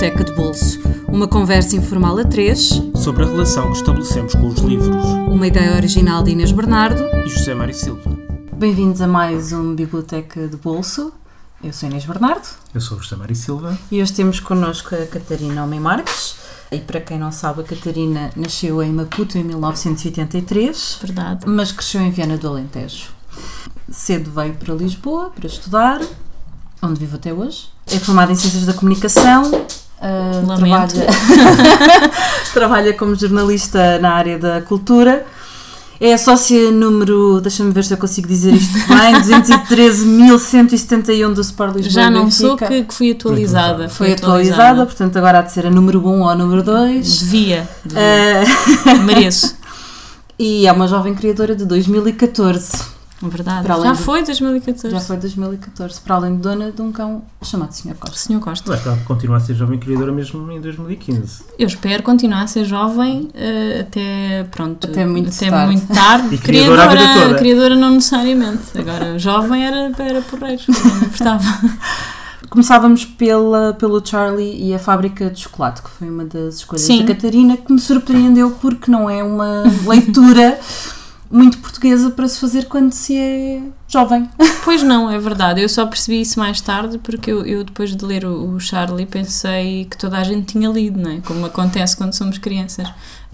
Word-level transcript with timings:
Biblioteca 0.00 0.24
de 0.24 0.32
Bolso. 0.32 0.80
Uma 1.08 1.28
conversa 1.28 1.76
informal 1.76 2.16
a 2.16 2.24
três 2.24 2.70
sobre 2.94 3.22
a 3.22 3.26
relação 3.26 3.70
que 3.70 3.76
estabelecemos 3.76 4.34
com 4.34 4.46
os 4.46 4.58
livros. 4.60 5.04
Uma 5.28 5.46
ideia 5.46 5.76
original 5.76 6.22
de 6.22 6.30
Inês 6.30 6.52
Bernardo 6.52 7.02
e 7.22 7.28
José 7.28 7.54
Mário 7.54 7.74
Silva. 7.74 8.10
Bem-vindos 8.56 9.02
a 9.02 9.06
mais 9.06 9.52
um 9.52 9.74
Biblioteca 9.74 10.48
de 10.48 10.56
Bolso. 10.56 11.12
Eu 11.62 11.74
sou 11.74 11.86
Inês 11.86 12.06
Bernardo. 12.06 12.48
Eu 12.74 12.80
sou 12.80 12.98
José 12.98 13.14
Mário 13.14 13.36
Silva. 13.36 13.78
E 13.92 14.00
hoje 14.00 14.14
temos 14.14 14.40
connosco 14.40 14.94
a 14.94 15.04
Catarina 15.04 15.62
Homem 15.62 15.80
Marques. 15.80 16.36
E 16.72 16.78
para 16.78 17.02
quem 17.02 17.18
não 17.18 17.30
sabe, 17.30 17.60
a 17.60 17.64
Catarina 17.64 18.30
nasceu 18.34 18.82
em 18.82 18.94
Maputo 18.94 19.36
em 19.36 19.44
1983. 19.44 20.96
Verdade. 21.02 21.46
Mas 21.46 21.72
cresceu 21.72 22.00
em 22.00 22.10
Viana 22.10 22.38
do 22.38 22.48
Alentejo. 22.48 23.08
Cedo 23.90 24.30
veio 24.30 24.54
para 24.54 24.72
Lisboa 24.72 25.28
para 25.28 25.46
estudar, 25.46 26.00
onde 26.80 26.98
vivo 26.98 27.16
até 27.16 27.34
hoje. 27.34 27.68
É 27.86 27.98
formada 27.98 28.32
em 28.32 28.34
Ciências 28.34 28.64
da 28.64 28.72
Comunicação. 28.72 29.68
Uh, 30.00 30.56
trabalha, 30.56 31.06
trabalha 32.54 32.94
como 32.94 33.14
jornalista 33.14 33.98
na 33.98 34.14
área 34.14 34.38
da 34.38 34.62
cultura. 34.62 35.26
É 36.00 36.14
a 36.14 36.18
sócia 36.18 36.70
número, 36.70 37.42
deixa-me 37.42 37.70
ver 37.72 37.84
se 37.84 37.92
eu 37.92 37.98
consigo 37.98 38.26
dizer 38.26 38.54
isto 38.54 38.72
bem, 38.88 39.12
213.171 39.66 41.34
do 41.34 41.42
Sport 41.42 41.76
Lisboa. 41.76 41.92
Já 41.92 42.10
não 42.10 42.30
sou 42.30 42.56
que, 42.56 42.84
que 42.84 42.94
fui 42.94 43.10
atualizada. 43.10 43.90
Foi, 43.90 44.06
foi 44.06 44.14
atualizada, 44.14 44.62
atualizada, 44.62 44.86
portanto 44.86 45.16
agora 45.18 45.40
há 45.40 45.42
de 45.42 45.52
ser 45.52 45.66
a 45.66 45.70
número 45.70 46.00
1 46.00 46.20
ou 46.22 46.28
a 46.30 46.34
número 46.34 46.62
2. 46.62 47.18
Devia. 47.18 47.68
devia. 47.84 48.00
Uh... 48.96 48.98
Mereço. 49.04 49.54
E 50.38 50.66
é 50.66 50.72
uma 50.72 50.88
jovem 50.88 51.14
criadora 51.14 51.54
de 51.54 51.66
2014. 51.66 52.99
Verdade. 53.22 53.68
Já 53.68 53.92
de, 53.92 53.98
foi 53.98 54.24
2014. 54.24 54.90
Já 54.94 55.00
foi 55.00 55.16
2014, 55.18 56.00
para 56.00 56.14
além 56.14 56.36
de 56.36 56.42
dona 56.42 56.72
de 56.72 56.80
um 56.80 56.90
cão 56.90 57.22
chamado 57.42 57.72
Sr. 57.72 57.94
Costa. 57.94 58.16
Sr. 58.16 58.40
Costa. 58.40 58.70
Mas 58.70 58.86
ela 58.86 58.96
continua 59.04 59.36
a 59.36 59.40
ser 59.40 59.54
jovem 59.54 59.78
criadora 59.78 60.10
mesmo 60.10 60.50
em 60.50 60.60
2015. 60.60 61.44
Eu 61.58 61.66
espero 61.66 62.02
continuar 62.02 62.42
a 62.42 62.46
ser 62.46 62.64
jovem 62.64 63.30
uh, 63.34 63.80
até, 63.80 64.44
pronto, 64.50 64.86
até 64.86 65.04
muito 65.04 65.28
até 65.28 65.50
tarde. 65.50 65.72
Muito 65.72 65.92
tarde. 65.92 66.34
e 66.34 66.38
criadora, 66.38 66.88
criadora, 66.88 67.34
criadora 67.38 67.76
não 67.76 67.90
necessariamente. 67.90 68.78
Agora, 68.78 69.18
jovem 69.18 69.66
era, 69.66 69.92
era 69.98 70.22
porreiro, 70.22 70.62
não 70.68 70.96
importava. 70.96 71.44
Começávamos 72.48 73.04
pela, 73.04 73.74
pelo 73.74 74.04
Charlie 74.04 74.66
e 74.66 74.74
a 74.74 74.78
fábrica 74.78 75.30
de 75.30 75.40
chocolate, 75.40 75.82
que 75.82 75.90
foi 75.90 76.10
uma 76.10 76.24
das 76.24 76.56
escolhas 76.56 76.82
Sim. 76.82 77.04
da 77.04 77.14
Catarina, 77.14 77.56
que 77.56 77.72
me 77.72 77.78
surpreendeu 77.78 78.50
porque 78.60 78.90
não 78.90 79.08
é 79.08 79.22
uma 79.22 79.62
leitura 79.86 80.58
muito 81.30 81.58
portuguesa 81.58 82.10
para 82.10 82.26
se 82.26 82.40
fazer 82.40 82.64
quando 82.66 82.92
se 82.92 83.16
é 83.16 83.62
jovem. 83.88 84.28
Pois 84.62 84.82
não, 84.82 85.10
é 85.10 85.18
verdade. 85.18 85.62
Eu 85.62 85.68
só 85.68 85.86
percebi 85.86 86.20
isso 86.20 86.38
mais 86.38 86.60
tarde 86.60 86.98
porque 86.98 87.30
eu, 87.30 87.46
eu 87.46 87.64
depois 87.64 87.96
de 87.96 88.04
ler 88.04 88.26
o, 88.26 88.54
o, 88.54 88.60
Charlie 88.60 89.06
pensei 89.06 89.86
que 89.86 89.96
toda 89.96 90.18
a 90.18 90.22
gente 90.22 90.52
tinha 90.52 90.68
lido, 90.68 91.00
não 91.00 91.10
é? 91.10 91.20
Como 91.20 91.46
acontece 91.46 91.96
quando 91.96 92.12
somos 92.12 92.36
crianças. 92.36 92.86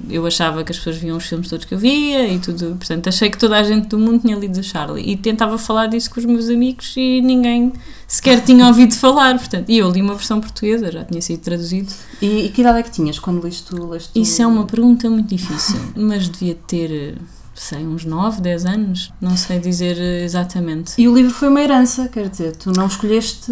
Eu 0.09 0.25
achava 0.25 0.63
que 0.63 0.71
as 0.71 0.79
pessoas 0.79 0.97
viam 0.99 1.17
os 1.17 1.27
filmes 1.27 1.49
todos 1.49 1.65
que 1.65 1.75
eu 1.75 1.79
via 1.79 2.29
e 2.29 2.39
tudo, 2.39 2.77
portanto 2.77 3.09
achei 3.09 3.29
que 3.29 3.37
toda 3.37 3.57
a 3.57 3.63
gente 3.63 3.89
do 3.89 3.99
mundo 3.99 4.21
tinha 4.21 4.37
lido 4.37 4.61
o 4.61 4.63
Charlie 4.63 5.11
e 5.11 5.17
tentava 5.17 5.59
falar 5.59 5.87
disso 5.89 6.11
com 6.11 6.21
os 6.21 6.27
meus 6.27 6.49
amigos 6.49 6.95
e 6.97 7.21
ninguém 7.23 7.73
sequer 8.07 8.43
tinha 8.45 8.67
ouvido 8.69 8.95
falar, 8.95 9.37
portanto, 9.39 9.69
e 9.69 9.79
eu 9.79 9.91
li 9.91 10.01
uma 10.01 10.15
versão 10.15 10.41
portuguesa, 10.41 10.93
já 10.93 11.05
tinha 11.05 11.21
sido 11.21 11.41
traduzido. 11.41 11.93
E, 12.23 12.47
e 12.47 12.49
que 12.51 12.61
idade 12.61 12.79
é 12.79 12.83
que 12.83 12.91
tinhas 12.91 13.19
quando 13.19 13.43
leste, 13.43 13.75
leste 13.75 14.11
Isso 14.15 14.41
é 14.41 14.47
uma 14.47 14.65
pergunta 14.65 15.11
muito 15.11 15.35
difícil, 15.35 15.81
mas 15.97 16.29
devia 16.29 16.55
ter 16.55 17.17
sei, 17.57 17.87
uns 17.87 18.05
9, 18.05 18.41
10 18.41 18.67
anos, 18.67 19.13
não 19.21 19.37
sei 19.37 19.59
dizer 19.59 19.99
exatamente. 19.99 20.93
E 20.99 21.09
o 21.09 21.15
livro 21.15 21.33
foi 21.33 21.49
uma 21.49 21.61
herança, 21.61 22.09
quer 22.09 22.29
dizer, 22.29 22.55
tu 22.55 22.71
não 22.71 22.87
escolheste. 22.87 23.51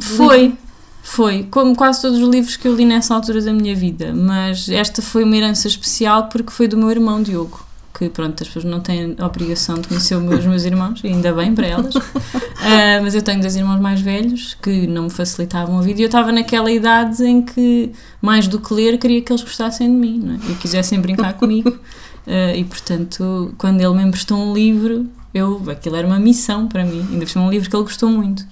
Foi, 0.00 0.42
livro? 0.42 0.58
foi, 1.02 1.46
como 1.50 1.74
quase 1.74 2.02
todos 2.02 2.18
os 2.18 2.28
livros 2.28 2.56
que 2.56 2.66
eu 2.66 2.74
li 2.74 2.84
nessa 2.84 3.14
altura 3.14 3.40
da 3.40 3.52
minha 3.52 3.74
vida, 3.74 4.12
mas 4.12 4.68
esta 4.68 5.00
foi 5.00 5.24
uma 5.24 5.36
herança 5.36 5.68
especial 5.68 6.28
porque 6.28 6.50
foi 6.50 6.66
do 6.66 6.76
meu 6.76 6.90
irmão 6.90 7.22
Diogo. 7.22 7.66
Que 7.92 8.08
pronto, 8.08 8.42
as 8.42 8.48
pessoas 8.48 8.64
não 8.64 8.80
têm 8.80 9.14
a 9.18 9.26
obrigação 9.26 9.74
de 9.74 9.88
conhecer 9.88 10.14
os 10.14 10.22
meus, 10.22 10.46
meus 10.46 10.64
irmãos, 10.64 11.02
ainda 11.04 11.32
bem 11.34 11.54
para 11.54 11.66
elas. 11.66 11.94
uh, 11.94 12.00
mas 13.02 13.14
eu 13.14 13.20
tenho 13.20 13.40
dois 13.40 13.56
irmãos 13.56 13.80
mais 13.80 14.00
velhos 14.00 14.54
que 14.54 14.86
não 14.86 15.04
me 15.04 15.10
facilitavam 15.10 15.78
a 15.78 15.82
vida 15.82 16.00
e 16.00 16.04
eu 16.04 16.06
estava 16.06 16.32
naquela 16.32 16.70
idade 16.70 17.22
em 17.22 17.42
que, 17.42 17.92
mais 18.22 18.46
do 18.48 18.58
que 18.58 18.72
ler, 18.72 18.96
queria 18.96 19.20
que 19.20 19.30
eles 19.30 19.42
gostassem 19.42 19.88
de 19.88 19.94
mim 19.94 20.18
não 20.18 20.34
é? 20.34 20.52
e 20.52 20.54
quisessem 20.54 20.98
brincar 21.00 21.34
comigo. 21.34 21.76
Uh, 22.26 22.56
e 22.56 22.64
portanto, 22.64 23.54
quando 23.58 23.80
ele 23.80 23.94
me 23.94 24.02
emprestou 24.02 24.38
um 24.38 24.52
livro, 24.52 25.08
eu, 25.32 25.62
aquilo 25.70 25.96
era 25.96 26.06
uma 26.06 26.18
missão 26.18 26.68
para 26.68 26.84
mim. 26.84 27.06
Ainda 27.10 27.26
foi 27.26 27.42
um 27.42 27.50
livro 27.50 27.68
que 27.68 27.76
ele 27.76 27.82
gostou 27.82 28.08
muito. 28.10 28.46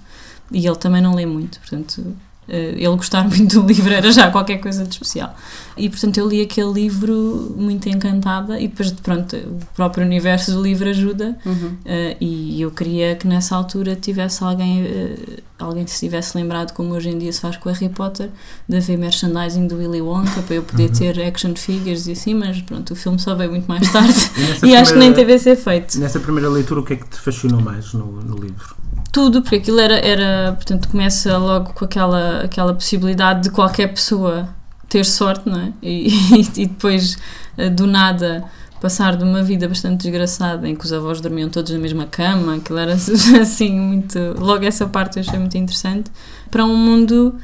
E 0.50 0.66
ele 0.66 0.76
também 0.76 1.02
não 1.02 1.14
lê 1.14 1.26
muito, 1.26 1.60
portanto, 1.60 2.16
ele 2.48 2.96
gostar 2.96 3.26
muito 3.28 3.60
do 3.60 3.66
livro 3.66 3.92
era 3.92 4.10
já 4.10 4.30
qualquer 4.30 4.58
coisa 4.58 4.84
de 4.84 4.90
especial. 4.90 5.34
E 5.78 5.88
portanto 5.88 6.18
eu 6.18 6.28
li 6.28 6.42
aquele 6.42 6.72
livro 6.72 7.54
muito 7.56 7.88
encantada 7.88 8.60
e 8.60 8.66
depois 8.66 8.90
pronto, 8.90 9.36
o 9.36 9.60
próprio 9.76 10.04
universo 10.04 10.52
do 10.52 10.62
livro 10.62 10.88
ajuda 10.88 11.38
uhum. 11.46 11.52
uh, 11.52 12.16
e 12.20 12.60
eu 12.60 12.70
queria 12.70 13.14
que 13.14 13.26
nessa 13.28 13.54
altura 13.54 13.94
tivesse 13.94 14.42
alguém, 14.42 14.84
uh, 14.84 15.42
alguém 15.58 15.86
se 15.86 16.00
tivesse 16.00 16.36
lembrado 16.36 16.72
como 16.72 16.94
hoje 16.94 17.10
em 17.10 17.18
dia 17.18 17.32
se 17.32 17.40
faz 17.40 17.56
com 17.56 17.70
Harry 17.70 17.88
Potter, 17.88 18.28
de 18.68 18.76
haver 18.76 18.98
merchandising 18.98 19.68
do 19.68 19.76
Willy 19.76 20.00
Wonka 20.00 20.42
para 20.42 20.56
eu 20.56 20.62
poder 20.62 20.88
uhum. 20.88 20.92
ter 20.92 21.22
action 21.22 21.54
figures 21.54 22.08
e 22.08 22.12
assim, 22.12 22.34
mas 22.34 22.60
pronto, 22.62 22.92
o 22.92 22.96
filme 22.96 23.18
só 23.18 23.34
veio 23.34 23.50
muito 23.50 23.66
mais 23.66 23.90
tarde 23.92 24.18
e, 24.64 24.68
e 24.74 24.76
acho 24.76 24.92
que 24.92 24.98
nem 24.98 25.12
teve 25.12 25.32
a 25.32 25.38
ser 25.38 25.56
feito. 25.56 25.98
Nessa 26.00 26.18
primeira 26.18 26.48
leitura 26.48 26.80
o 26.80 26.84
que 26.84 26.94
é 26.94 26.96
que 26.96 27.08
te 27.08 27.20
fascinou 27.20 27.60
mais 27.60 27.92
no, 27.92 28.20
no 28.20 28.36
livro? 28.36 28.76
Tudo, 29.18 29.42
porque 29.42 29.56
aquilo 29.56 29.80
era, 29.80 29.96
era, 29.96 30.52
portanto, 30.52 30.88
começa 30.88 31.36
logo 31.36 31.72
com 31.72 31.84
aquela, 31.84 32.42
aquela 32.42 32.72
possibilidade 32.72 33.42
de 33.42 33.50
qualquer 33.50 33.88
pessoa 33.88 34.48
ter 34.88 35.04
sorte, 35.04 35.48
não 35.48 35.60
é? 35.60 35.72
E, 35.82 36.08
e, 36.56 36.66
depois, 36.66 37.18
eh, 37.56 37.68
do 37.68 37.84
nada, 37.84 38.44
passar 38.80 39.16
de 39.16 39.24
uma 39.24 39.42
vida 39.42 39.66
bastante 39.66 40.02
desgraçada 40.02 40.68
em 40.68 40.76
que 40.76 40.84
os 40.84 40.92
avós 40.92 41.20
dormiam 41.20 41.48
todos 41.48 41.72
na 41.72 41.80
mesma 41.80 42.06
cama, 42.06 42.54
aquilo 42.54 42.78
era 42.78 42.92
assim 43.42 43.76
muito. 43.76 44.16
Logo, 44.38 44.64
essa 44.64 44.86
parte 44.86 45.16
eu 45.16 45.24
achei 45.26 45.36
muito 45.36 45.58
interessante, 45.58 46.12
para 46.48 46.64
um 46.64 46.76
mundo 46.76 47.34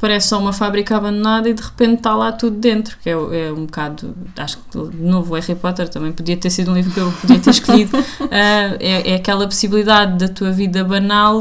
parece 0.00 0.28
só 0.28 0.38
uma 0.38 0.52
fábrica 0.52 0.96
abandonada 0.96 1.48
e 1.48 1.54
de 1.54 1.62
repente 1.62 1.94
está 1.98 2.14
lá 2.14 2.32
tudo 2.32 2.56
dentro, 2.56 2.96
que 3.02 3.08
é, 3.08 3.12
é 3.12 3.52
um 3.52 3.66
bocado, 3.66 4.14
acho 4.36 4.58
que 4.58 4.78
de 4.78 5.02
novo 5.02 5.34
Harry 5.34 5.54
Potter 5.54 5.88
também 5.88 6.12
podia 6.12 6.36
ter 6.36 6.50
sido 6.50 6.70
um 6.70 6.74
livro 6.74 6.92
que 6.92 7.00
eu 7.00 7.12
podia 7.20 7.38
ter 7.38 7.50
escolhido, 7.50 7.98
uh, 7.98 8.28
é, 8.80 9.12
é 9.12 9.14
aquela 9.14 9.46
possibilidade 9.46 10.18
da 10.18 10.28
tua 10.28 10.50
vida 10.50 10.84
banal 10.84 11.40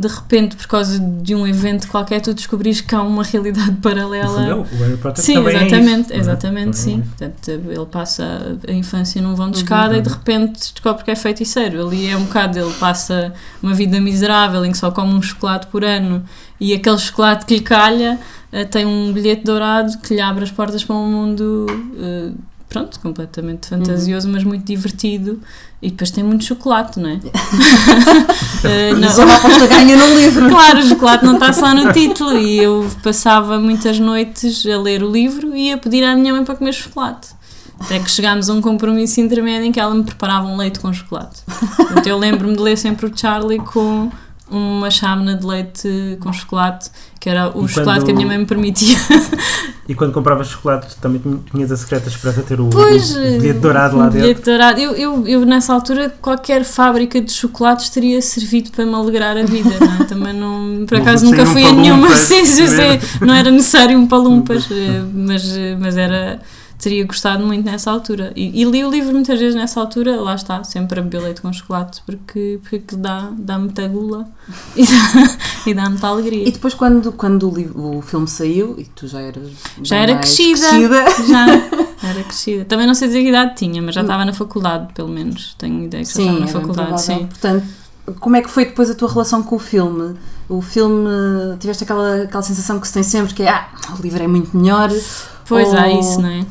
de 0.00 0.08
repente, 0.08 0.56
por 0.56 0.66
causa 0.66 0.98
de 0.98 1.34
um 1.34 1.46
evento 1.46 1.86
qualquer, 1.86 2.22
tu 2.22 2.32
descobris 2.32 2.80
que 2.80 2.94
há 2.94 3.02
uma 3.02 3.22
realidade 3.22 3.72
paralela. 3.82 4.46
Não, 4.46 4.60
o 4.62 4.76
Harry 4.78 4.96
Potter 4.96 5.22
sim, 5.22 5.34
também 5.34 5.56
exatamente, 5.56 5.90
é 5.90 6.00
isso, 6.00 6.12
é? 6.12 6.16
exatamente, 6.16 6.78
sim. 6.78 7.02
Portanto, 7.02 7.48
ele 7.50 7.86
passa 7.86 8.58
a 8.66 8.72
infância 8.72 9.20
num 9.20 9.34
vão 9.34 9.50
de 9.50 9.58
escada 9.58 9.92
uhum. 9.92 10.00
e 10.00 10.02
de 10.02 10.08
repente 10.08 10.72
descobre 10.72 11.04
que 11.04 11.10
é 11.10 11.16
feiticeiro. 11.16 11.86
Ali 11.86 12.08
é 12.08 12.16
um 12.16 12.24
bocado, 12.24 12.58
ele 12.58 12.72
passa 12.74 13.34
uma 13.62 13.74
vida 13.74 14.00
miserável 14.00 14.64
em 14.64 14.72
que 14.72 14.78
só 14.78 14.90
come 14.90 15.12
um 15.12 15.20
chocolate 15.20 15.66
por 15.66 15.84
ano 15.84 16.24
e 16.58 16.72
aquele 16.72 16.98
chocolate 16.98 17.44
que 17.44 17.56
lhe 17.56 17.60
calha 17.60 18.18
uh, 18.52 18.64
tem 18.70 18.86
um 18.86 19.12
bilhete 19.12 19.44
dourado 19.44 19.98
que 19.98 20.14
lhe 20.14 20.20
abre 20.22 20.44
as 20.44 20.50
portas 20.50 20.82
para 20.82 20.96
um 20.96 21.10
mundo. 21.10 21.66
Uh, 21.68 22.49
pronto, 22.70 23.00
completamente 23.00 23.66
fantasioso, 23.66 24.28
uhum. 24.28 24.34
mas 24.34 24.44
muito 24.44 24.64
divertido. 24.64 25.40
E 25.82 25.90
depois 25.90 26.10
tem 26.10 26.22
muito 26.22 26.44
chocolate, 26.44 27.00
não 27.00 27.10
é? 27.10 27.14
uh, 27.14 28.96
não. 28.96 29.24
Uma 29.24 29.34
aposta 29.34 29.66
ganha 29.66 29.96
no 29.96 30.14
livro. 30.14 30.48
Claro, 30.48 30.78
o 30.78 30.82
chocolate 30.82 31.24
não 31.24 31.34
está 31.34 31.52
só 31.52 31.74
no 31.74 31.92
título. 31.92 32.38
E 32.38 32.58
eu 32.58 32.88
passava 33.02 33.58
muitas 33.58 33.98
noites 33.98 34.64
a 34.66 34.78
ler 34.78 35.02
o 35.02 35.10
livro 35.10 35.54
e 35.54 35.72
a 35.72 35.78
pedir 35.78 36.04
à 36.04 36.14
minha 36.14 36.32
mãe 36.32 36.44
para 36.44 36.54
comer 36.54 36.72
chocolate. 36.72 37.28
Até 37.80 37.98
que 37.98 38.10
chegámos 38.10 38.48
a 38.48 38.54
um 38.54 38.60
compromisso 38.60 39.20
intermédio 39.20 39.66
em 39.66 39.72
que 39.72 39.80
ela 39.80 39.94
me 39.94 40.04
preparava 40.04 40.46
um 40.46 40.56
leite 40.56 40.78
com 40.78 40.92
chocolate. 40.92 41.42
Então 41.92 42.06
eu 42.06 42.18
lembro-me 42.18 42.54
de 42.54 42.62
ler 42.62 42.76
sempre 42.76 43.06
o 43.06 43.12
Charlie 43.16 43.58
com 43.58 44.10
uma 44.50 44.90
chávena 44.90 45.34
de 45.34 45.46
leite 45.46 46.18
com 46.20 46.32
chocolate, 46.32 46.90
que 47.18 47.28
era 47.28 47.56
o 47.56 47.64
e 47.64 47.68
chocolate 47.68 48.00
quando... 48.00 48.06
que 48.06 48.12
a 48.12 48.14
minha 48.14 48.26
mãe 48.26 48.38
me 48.38 48.46
permitia. 48.46 48.96
E 49.90 49.94
quando 49.94 50.12
compravas 50.12 50.46
chocolate 50.46 50.94
também 51.00 51.20
tinhas 51.50 51.72
a 51.72 51.76
secreta 51.76 52.08
esperança 52.08 52.42
ter 52.42 52.60
o, 52.60 52.68
pois, 52.70 53.10
o 53.10 53.18
bilhete 53.18 53.58
dourado 53.58 53.96
lá 53.96 54.04
dentro? 54.04 54.20
bilhete 54.20 54.42
dourado. 54.42 54.78
Eu, 54.78 54.92
eu, 54.92 55.26
eu, 55.26 55.44
nessa 55.44 55.74
altura, 55.74 56.14
qualquer 56.22 56.62
fábrica 56.62 57.20
de 57.20 57.32
chocolates 57.32 57.90
teria 57.90 58.22
servido 58.22 58.70
para 58.70 58.86
me 58.86 58.94
alegrar 58.94 59.36
a 59.36 59.42
vida, 59.42 59.70
não 59.80 59.94
é? 59.94 60.04
Também 60.06 60.32
não, 60.32 60.86
por 60.86 60.96
acaso 60.98 61.24
nunca 61.24 61.44
fui 61.44 61.64
um 61.64 61.70
a 61.70 61.72
nenhuma, 61.72 62.08
sim, 62.14 62.44
sim, 62.44 62.68
sim, 62.68 63.00
não 63.20 63.34
era 63.34 63.50
necessário 63.50 63.98
um 63.98 64.06
palumpas, 64.06 64.68
eh, 64.70 65.02
mas, 65.12 65.42
mas 65.80 65.96
era 65.96 66.40
teria 66.80 67.04
gostado 67.04 67.46
muito 67.46 67.64
nessa 67.64 67.90
altura. 67.90 68.32
E, 68.34 68.62
e, 68.62 68.64
li 68.64 68.84
o 68.84 68.90
livro 68.90 69.12
muitas 69.12 69.38
vezes 69.38 69.54
nessa 69.54 69.80
altura, 69.80 70.20
lá 70.20 70.34
está, 70.34 70.64
sempre 70.64 70.98
a 70.98 71.02
beber 71.02 71.22
leite 71.22 71.40
com 71.40 71.52
chocolate, 71.52 72.02
porque, 72.06 72.58
porque 72.68 72.96
dá, 72.96 73.30
dá 73.36 73.58
muita 73.58 73.86
gula 73.86 74.26
e 74.74 74.84
dá, 74.84 75.36
e 75.66 75.74
dá 75.74 75.90
muita 75.90 76.06
alegria. 76.06 76.48
E 76.48 76.50
depois, 76.50 76.74
quando, 76.74 77.12
quando 77.12 77.50
o, 77.50 77.54
livro, 77.54 77.98
o 77.98 78.02
filme 78.02 78.26
saiu, 78.26 78.74
e 78.78 78.84
tu 78.84 79.06
já 79.06 79.20
eras. 79.20 79.50
Já 79.82 79.96
era 79.96 80.16
crescida, 80.16 80.68
crescida. 80.68 81.04
Já 81.28 81.46
era 82.08 82.22
crescida. 82.24 82.64
Também 82.64 82.86
não 82.86 82.94
sei 82.94 83.08
dizer 83.08 83.22
que 83.22 83.28
idade 83.28 83.56
tinha, 83.56 83.82
mas 83.82 83.94
já 83.94 84.00
estava 84.00 84.24
na 84.24 84.32
faculdade, 84.32 84.92
pelo 84.94 85.08
menos. 85.08 85.54
Tenho 85.58 85.84
ideia 85.84 86.02
que 86.02 86.14
já 86.14 86.22
estava 86.22 86.40
na 86.40 86.46
faculdade. 86.46 87.02
Sim, 87.02 87.26
portanto 87.26 87.80
como 88.18 88.34
é 88.34 88.42
que 88.42 88.50
foi 88.50 88.64
depois 88.64 88.90
a 88.90 88.94
tua 88.94 89.08
relação 89.08 89.42
com 89.42 89.56
o 89.56 89.58
filme? 89.58 90.16
O 90.48 90.60
filme, 90.60 91.08
tiveste 91.60 91.84
aquela, 91.84 92.22
aquela 92.22 92.42
sensação 92.42 92.80
que 92.80 92.88
se 92.88 92.94
tem 92.94 93.02
sempre 93.02 93.34
que 93.34 93.42
é, 93.42 93.50
ah, 93.50 93.68
o 93.96 94.02
livro 94.02 94.22
é 94.22 94.26
muito 94.26 94.56
melhor. 94.56 94.90
Pois 95.46 95.68
ou... 95.68 95.78
há 95.78 95.90
isso, 95.90 96.20
não 96.20 96.28
é? 96.28 96.46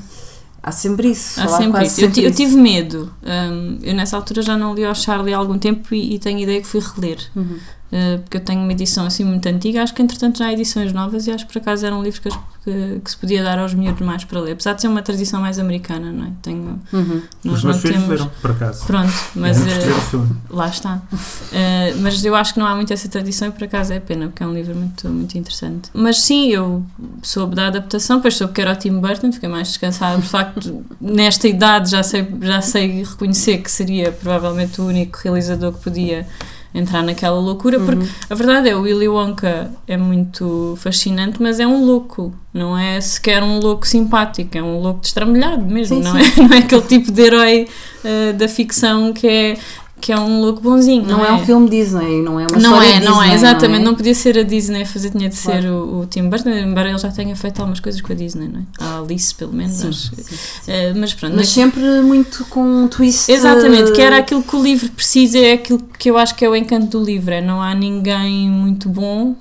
Há 0.69 0.71
sempre 0.71 1.09
isso. 1.09 1.41
Há 1.41 1.47
sempre 1.47 1.83
isso. 1.83 1.95
Sempre 1.95 2.21
eu, 2.21 2.29
isso. 2.29 2.41
eu, 2.41 2.47
tive 2.47 2.55
medo. 2.55 3.13
Um, 3.23 3.79
eu 3.81 3.93
nessa 3.93 4.15
altura 4.15 4.41
já 4.41 4.55
não 4.57 4.73
li 4.73 4.85
ao 4.85 4.95
Charlie 4.95 5.33
há 5.33 5.37
algum 5.37 5.57
tempo 5.57 5.93
e, 5.93 6.15
e 6.15 6.19
tenho 6.19 6.39
ideia 6.39 6.61
que 6.61 6.67
fui 6.67 6.79
reler. 6.79 7.19
Uhum. 7.35 7.57
Uh, 7.91 8.19
porque 8.19 8.37
eu 8.37 8.41
tenho 8.41 8.61
uma 8.61 8.71
edição 8.71 9.05
assim 9.05 9.23
muito 9.23 9.47
antiga. 9.47 9.81
Acho 9.81 9.93
que 9.95 10.01
entretanto 10.01 10.37
já 10.37 10.45
há 10.45 10.53
edições 10.53 10.93
novas 10.93 11.25
e 11.25 11.31
acho 11.31 11.47
que 11.47 11.53
por 11.53 11.59
acaso 11.59 11.85
eram 11.85 12.03
livros 12.03 12.19
que, 12.19 12.29
que, 12.63 13.01
que, 13.03 13.09
se 13.09 13.17
podia 13.17 13.41
dar 13.41 13.57
aos 13.57 13.73
miúdos 13.73 14.05
mais 14.05 14.23
para 14.23 14.39
ler. 14.39 14.51
Apesar 14.51 14.73
de 14.73 14.81
ser 14.81 14.87
uma 14.87 15.01
tradição 15.01 15.41
mais 15.41 15.57
americana, 15.57 16.11
não 16.11 16.25
é? 16.25 16.31
Tenho, 16.43 16.79
uhum. 16.93 17.21
Nós 17.43 17.57
Os 17.57 17.63
meus 17.63 17.77
filhos 17.77 17.97
temos... 17.97 18.09
leram, 18.09 18.31
por 18.41 18.51
acaso. 18.51 18.85
Pronto, 18.85 19.13
mas. 19.35 19.57
Uh, 19.59 20.37
lá 20.51 20.67
está. 20.67 21.01
Uh, 21.11 21.97
mas 22.01 22.23
eu 22.23 22.35
acho 22.35 22.53
que 22.53 22.59
não 22.59 22.67
há 22.67 22.75
muito 22.75 22.93
essa 22.93 23.09
tradição 23.09 23.47
e 23.47 23.51
por 23.51 23.63
acaso 23.63 23.91
é 23.91 23.99
pena, 23.99 24.27
porque 24.27 24.43
é 24.43 24.45
um 24.45 24.53
livro 24.53 24.75
muito, 24.75 25.09
muito 25.09 25.35
interessante. 25.35 25.89
Mas 25.91 26.21
sim, 26.21 26.49
eu 26.49 26.85
soube 27.23 27.55
da 27.55 27.67
adaptação, 27.67 28.17
depois 28.17 28.35
soube 28.35 28.53
que 28.53 28.61
era 28.61 28.73
o 28.73 28.75
Tim 28.75 28.99
Burton, 28.99 29.31
fiquei 29.31 29.49
mais 29.49 29.69
descansada. 29.69 30.21
De 30.21 30.27
facto, 30.27 30.85
nesta 31.01 31.47
idade 31.47 31.89
já 31.89 32.03
sei, 32.03 32.27
já 32.41 32.61
sei 32.61 33.03
reconhecer 33.03 33.57
que 33.57 33.71
seria 33.71 34.11
provavelmente 34.11 34.79
o 34.79 34.85
único 34.85 35.17
realizador 35.23 35.73
que 35.73 35.79
podia 35.79 36.27
entrar 36.73 37.01
naquela 37.01 37.39
loucura, 37.39 37.79
porque 37.79 38.03
uhum. 38.03 38.09
a 38.29 38.35
verdade 38.35 38.69
é 38.69 38.75
o 38.75 38.81
Willy 38.81 39.07
Wonka 39.07 39.71
é 39.87 39.97
muito 39.97 40.75
fascinante, 40.77 41.41
mas 41.41 41.59
é 41.59 41.65
um 41.65 41.83
louco, 41.83 42.33
não 42.53 42.77
é 42.77 43.01
sequer 43.01 43.41
um 43.41 43.59
louco 43.59 43.87
simpático, 43.87 44.57
é 44.57 44.61
um 44.61 44.79
louco 44.79 45.01
destramelhado 45.01 45.65
mesmo, 45.65 45.97
sim, 45.97 46.03
não, 46.03 46.11
sim. 46.11 46.41
É, 46.41 46.43
não 46.47 46.53
é 46.55 46.59
aquele 46.59 46.81
tipo 46.83 47.11
de 47.11 47.21
herói 47.21 47.67
uh, 48.03 48.33
da 48.33 48.47
ficção 48.47 49.11
que 49.13 49.27
é 49.27 49.57
que 49.99 50.11
é 50.11 50.19
um 50.19 50.41
louco 50.41 50.61
bonzinho. 50.61 51.03
Não, 51.05 51.17
não 51.17 51.25
é? 51.25 51.29
é? 51.29 51.33
um 51.33 51.45
filme 51.45 51.69
Disney, 51.69 52.21
não 52.21 52.39
é 52.39 52.47
uma 52.47 52.59
Não 52.59 52.81
é, 52.81 52.99
não 52.99 53.21
é, 53.21 53.33
exatamente. 53.33 53.81
Não, 53.81 53.87
é? 53.87 53.91
não, 53.91 53.95
podia 53.95 54.15
ser 54.15 54.37
a 54.37 54.43
Disney 54.43 54.83
a 54.83 54.85
fazer, 54.85 55.11
tinha 55.11 55.29
de 55.29 55.37
claro. 55.37 55.61
ser 55.61 55.69
o, 55.69 55.99
o 55.99 56.05
Tim 56.05 56.29
Burton, 56.29 56.49
embora 56.49 56.89
ele 56.89 56.97
já 56.97 57.11
tenha 57.11 57.35
feito 57.35 57.59
algumas 57.59 57.79
coisas 57.79 58.01
com 58.01 58.11
a 58.11 58.15
Disney, 58.15 58.47
não 58.47 58.61
é? 58.61 58.63
A 58.79 58.99
Alice, 58.99 59.33
pelo 59.35 59.53
menos. 59.53 59.77
Sim, 59.77 59.89
acho. 59.89 60.15
Sim, 60.15 60.23
sim. 60.23 60.71
Uh, 60.71 60.99
mas 60.99 61.13
pronto. 61.13 61.35
Mas 61.35 61.49
sempre 61.49 62.01
muito 62.01 62.45
com 62.45 62.61
um 62.61 62.87
twist. 62.87 63.31
Exatamente, 63.31 63.91
que 63.91 64.01
era 64.01 64.17
aquilo 64.17 64.41
que 64.43 64.55
o 64.55 64.61
livro 64.61 64.89
precisa, 64.89 65.37
é 65.37 65.53
aquilo 65.53 65.79
que 65.97 66.09
eu 66.09 66.17
acho 66.17 66.35
que 66.35 66.45
é 66.45 66.49
o 66.49 66.55
encanto 66.55 66.97
do 66.97 67.03
livro. 67.03 67.33
É 67.33 67.41
não 67.41 67.61
há 67.61 67.73
ninguém 67.73 68.49
muito 68.49 68.89
bom. 68.89 69.35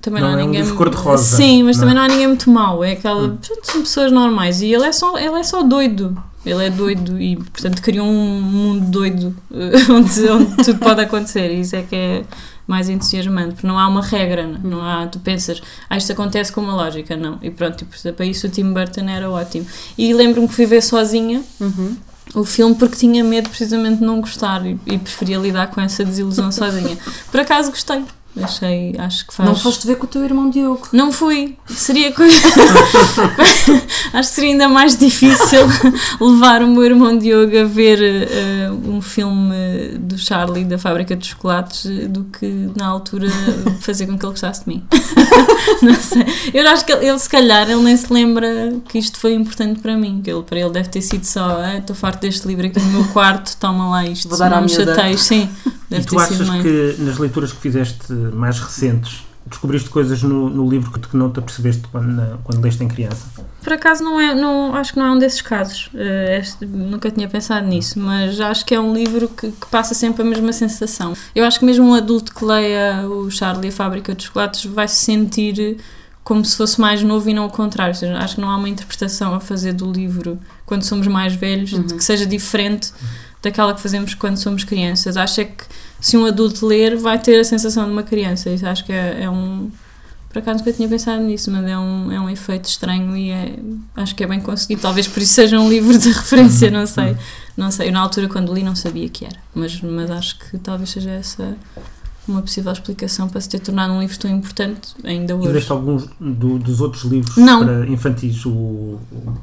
Também 0.00 0.22
não, 0.22 0.30
não 0.30 0.38
há 0.38 0.40
é 0.40 0.44
ninguém. 0.44 0.62
Um 0.62 0.76
cor-de-rosa. 0.76 1.36
Sim, 1.36 1.62
mas 1.64 1.78
também 1.78 1.94
não 1.94 2.02
há 2.02 2.08
ninguém 2.08 2.28
muito 2.28 2.50
mau. 2.50 2.84
É 2.84 2.92
aquela. 2.92 3.28
Hum. 3.28 3.38
São 3.62 3.80
pessoas 3.80 4.12
normais 4.12 4.60
e 4.60 4.72
ele 4.72 4.84
é 4.84 4.92
só, 4.92 5.18
ele 5.18 5.38
é 5.38 5.42
só 5.42 5.62
doido. 5.62 6.16
Ele 6.44 6.66
é 6.66 6.70
doido 6.70 7.20
e, 7.20 7.36
portanto, 7.36 7.80
criou 7.80 8.06
um 8.06 8.40
mundo 8.40 8.86
doido 8.90 9.36
onde, 9.90 10.28
onde 10.28 10.64
tudo 10.64 10.78
pode 10.78 11.00
acontecer. 11.00 11.50
E 11.50 11.60
isso 11.60 11.74
é 11.76 11.82
que 11.82 11.96
é 11.96 12.24
mais 12.66 12.88
entusiasmante, 12.88 13.54
porque 13.54 13.66
não 13.66 13.78
há 13.78 13.86
uma 13.86 14.02
regra, 14.02 14.46
não 14.62 14.82
há, 14.82 15.06
tu 15.06 15.18
pensas, 15.18 15.60
ah, 15.88 15.96
isto 15.96 16.12
acontece 16.12 16.52
com 16.52 16.60
uma 16.60 16.74
lógica, 16.74 17.16
não. 17.16 17.38
E 17.42 17.50
pronto, 17.50 17.84
e, 17.84 18.12
para 18.12 18.26
isso 18.26 18.46
o 18.46 18.50
Tim 18.50 18.72
Burton 18.72 19.08
era 19.08 19.30
ótimo. 19.30 19.66
E 19.96 20.12
lembro-me 20.14 20.48
que 20.48 20.54
fui 20.54 20.66
ver 20.66 20.82
sozinha. 20.82 21.42
Uhum. 21.60 21.96
O 22.34 22.44
filme 22.44 22.74
porque 22.74 22.96
tinha 22.96 23.22
medo 23.22 23.50
precisamente 23.50 23.98
de 23.98 24.04
não 24.04 24.20
gostar 24.20 24.64
e, 24.64 24.78
e 24.86 24.98
preferia 24.98 25.36
lidar 25.36 25.68
com 25.68 25.80
essa 25.80 26.04
desilusão 26.04 26.50
sozinha. 26.50 26.96
Por 27.30 27.40
acaso 27.40 27.70
gostei, 27.70 28.02
Achei, 28.42 28.94
acho 28.98 29.26
que 29.26 29.34
faz. 29.34 29.48
Não 29.48 29.54
foste 29.54 29.86
ver 29.86 29.96
com 29.96 30.06
o 30.06 30.08
teu 30.08 30.24
irmão 30.24 30.50
Diogo? 30.50 30.88
Não 30.92 31.12
fui. 31.12 31.56
Seria 31.68 32.10
coisa. 32.10 32.36
acho 34.12 34.28
que 34.28 34.34
seria 34.34 34.50
ainda 34.50 34.68
mais 34.68 34.96
difícil 34.96 35.60
levar 36.20 36.62
o 36.62 36.66
meu 36.66 36.82
irmão 36.82 37.16
Diogo 37.16 37.56
a 37.56 37.64
ver 37.64 38.00
uh, 38.00 38.90
um 38.90 39.00
filme 39.00 39.54
do 40.00 40.18
Charlie 40.18 40.64
da 40.64 40.76
Fábrica 40.78 41.14
de 41.14 41.28
Chocolates 41.28 41.84
do 42.08 42.24
que 42.24 42.70
na 42.76 42.86
altura 42.86 43.28
fazer 43.80 44.06
com 44.06 44.18
que 44.18 44.26
ele 44.26 44.32
gostasse 44.32 44.64
de 44.64 44.68
mim. 44.68 44.84
não 45.80 45.94
sei. 45.94 46.26
Eu 46.52 46.68
acho 46.68 46.84
que 46.84 46.92
ele, 46.92 47.06
ele, 47.06 47.18
se 47.20 47.28
calhar, 47.28 47.70
ele 47.70 47.82
nem 47.82 47.96
se 47.96 48.12
lembra 48.12 48.48
que 48.88 48.98
isto 48.98 49.16
foi 49.16 49.34
importante 49.34 49.78
para 49.78 49.96
mim. 49.96 50.20
Que 50.22 50.30
ele, 50.30 50.42
para 50.42 50.58
ele 50.58 50.70
deve 50.70 50.88
ter 50.88 51.02
sido 51.02 51.24
só: 51.24 51.60
ah, 51.60 51.78
estou 51.78 51.94
farto 51.94 52.22
deste 52.22 52.48
livro 52.48 52.66
aqui 52.66 52.80
no 52.80 52.90
meu 52.90 53.04
quarto, 53.12 53.56
toma 53.58 53.90
lá 53.90 54.04
isto. 54.04 54.28
Vou 54.28 54.36
dar 54.36 54.50
não 54.50 54.62
me 54.62 54.68
chateias. 54.68 55.22
Sim. 55.22 55.48
Deve 55.88 56.02
e 56.02 56.06
tu 56.06 56.18
achas 56.18 56.48
que 56.62 56.96
nas 56.98 57.18
leituras 57.18 57.52
que 57.52 57.60
fizeste 57.60 58.12
mais 58.12 58.58
recentes 58.58 59.24
descobriste 59.46 59.90
coisas 59.90 60.22
no, 60.22 60.48
no 60.48 60.68
livro 60.68 60.90
que 60.90 61.16
não 61.16 61.30
te 61.30 61.38
apercebeste 61.38 61.82
quando, 61.92 62.38
quando 62.42 62.62
leste 62.62 62.82
em 62.82 62.88
criança? 62.88 63.26
Por 63.62 63.72
acaso 63.72 64.02
não 64.02 64.18
é, 64.18 64.34
não, 64.34 64.74
acho 64.74 64.92
que 64.92 64.98
não 64.98 65.06
é 65.06 65.12
um 65.12 65.18
desses 65.18 65.42
casos. 65.42 65.90
Uh, 65.92 66.38
este, 66.38 66.64
nunca 66.66 67.10
tinha 67.10 67.28
pensado 67.28 67.66
nisso, 67.66 67.98
mas 67.98 68.40
acho 68.40 68.64
que 68.64 68.74
é 68.74 68.80
um 68.80 68.94
livro 68.94 69.28
que, 69.28 69.50
que, 69.50 69.66
passa 69.70 69.94
sempre 69.94 70.22
a 70.22 70.24
mesma 70.24 70.52
sensação. 70.52 71.14
Eu 71.34 71.44
acho 71.44 71.58
que 71.58 71.64
mesmo 71.64 71.84
um 71.84 71.94
adulto 71.94 72.34
que 72.34 72.44
leia 72.44 73.06
o 73.06 73.30
Charlie 73.30 73.66
e 73.66 73.68
a 73.68 73.72
Fábrica 73.72 74.14
de 74.14 74.24
Chocolates 74.24 74.64
vai 74.64 74.88
se 74.88 74.96
sentir 74.96 75.78
como 76.22 76.42
se 76.42 76.56
fosse 76.56 76.80
mais 76.80 77.02
novo 77.02 77.28
e 77.28 77.34
não 77.34 77.46
o 77.46 77.50
contrário. 77.50 77.92
Ou 77.92 77.98
seja, 77.98 78.16
acho 78.16 78.36
que 78.36 78.40
não 78.40 78.50
há 78.50 78.56
uma 78.56 78.68
interpretação 78.68 79.34
a 79.34 79.40
fazer 79.40 79.74
do 79.74 79.92
livro 79.92 80.38
quando 80.64 80.82
somos 80.82 81.06
mais 81.06 81.34
velhos 81.34 81.72
uhum. 81.74 81.86
que 81.86 82.02
seja 82.02 82.24
diferente 82.24 82.92
daquela 83.44 83.74
que 83.74 83.80
fazemos 83.80 84.14
quando 84.14 84.36
somos 84.36 84.64
crianças. 84.64 85.16
Acho 85.16 85.40
é 85.42 85.44
que 85.44 85.64
se 86.00 86.16
um 86.16 86.26
adulto 86.26 86.66
ler, 86.66 86.96
vai 86.96 87.18
ter 87.18 87.38
a 87.38 87.44
sensação 87.44 87.84
de 87.84 87.92
uma 87.92 88.02
criança. 88.02 88.50
Isso 88.50 88.66
acho 88.66 88.84
que 88.84 88.92
é, 88.92 89.22
é 89.22 89.30
um. 89.30 89.70
Por 90.28 90.40
acaso 90.40 90.58
nunca 90.58 90.72
tinha 90.72 90.88
pensado 90.88 91.22
nisso, 91.22 91.48
mas 91.50 91.64
é 91.64 91.78
um, 91.78 92.10
é 92.10 92.18
um 92.18 92.28
efeito 92.28 92.64
estranho 92.64 93.16
e 93.16 93.30
é, 93.30 93.56
acho 93.94 94.16
que 94.16 94.24
é 94.24 94.26
bem 94.26 94.40
conseguido. 94.40 94.82
Talvez 94.82 95.06
por 95.06 95.22
isso 95.22 95.32
seja 95.32 95.60
um 95.60 95.68
livro 95.68 95.96
de 95.96 96.10
referência, 96.12 96.70
não 96.72 96.86
sei. 96.86 97.16
Não 97.56 97.70
sei. 97.70 97.88
Eu, 97.88 97.92
na 97.92 98.00
altura, 98.00 98.28
quando 98.28 98.52
li, 98.52 98.64
não 98.64 98.74
sabia 98.74 99.08
que 99.08 99.24
era, 99.24 99.36
mas, 99.54 99.80
mas 99.80 100.10
acho 100.10 100.38
que 100.38 100.58
talvez 100.58 100.90
seja 100.90 101.12
essa 101.12 101.56
uma 102.26 102.42
possível 102.42 102.72
explicação 102.72 103.28
para 103.28 103.40
se 103.40 103.48
ter 103.48 103.58
tornado 103.58 103.92
um 103.92 104.00
livro 104.00 104.18
tão 104.18 104.30
importante 104.30 104.94
ainda 105.04 105.36
hoje. 105.36 105.48
E 105.48 105.52
leste 105.52 105.72
alguns 105.72 106.08
do, 106.18 106.58
dos 106.58 106.80
outros 106.80 107.04
livros 107.04 107.36
não. 107.36 107.64
para 107.64 107.86
infantis, 107.86 108.44
o, 108.46 108.50
o 108.50 109.00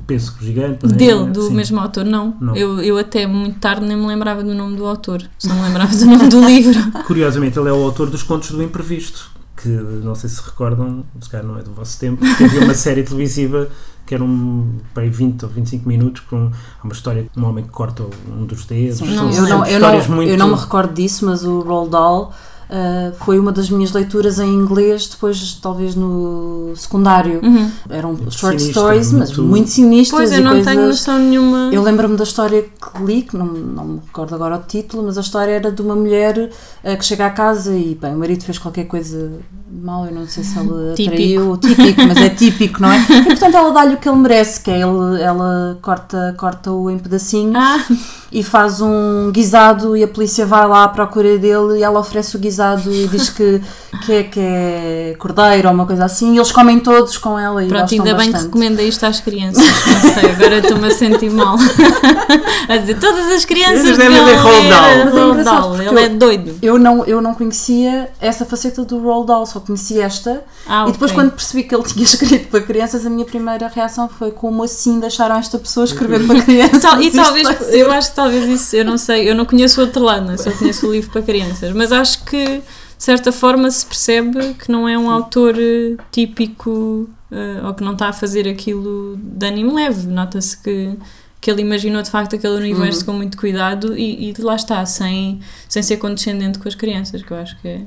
Pêssego 0.08 0.44
Gigante? 0.44 0.88
Dele, 0.88 1.26
do 1.28 1.48
Sim. 1.48 1.54
mesmo 1.56 1.80
autor, 1.80 2.06
não. 2.06 2.36
não. 2.40 2.56
Eu, 2.56 2.82
eu 2.82 2.98
até 2.98 3.28
muito 3.28 3.60
tarde 3.60 3.86
nem 3.86 3.98
me 3.98 4.08
lembrava 4.08 4.44
do 4.44 4.54
nome 4.54 4.76
do 4.76 4.86
autor, 4.86 5.24
só 5.38 5.54
me 5.54 5.62
lembrava 5.62 5.96
do 5.96 6.06
nome 6.06 6.28
do 6.28 6.42
livro. 6.46 6.92
Curiosamente, 7.06 7.60
ele 7.60 7.70
é 7.70 7.74
o 7.74 7.84
autor 7.84 8.10
dos 8.10 8.24
Contos 8.24 8.52
do 8.52 8.62
Imprevisto, 8.64 9.32
que 9.56 9.70
não 9.70 10.16
sei 10.16 10.30
se 10.30 10.42
recordam, 10.42 11.04
se 11.20 11.30
calhar 11.30 11.46
não 11.46 11.58
é 11.58 11.62
do 11.62 11.72
vosso 11.72 12.00
tempo, 12.00 12.24
havia 12.26 12.62
uma 12.62 12.74
série 12.74 13.04
televisiva 13.04 13.70
que 14.06 14.16
era 14.16 14.24
um 14.24 14.80
para 14.94 15.08
20 15.08 15.44
ou 15.44 15.50
25 15.50 15.88
minutos 15.88 16.22
com 16.30 16.52
uma 16.84 16.94
história 16.94 17.28
de 17.34 17.40
um 17.40 17.46
homem 17.48 17.64
que 17.64 17.70
corta 17.70 18.04
um 18.28 18.46
dos 18.46 18.66
dedos. 18.66 18.98
Sim, 18.98 19.16
não, 19.16 19.32
eu, 19.32 19.44
não, 19.44 19.66
eu, 19.66 19.80
não, 19.80 20.10
muito... 20.10 20.30
eu 20.30 20.38
não 20.38 20.50
me 20.50 20.56
recordo 20.56 20.94
disso, 20.94 21.26
mas 21.26 21.46
o 21.46 21.62
Roald 21.62 21.92
Dahl 21.92 22.34
Uh, 22.72 23.14
foi 23.26 23.38
uma 23.38 23.52
das 23.52 23.70
minhas 23.70 23.92
leituras 23.92 24.40
em 24.40 24.48
inglês, 24.48 25.06
depois 25.06 25.60
talvez 25.62 25.94
no 25.94 26.72
secundário. 26.78 27.42
Uhum. 27.44 27.70
Eram 27.90 28.16
short 28.32 28.62
Sinistra, 28.62 28.72
stories, 28.72 29.12
muito... 29.12 29.28
mas 29.28 29.38
muito 29.38 29.70
sinistras. 29.70 30.22
Pois, 30.22 30.32
eu 30.32 30.42
não 30.42 30.52
coisas... 30.52 30.74
tenho 30.74 30.88
noção 30.88 31.20
nenhuma. 31.20 31.70
Eu 31.74 31.84
lembro-me 31.84 32.16
da 32.16 32.24
história 32.24 32.62
que 32.62 33.04
li, 33.04 33.24
que 33.24 33.36
não, 33.36 33.46
não 33.46 33.86
me 33.86 34.00
recordo 34.06 34.34
agora 34.36 34.56
o 34.56 34.60
título, 34.60 35.04
mas 35.04 35.18
a 35.18 35.22
história 35.22 35.52
era 35.52 35.70
de 35.70 35.82
uma 35.82 35.96
mulher 35.96 36.50
uh, 36.84 36.98
que 36.98 37.04
chega 37.04 37.26
à 37.26 37.30
casa 37.30 37.76
e, 37.76 37.94
bem, 37.94 38.16
o 38.16 38.18
marido 38.18 38.46
fez 38.46 38.58
qualquer 38.58 38.86
coisa 38.86 39.34
mal, 39.70 40.06
eu 40.06 40.14
não 40.14 40.26
sei 40.26 40.42
se 40.42 40.58
ela 40.58 40.94
típico. 40.96 41.16
traiu, 41.18 41.58
típico, 41.58 42.02
mas 42.08 42.18
é 42.20 42.30
típico, 42.30 42.82
não 42.82 42.90
é? 42.90 43.00
E 43.22 43.24
portanto 43.26 43.56
ela 43.56 43.72
dá-lhe 43.72 43.96
o 43.96 43.98
que 43.98 44.08
ele 44.08 44.18
merece, 44.18 44.62
que 44.62 44.72
é 44.72 44.80
ele, 44.80 45.22
ela 45.22 45.78
corta, 45.82 46.34
corta-o 46.38 46.90
em 46.90 46.98
pedacinhos 46.98 47.56
ah. 47.58 47.86
E 48.32 48.42
faz 48.44 48.80
um 48.80 49.30
guisado 49.32 49.96
e 49.98 50.04
a 50.04 50.08
polícia 50.08 50.46
vai 50.46 50.66
lá 50.66 50.86
à 50.86 50.88
procura 50.88 51.38
dele 51.38 51.80
e 51.80 51.84
ela 51.84 52.00
oferece 52.00 52.36
o 52.36 52.40
guisado 52.40 52.90
e 52.92 53.08
diz 53.08 53.30
que, 53.30 53.62
que, 54.06 54.14
é, 54.14 54.24
que 54.24 54.40
é 54.40 55.16
cordeiro 55.20 55.68
ou 55.68 55.74
uma 55.74 55.86
coisa 55.86 56.06
assim, 56.06 56.34
e 56.34 56.38
eles 56.38 56.52
comem 56.52 56.80
todos 56.80 57.18
com 57.18 57.38
ela 57.38 57.64
e 57.64 57.68
Pronto, 57.68 57.94
ainda 57.94 58.16
bastante. 58.16 58.32
bem 58.32 58.32
que 58.32 58.46
recomenda 58.46 58.82
isto 58.84 59.06
às 59.06 59.20
crianças. 59.20 59.64
Não 59.64 60.14
sei, 60.14 60.32
agora 60.32 60.58
estou-me 60.60 60.88
a 60.88 60.92
sentir 60.92 61.30
mal. 61.30 61.58
a 62.70 62.78
dizer, 62.78 63.00
todas 63.00 63.30
as 63.32 63.44
crianças 63.44 63.98
devem 63.98 64.24
ler 64.24 64.36
Roald 64.38 65.44
Dahl. 65.44 65.82
Ele 65.82 66.00
é 66.00 66.10
doido. 66.10 66.56
Eu 66.62 66.80
não, 66.80 67.06
eu 67.06 67.22
não 67.22 67.34
conhecia 67.34 68.10
essa 68.22 68.46
faceta 68.46 68.86
do 68.86 69.00
Roald 69.00 69.28
Dahl, 69.28 69.46
só 69.46 69.60
conhecia 69.60 70.06
esta. 70.06 70.44
Ah, 70.66 70.86
e 70.88 70.94
depois, 70.94 71.12
okay. 71.12 71.24
quando 71.24 71.32
percebi 71.34 71.64
que 71.64 71.76
ele 71.76 71.84
tinha 71.84 72.04
escrito 72.06 72.48
para 72.48 72.62
crianças, 72.62 73.06
a 73.06 73.10
minha 73.10 73.26
primeira 73.26 73.68
reação 73.68 74.08
foi 74.08 74.32
como 74.32 74.64
assim 74.64 75.00
deixaram 75.00 75.36
esta 75.36 75.60
pessoa 75.60 75.84
escrever 75.84 76.26
para 76.26 76.40
crianças. 76.44 77.02
e 77.02 77.12
talvez, 77.12 77.48
eu 77.74 77.92
acho 77.92 78.10
que 78.12 78.16
talvez 78.22 78.48
isso, 78.48 78.76
eu 78.76 78.86
não 78.86 78.98
sei, 78.98 79.30
eu 79.30 79.34
não 79.34 79.46
conheço 79.46 79.82
o 79.82 79.86
outro 79.86 80.04
lado, 80.04 80.26
não 80.26 80.34
é? 80.34 80.38
só 80.38 80.52
conheço 80.52 80.88
o 80.88 80.92
livro 80.92 81.10
para 81.10 81.24
crianças, 81.24 81.74
mas 81.74 81.92
acho 81.92 82.24
que 82.24 82.46
de 82.46 82.64
certa 83.04 83.32
forma 83.32 83.70
se 83.72 83.84
percebe 83.84 84.54
que 84.54 84.72
não 84.72 84.88
é 84.88 84.96
um 84.96 85.10
autor 85.10 85.56
eh, 85.58 85.98
típico 86.12 87.10
uh, 87.32 87.66
ou 87.66 87.74
que 87.74 87.84
não 87.84 87.94
está 87.94 88.10
a 88.10 88.14
fazer 88.14 88.48
aquilo 88.48 89.18
de 89.18 89.44
ânimo 89.48 89.74
leve. 89.74 90.06
Nota-se 90.06 90.56
que, 90.56 90.96
que 91.40 91.50
ele 91.50 91.64
imaginou 91.64 92.04
de 92.04 92.12
facto 92.12 92.36
aquele 92.36 92.54
universo 92.54 93.00
uhum. 93.00 93.06
com 93.08 93.14
muito 93.14 93.38
cuidado 93.40 93.98
e, 93.98 94.30
e 94.30 94.36
lá 94.40 94.56
está, 94.56 94.86
sem, 94.86 95.40
sem 95.68 95.82
ser 95.82 95.98
condescendente 95.98 96.60
com 96.60 96.68
as 96.68 96.76
crianças, 96.76 97.24
que 97.24 97.32
eu 97.32 97.38
acho 97.38 97.60
que 97.60 97.68
é, 97.68 97.82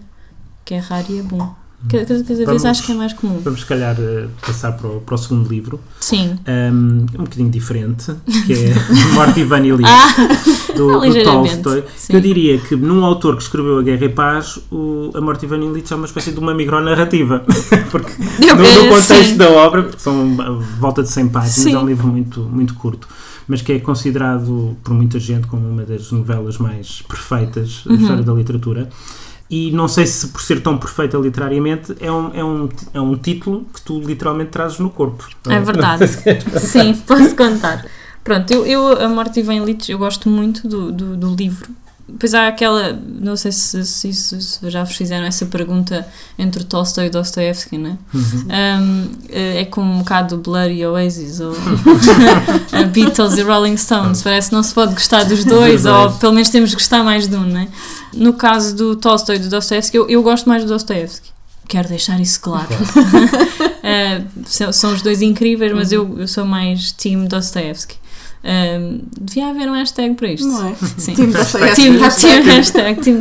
que 0.64 0.74
é 0.74 0.78
raro 0.78 1.06
e 1.08 1.20
é 1.20 1.22
bom. 1.22 1.54
Cada, 1.88 2.24
cada 2.24 2.46
vez 2.46 2.64
acho 2.64 2.82
que 2.84 2.92
é 2.92 2.94
mais 2.94 3.12
comum. 3.12 3.38
Vamos, 3.42 3.60
se 3.60 3.66
calhar, 3.66 3.96
eh, 3.98 4.26
passar 4.40 4.72
para 4.72 4.88
o, 4.88 5.00
para 5.00 5.14
o 5.14 5.18
segundo 5.18 5.48
livro. 5.48 5.80
Sim. 6.00 6.38
Um, 6.48 7.06
um 7.18 7.24
bocadinho 7.24 7.50
diferente, 7.50 8.12
que 8.46 8.52
é 8.52 8.74
Morte 9.14 9.40
Ivan 9.40 9.60
Illich, 9.60 9.88
ah, 9.88 10.74
do, 10.74 11.00
do 11.00 11.24
Tolstói. 11.24 11.84
Eu 12.08 12.20
diria 12.20 12.58
que 12.58 12.74
num 12.76 13.04
autor 13.04 13.36
que 13.36 13.42
escreveu 13.42 13.78
A 13.78 13.82
Guerra 13.82 14.04
e 14.04 14.08
Paz, 14.08 14.58
o, 14.70 15.10
a 15.14 15.20
Morte 15.20 15.44
Ivan 15.44 15.58
Illich 15.58 15.92
é 15.92 15.96
uma 15.96 16.06
espécie 16.06 16.32
de 16.32 16.38
uma 16.38 16.54
micronarrativa. 16.54 17.44
Porque 17.90 18.12
no, 18.18 18.54
no 18.54 18.88
contexto 18.88 19.30
sim. 19.30 19.36
da 19.36 19.50
obra, 19.50 19.90
são 19.98 20.36
volta 20.78 21.02
de 21.02 21.10
100 21.10 21.28
páginas, 21.28 21.54
sim. 21.54 21.74
é 21.74 21.78
um 21.78 21.86
livro 21.86 22.06
muito, 22.06 22.40
muito 22.40 22.74
curto 22.74 23.08
mas 23.46 23.60
que 23.60 23.72
é 23.72 23.78
considerado 23.78 24.74
por 24.82 24.94
muita 24.94 25.18
gente 25.18 25.46
como 25.46 25.68
uma 25.68 25.82
das 25.82 26.10
novelas 26.10 26.56
mais 26.56 27.02
perfeitas 27.02 27.82
da 27.84 27.92
uhum. 27.92 28.00
história 28.00 28.22
da 28.22 28.32
literatura 28.32 28.88
e 29.50 29.70
não 29.70 29.86
sei 29.86 30.06
se 30.06 30.28
por 30.28 30.40
ser 30.40 30.62
tão 30.62 30.78
perfeita 30.78 31.18
literariamente 31.18 31.94
é 32.00 32.10
um, 32.10 32.34
é 32.34 32.44
um, 32.44 32.68
é 32.94 33.00
um 33.00 33.16
título 33.16 33.66
que 33.72 33.82
tu 33.82 34.00
literalmente 34.00 34.50
trazes 34.50 34.78
no 34.78 34.90
corpo. 34.90 35.28
É 35.48 35.60
verdade. 35.60 36.06
Sim, 36.58 36.94
posso 37.06 37.36
contar. 37.36 37.84
Pronto, 38.22 38.50
eu, 38.52 38.66
eu 38.66 39.04
a 39.04 39.08
Morte 39.08 39.42
vem 39.42 39.62
Lich, 39.64 39.90
eu 39.90 39.98
gosto 39.98 40.30
muito 40.30 40.66
do, 40.66 40.90
do, 40.90 41.16
do 41.16 41.34
livro 41.34 41.68
Pois 42.18 42.34
há 42.34 42.48
aquela, 42.48 42.92
não 42.92 43.34
sei 43.34 43.50
se, 43.50 43.82
se, 43.84 44.12
se, 44.12 44.42
se, 44.42 44.70
já 44.70 44.84
vos 44.84 44.94
fizeram 44.94 45.24
essa 45.24 45.46
pergunta 45.46 46.06
entre 46.38 46.62
Tolstói 46.62 47.06
e 47.06 47.10
Dostoevsky, 47.10 47.78
né? 47.78 47.96
Uhum. 48.12 48.46
Um, 48.46 49.10
eh, 49.30 49.62
é 49.62 49.64
como 49.64 49.90
um 49.90 49.98
bocado 50.00 50.36
Blur 50.36 50.70
e 50.70 50.86
Oasis, 50.86 51.40
ou 51.40 51.54
Beatles 52.92 53.38
e 53.38 53.42
Rolling 53.42 53.78
Stones. 53.78 54.22
Parece 54.22 54.50
que 54.50 54.54
não 54.54 54.62
se 54.62 54.74
pode 54.74 54.92
gostar 54.92 55.24
dos 55.24 55.44
dois, 55.46 55.86
ou 55.86 56.12
pelo 56.12 56.34
menos 56.34 56.50
temos 56.50 56.70
de 56.70 56.76
gostar 56.76 57.02
mais 57.02 57.26
de 57.26 57.36
um, 57.36 57.44
né? 57.44 57.68
No 58.12 58.34
caso 58.34 58.76
do 58.76 58.96
Tolstói 58.96 59.36
e 59.36 59.38
do 59.38 59.48
Dostoevsky, 59.48 59.96
eu, 59.96 60.08
eu 60.08 60.22
gosto 60.22 60.46
mais 60.46 60.62
do 60.62 60.68
Dostoevsky. 60.68 61.32
Quero 61.66 61.88
deixar 61.88 62.20
isso 62.20 62.38
claro. 62.40 62.68
uh, 62.68 64.28
são, 64.44 64.72
são, 64.72 64.92
os 64.92 65.00
dois 65.00 65.22
incríveis, 65.22 65.72
mas 65.72 65.90
uhum. 65.90 66.12
eu, 66.16 66.20
eu 66.20 66.28
sou 66.28 66.44
mais 66.44 66.92
team 66.92 67.24
Dostoevsky. 67.24 67.96
Um, 68.44 69.00
devia 69.18 69.48
haver 69.48 69.70
um 69.70 69.72
hashtag 69.72 70.14
para 70.14 70.28
isto. 70.28 70.46
Não 70.46 70.68
é? 70.68 70.74
Sim. 70.98 71.14
Team 71.14 71.32
Team, 71.32 71.98
team 72.14 72.44
hashtag 72.44 73.00
Team 73.00 73.18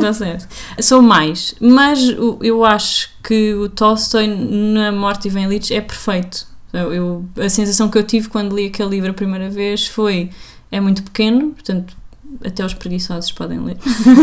Sou 0.80 1.00
mais, 1.00 1.54
mas 1.58 2.14
eu 2.42 2.62
acho 2.62 3.08
que 3.22 3.54
o 3.54 3.70
Tolstói 3.70 4.26
na 4.26 4.92
Morte 4.92 5.28
e 5.28 5.30
Vem 5.30 5.46
Lich 5.46 5.72
é 5.72 5.80
perfeito. 5.80 6.46
Eu, 6.72 6.92
eu, 6.92 7.24
a 7.38 7.48
sensação 7.48 7.88
que 7.88 7.96
eu 7.96 8.02
tive 8.02 8.28
quando 8.28 8.54
li 8.54 8.66
aquele 8.66 8.90
livro 8.90 9.10
a 9.10 9.14
primeira 9.14 9.48
vez 9.48 9.86
foi 9.86 10.28
é 10.70 10.80
muito 10.80 11.02
pequeno, 11.02 11.50
portanto 11.50 11.96
até 12.44 12.64
os 12.64 12.74
preguiçosos 12.74 13.32
podem 13.32 13.60
ler. 13.60 13.78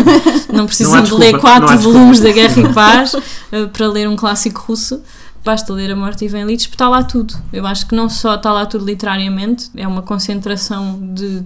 não 0.53 0.67
precisam 0.67 0.97
não 0.97 1.03
de 1.03 1.13
ler 1.13 1.39
quatro 1.39 1.79
volumes 1.79 2.19
da 2.19 2.31
Guerra 2.31 2.61
e 2.61 2.73
Paz 2.73 3.13
uh, 3.13 3.69
para 3.71 3.87
ler 3.87 4.07
um 4.07 4.15
clássico 4.15 4.61
russo 4.67 5.01
basta 5.43 5.73
ler 5.73 5.91
A 5.91 5.95
Morte 5.95 6.25
e 6.25 6.27
Vem 6.27 6.45
Lides, 6.45 6.65
está 6.65 6.87
lá 6.87 7.03
tudo. 7.03 7.33
Eu 7.51 7.65
acho 7.65 7.87
que 7.87 7.95
não 7.95 8.09
só 8.09 8.35
está 8.35 8.51
lá 8.51 8.65
tudo 8.65 8.85
literariamente, 8.85 9.69
é 9.75 9.87
uma 9.87 10.01
concentração 10.01 10.99
de 11.13 11.43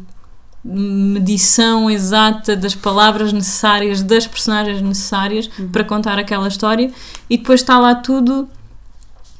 medição 0.63 1.89
exata 1.91 2.55
das 2.55 2.73
palavras 2.73 3.31
necessárias, 3.31 4.01
das 4.01 4.25
personagens 4.25 4.81
necessárias 4.81 5.49
uhum. 5.59 5.69
para 5.69 5.83
contar 5.83 6.17
aquela 6.17 6.47
história, 6.47 6.91
e 7.29 7.37
depois 7.37 7.61
está 7.61 7.77
lá 7.77 7.93
tudo 7.93 8.49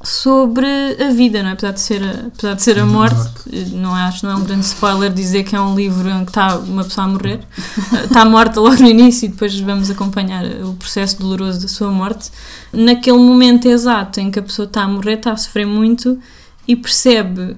sobre 0.06 0.66
a 1.02 1.10
vida, 1.10 1.42
não 1.42 1.50
é? 1.50 1.52
Apesar 1.52 1.72
de 1.72 1.80
ser 1.80 2.02
a, 2.02 2.26
apesar 2.28 2.54
de 2.54 2.62
ser 2.62 2.78
a 2.78 2.86
morte, 2.86 3.28
não 3.72 3.92
acho 3.92 4.24
não 4.24 4.32
é 4.32 4.36
um 4.36 4.44
grande 4.44 4.64
spoiler 4.64 5.12
dizer 5.12 5.42
que 5.42 5.56
é 5.56 5.60
um 5.60 5.74
livro 5.74 6.08
em 6.08 6.24
que 6.24 6.30
está 6.30 6.56
uma 6.58 6.84
pessoa 6.84 7.06
a 7.06 7.08
morrer, 7.08 7.40
está 8.04 8.24
morta 8.24 8.60
logo 8.60 8.76
no 8.76 8.88
início 8.88 9.26
e 9.26 9.28
depois 9.28 9.58
vamos 9.58 9.90
acompanhar 9.90 10.44
o 10.62 10.74
processo 10.74 11.18
doloroso 11.18 11.60
da 11.60 11.68
sua 11.68 11.90
morte. 11.90 12.30
Naquele 12.72 13.18
momento 13.18 13.66
exato 13.66 14.20
em 14.20 14.30
que 14.30 14.38
a 14.38 14.42
pessoa 14.42 14.66
está 14.66 14.82
a 14.82 14.88
morrer, 14.88 15.14
está 15.14 15.32
a 15.32 15.36
sofrer 15.36 15.66
muito 15.66 16.18
e 16.68 16.76
percebe 16.76 17.56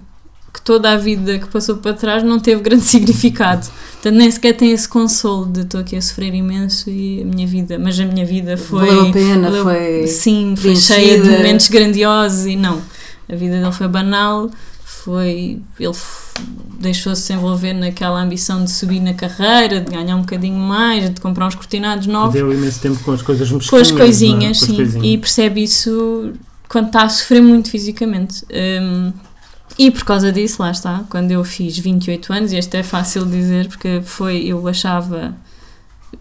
que 0.52 0.60
toda 0.62 0.90
a 0.90 0.96
vida 0.96 1.38
que 1.38 1.46
passou 1.48 1.76
para 1.76 1.92
trás 1.94 2.22
não 2.22 2.38
teve 2.38 2.62
grande 2.62 2.84
significado. 2.86 3.66
Portanto, 3.92 4.14
nem 4.14 4.30
sequer 4.30 4.54
tem 4.54 4.72
esse 4.72 4.88
consolo 4.88 5.46
de 5.46 5.60
estou 5.60 5.80
aqui 5.80 5.96
a 5.96 6.02
sofrer 6.02 6.34
imenso 6.34 6.88
e 6.88 7.22
a 7.22 7.24
minha 7.24 7.46
vida, 7.46 7.78
mas 7.78 7.98
a 7.98 8.04
minha 8.04 8.24
vida 8.24 8.56
foi. 8.56 8.86
Valeu 8.86 9.08
a 9.08 9.12
pena, 9.12 9.50
valeu, 9.50 9.64
foi. 9.64 10.06
Sim, 10.06 10.54
foi 10.56 10.76
cheia 10.76 11.20
de 11.20 11.28
momentos 11.28 11.68
grandiosos 11.68 12.46
e 12.46 12.56
não. 12.56 12.80
A 13.28 13.34
vida 13.34 13.58
dele 13.58 13.72
foi 13.72 13.88
banal, 13.88 14.50
foi. 14.84 15.60
Ele 15.78 15.96
deixou-se 16.78 17.32
envolver 17.32 17.72
naquela 17.72 18.22
ambição 18.22 18.64
de 18.64 18.70
subir 18.70 19.00
na 19.00 19.12
carreira, 19.12 19.80
de 19.80 19.90
ganhar 19.90 20.14
um 20.14 20.20
bocadinho 20.20 20.58
mais, 20.58 21.12
de 21.12 21.20
comprar 21.20 21.46
uns 21.48 21.56
cortinados 21.56 22.06
novos. 22.06 22.34
Deu 22.34 22.52
imenso 22.52 22.80
tempo 22.80 22.98
com 23.02 23.12
as 23.12 23.20
coisas 23.20 23.50
Com 23.66 23.76
as 23.76 23.90
coisinhas, 23.90 24.62
é? 24.62 24.66
com 24.66 24.66
sim. 24.66 24.72
As 24.72 24.76
coisinhas. 24.76 25.04
E 25.04 25.18
percebe 25.18 25.62
isso 25.64 26.32
quando 26.68 26.86
está 26.86 27.02
a 27.02 27.08
sofrer 27.08 27.42
muito 27.42 27.70
fisicamente. 27.70 28.44
Um, 28.50 29.12
e 29.78 29.90
por 29.90 30.04
causa 30.04 30.32
disso, 30.32 30.60
lá 30.60 30.70
está, 30.72 31.04
quando 31.08 31.30
eu 31.30 31.44
fiz 31.44 31.78
28 31.78 32.32
anos, 32.32 32.52
e 32.52 32.56
este 32.56 32.76
é 32.76 32.82
fácil 32.82 33.24
dizer 33.24 33.68
porque 33.68 34.02
foi, 34.04 34.38
eu 34.38 34.66
achava 34.66 35.34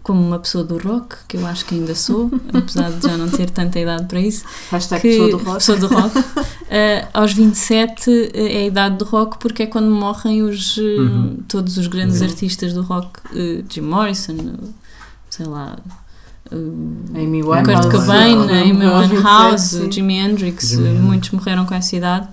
como 0.02 0.24
uma 0.24 0.38
pessoa 0.38 0.62
do 0.62 0.78
rock, 0.78 1.16
que 1.26 1.36
eu 1.36 1.46
acho 1.46 1.64
que 1.64 1.74
ainda 1.74 1.94
sou, 1.94 2.30
apesar 2.54 2.92
de 2.92 3.06
já 3.06 3.16
não 3.16 3.28
ter 3.28 3.50
tanta 3.50 3.80
idade 3.80 4.04
para 4.06 4.20
isso. 4.20 4.44
Hashtag 4.70 5.02
que, 5.02 5.08
pessoa 5.08 5.30
do 5.30 5.36
rock. 5.38 5.54
Pessoa 5.54 5.78
do 5.78 5.86
rock. 5.88 6.18
Uh, 6.18 7.08
aos 7.12 7.32
27 7.32 8.30
é 8.32 8.58
a 8.58 8.66
idade 8.66 8.96
do 8.96 9.04
rock 9.04 9.38
porque 9.38 9.64
é 9.64 9.66
quando 9.66 9.90
morrem 9.90 10.42
os, 10.42 10.76
uhum. 10.76 11.38
todos 11.48 11.78
os 11.78 11.86
grandes 11.86 12.20
uhum. 12.20 12.28
artistas 12.28 12.72
do 12.72 12.82
rock, 12.82 13.08
uh, 13.32 13.64
Jim 13.68 13.80
Morrison, 13.80 14.36
sei 15.30 15.46
lá, 15.46 15.76
Amy 16.50 17.42
Winehouse, 17.42 17.88
Kurt 17.88 17.90
Cobain, 17.90 18.36
Amy 18.50 18.86
Winehouse, 18.86 19.90
Jimi 19.90 20.14
Hendrix, 20.14 20.76
muitos 20.76 21.30
morreram 21.30 21.66
com 21.66 21.74
essa 21.74 21.94
idade. 21.96 22.28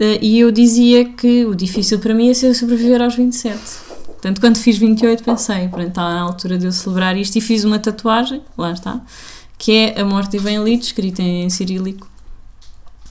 Uh, 0.00 0.18
e 0.20 0.40
eu 0.40 0.50
dizia 0.50 1.04
que 1.04 1.44
o 1.44 1.54
difícil 1.54 1.98
para 2.00 2.14
mim 2.14 2.26
ia 2.26 2.34
ser 2.34 2.54
sobreviver 2.54 3.00
aos 3.00 3.14
27. 3.14 3.58
Portanto, 4.06 4.40
quando 4.40 4.56
fiz 4.56 4.78
28, 4.78 5.22
pensei, 5.22 5.68
pronto, 5.68 5.88
está 5.88 6.02
na 6.02 6.22
altura 6.22 6.56
de 6.56 6.66
eu 6.66 6.72
celebrar 6.72 7.16
isto 7.16 7.36
e 7.36 7.40
fiz 7.40 7.62
uma 7.62 7.78
tatuagem, 7.78 8.42
lá 8.56 8.72
está, 8.72 9.00
que 9.58 9.72
é 9.72 10.00
A 10.00 10.04
Morte 10.04 10.38
Vem 10.38 10.56
Ali, 10.56 10.78
escrita 10.78 11.22
em 11.22 11.50
cirílico, 11.50 12.08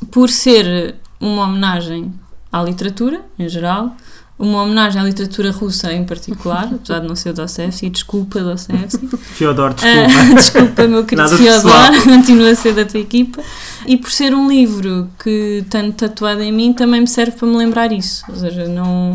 por 0.10 0.30
ser 0.30 0.96
uma 1.20 1.44
homenagem 1.44 2.12
à 2.52 2.62
literatura, 2.63 3.24
em 3.38 3.48
geral, 3.48 3.96
uma 4.38 4.63
homenagem 4.63 5.00
à 5.00 5.04
literatura 5.04 5.52
russa 5.52 5.94
em 5.94 6.04
particular, 6.04 6.70
apesar 6.74 7.00
de 7.00 7.08
não 7.08 7.16
ser 7.16 7.34
Dostoevsky, 7.34 7.90
desculpa 7.90 8.40
Dostoevsky. 8.42 9.08
Fyodor, 9.18 9.74
desculpa. 9.74 10.32
Uh, 10.32 10.36
desculpa, 10.36 10.88
meu 10.88 11.06
querido 11.06 11.38
Fyodor, 11.38 12.04
continua 12.04 12.50
a 12.50 12.56
ser 12.56 12.74
da 12.74 12.86
tua 12.86 13.00
equipa. 13.00 13.42
E 13.86 13.98
por 13.98 14.12
ser 14.12 14.34
um 14.34 14.48
livro 14.48 15.10
que 15.22 15.63
tenho 15.70 15.92
tatuado 15.94 16.42
em 16.42 16.52
mim, 16.52 16.74
também 16.74 17.02
me 17.02 17.08
serve 17.08 17.38
para 17.38 17.48
me 17.48 17.58
lembrar 17.58 17.92
isso. 17.92 18.24
Ou 18.30 18.36
seja, 18.36 18.68
não, 18.68 19.13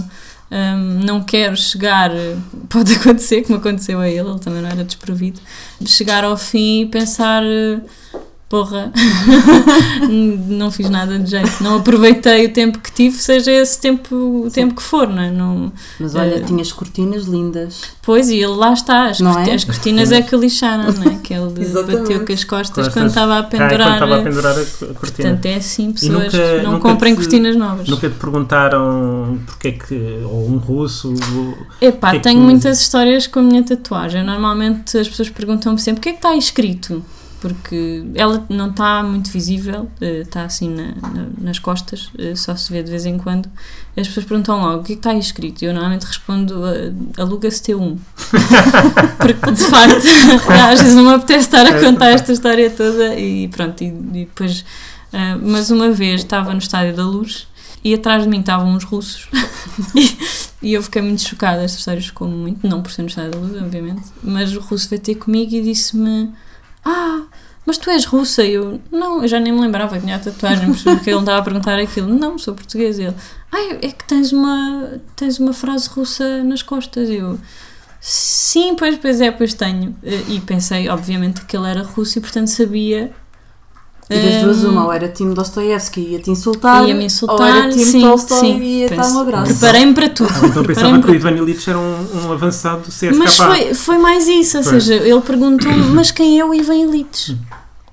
um, 0.51 1.05
não 1.05 1.23
quero 1.23 1.57
chegar, 1.57 2.11
pode 2.69 2.95
acontecer, 2.95 3.43
como 3.43 3.59
aconteceu 3.59 3.99
a 3.99 4.09
ele, 4.09 4.29
ele 4.29 4.39
também 4.39 4.63
não 4.63 4.71
era 4.71 4.85
desprovido, 4.85 5.41
chegar 5.85 6.25
ao 6.25 6.37
fim 6.37 6.83
e 6.83 6.87
pensar 6.87 7.43
porra, 8.49 8.91
não 10.09 10.71
fiz 10.71 10.89
nada 10.89 11.19
de 11.19 11.31
jeito, 11.31 11.63
não 11.63 11.77
aproveitei 11.77 12.47
o 12.47 12.53
tempo 12.53 12.79
que 12.79 12.91
tive, 12.91 13.17
seja 13.17 13.53
esse 13.53 13.79
tempo 13.79 14.47
o 14.47 14.51
tempo 14.51 14.75
que 14.75 14.83
for, 14.83 15.07
não 15.07 15.23
é? 15.23 15.31
Não, 15.31 15.71
Mas 16.01 16.15
olha, 16.15 16.39
uh, 16.39 16.45
tinhas 16.47 16.73
cortinas 16.73 17.25
lindas. 17.25 17.83
Pois, 18.03 18.31
e 18.31 18.37
ele 18.37 18.47
lá 18.47 18.73
está, 18.73 19.09
as, 19.09 19.21
corti 19.21 19.51
é? 19.51 19.55
as 19.55 19.65
cortinas 19.65 20.13
é 20.13 20.23
que 20.23 20.35
lixaram, 20.35 20.91
não 20.93 21.13
é? 21.13 21.17
Que 21.17 21.35
ele 21.35 21.51
bateu 21.51 22.25
com 22.25 22.33
as 22.33 22.45
costas 22.45 22.89
quando 22.89 23.09
estava 23.09 23.39
a 23.39 23.43
pendurar. 23.43 23.93
estava 23.93 24.17
a 24.17 24.23
pendurar 24.23 24.53
a 24.53 24.55
cortina. 24.55 24.95
Portanto, 24.95 25.47
é 25.47 25.55
assim, 25.57 25.93
pessoas 25.93 26.33
nunca, 26.33 26.63
não 26.63 26.73
nunca 26.73 26.89
comprem 26.89 27.15
te, 27.15 27.19
cortinas 27.19 27.55
novas. 27.55 27.87
Nunca 27.87 28.09
te 28.09 28.15
perguntaram 28.15 29.39
porque 29.45 29.69
é 29.69 29.73
que, 29.73 30.21
ou 30.25 30.49
um 30.49 30.57
russo... 30.57 31.13
Epá, 31.83 32.15
é 32.15 32.19
tenho 32.19 32.41
muitas 32.41 32.81
histórias 32.81 33.27
com 33.27 33.41
a 33.41 33.43
minha 33.43 33.63
tatuagem. 33.63 34.25
Normalmente 34.25 34.97
as 34.97 35.07
pessoas 35.07 35.29
perguntam-me 35.29 35.79
sempre, 35.79 35.99
o 35.99 36.03
que 36.03 36.09
é 36.09 36.13
que 36.13 36.19
está 36.19 36.31
aí 36.31 36.39
escrito? 36.39 37.05
Porque 37.41 38.05
ela 38.15 38.45
não 38.49 38.71
está 38.71 39.03
muito 39.03 39.31
visível, 39.31 39.89
está 40.01 40.41
eh, 40.41 40.45
assim 40.45 40.69
na, 40.69 40.87
na, 40.87 41.27
nas 41.41 41.59
costas, 41.59 42.11
eh, 42.19 42.35
só 42.35 42.57
se 42.57 42.73
vê 42.73 42.83
de 42.83 42.91
vez 42.91 43.07
em 43.07 43.17
quando. 43.17 43.49
As 43.97 44.09
pessoas 44.09 44.27
perguntam 44.27 44.61
logo 44.61 44.81
o 44.81 44.85
que 44.85 44.93
é 44.93 44.97
está 44.97 45.11
aí 45.11 45.19
escrito. 45.19 45.63
Eu 45.65 45.73
normalmente 45.73 46.05
respondo 46.05 46.63
aluga-se 47.17 47.63
T1. 47.63 47.97
porque 49.19 49.51
de 49.53 49.63
facto, 49.65 50.03
às 50.71 50.81
vezes 50.81 50.95
não 50.95 51.05
me 51.05 51.15
apetece 51.15 51.41
estar 51.41 51.67
a 51.67 51.81
contar 51.81 52.11
esta 52.11 52.33
história 52.33 52.71
toda 52.71 53.15
e 53.15 53.49
pronto. 53.49 53.83
E, 53.83 53.87
e 53.87 54.25
depois, 54.25 54.61
uh, 55.13 55.41
mas 55.43 55.71
uma 55.71 55.91
vez 55.91 56.23
estava 56.23 56.53
no 56.53 56.59
Estádio 56.59 56.97
da 56.97 57.05
Luz 57.05 57.47
e 57.85 57.95
atrás 57.95 58.25
de 58.25 58.29
mim 58.29 58.41
estavam 58.41 58.69
uns 58.75 58.83
russos 58.85 59.29
e, 59.95 60.19
e, 60.71 60.75
eu 60.75 60.83
fiquei 60.83 61.03
muito 61.03 61.23
chocada. 61.23 61.63
Esta 61.63 61.79
história 61.79 62.01
chocou-me 62.01 62.35
muito, 62.35 62.67
não 62.69 62.83
por 62.83 62.91
ser 62.91 63.03
no 63.03 63.09
Estádio 63.09 63.31
da 63.33 63.39
Luz, 63.39 63.63
obviamente, 63.63 64.03
mas 64.23 64.55
o 64.57 64.61
russo 64.61 64.89
veio 64.89 65.03
ter 65.03 65.15
comigo 65.15 65.55
e 65.55 65.63
disse-me 65.63 66.33
ah, 66.89 67.23
mas 67.67 67.77
tu 67.77 67.91
és 67.91 68.05
russa? 68.05 68.43
E 68.43 68.55
eu, 68.55 68.81
não, 68.91 69.23
eu 69.23 69.29
já 69.29 69.39
nem 69.39 69.53
me 69.53 69.61
lembrava 69.61 69.97
que 69.97 70.05
tinha 70.05 70.19
tatuagem, 70.19 70.73
porque 70.73 71.11
ele 71.11 71.17
não 71.17 71.21
estava 71.21 71.39
a 71.39 71.43
perguntar 71.43 71.79
aquilo. 71.79 72.09
Não, 72.09 72.39
sou 72.39 72.55
português. 72.55 72.99
Ele, 72.99 73.15
ah, 73.53 73.75
é 73.83 73.89
que 73.89 74.05
tens 74.07 74.33
uma, 74.33 75.01
tens 75.15 75.39
uma 75.39 75.53
frase 75.53 75.89
russa 75.89 76.43
nas 76.43 76.63
costas. 76.63 77.11
E 77.11 77.17
eu, 77.17 77.39
sim, 78.01 78.75
pois, 78.75 78.97
pois 78.97 79.21
é, 79.21 79.31
pois 79.31 79.53
tenho. 79.53 79.95
E 80.03 80.41
pensei, 80.41 80.89
obviamente, 80.89 81.45
que 81.45 81.57
ele 81.57 81.69
era 81.69 81.83
russo 81.83 82.19
e, 82.19 82.23
portanto, 82.23 82.49
sabia 82.49 83.13
E 84.11 84.19
das 84.19 84.43
duas 84.43 84.65
uma, 84.65 84.87
ou 84.87 84.93
era 84.93 85.07
time 85.07 85.35
Dostoevsky 85.35 86.01
e 86.01 86.13
ia-te 86.13 86.31
insultar, 86.31 86.89
Ia-me 86.89 87.05
insultar, 87.05 87.37
ou 87.37 87.45
era 87.45 87.69
time 87.69 87.85
sim, 87.85 88.01
Tolstói 88.01 88.39
sim. 88.39 88.59
e 88.59 88.81
ia-te 88.81 88.95
dar 88.97 89.11
um 89.11 89.21
abraço. 89.21 89.53
Preparei-me 89.53 89.93
para 89.93 90.09
tudo. 90.09 90.31
Ah, 90.33 90.47
então 90.47 90.65
pensava 90.65 91.03
que 91.03 91.11
o 91.11 91.15
Ivan 91.15 91.33
Illich 91.33 91.69
era 91.69 91.79
um, 91.79 92.07
um 92.25 92.33
avançado 92.33 92.83
do 92.83 92.89
CSKA. 92.89 93.15
Mas 93.15 93.37
foi, 93.37 93.75
foi 93.75 93.99
mais 93.99 94.27
isso, 94.27 94.57
ou 94.57 94.65
Foi. 94.65 94.81
seja, 94.81 94.95
ele 94.95 95.21
perguntou-me, 95.21 95.85
mas 95.93 96.11
quem 96.11 96.41
é 96.41 96.45
o 96.45 96.55
Ivan 96.55 96.77
Illich? 96.77 97.37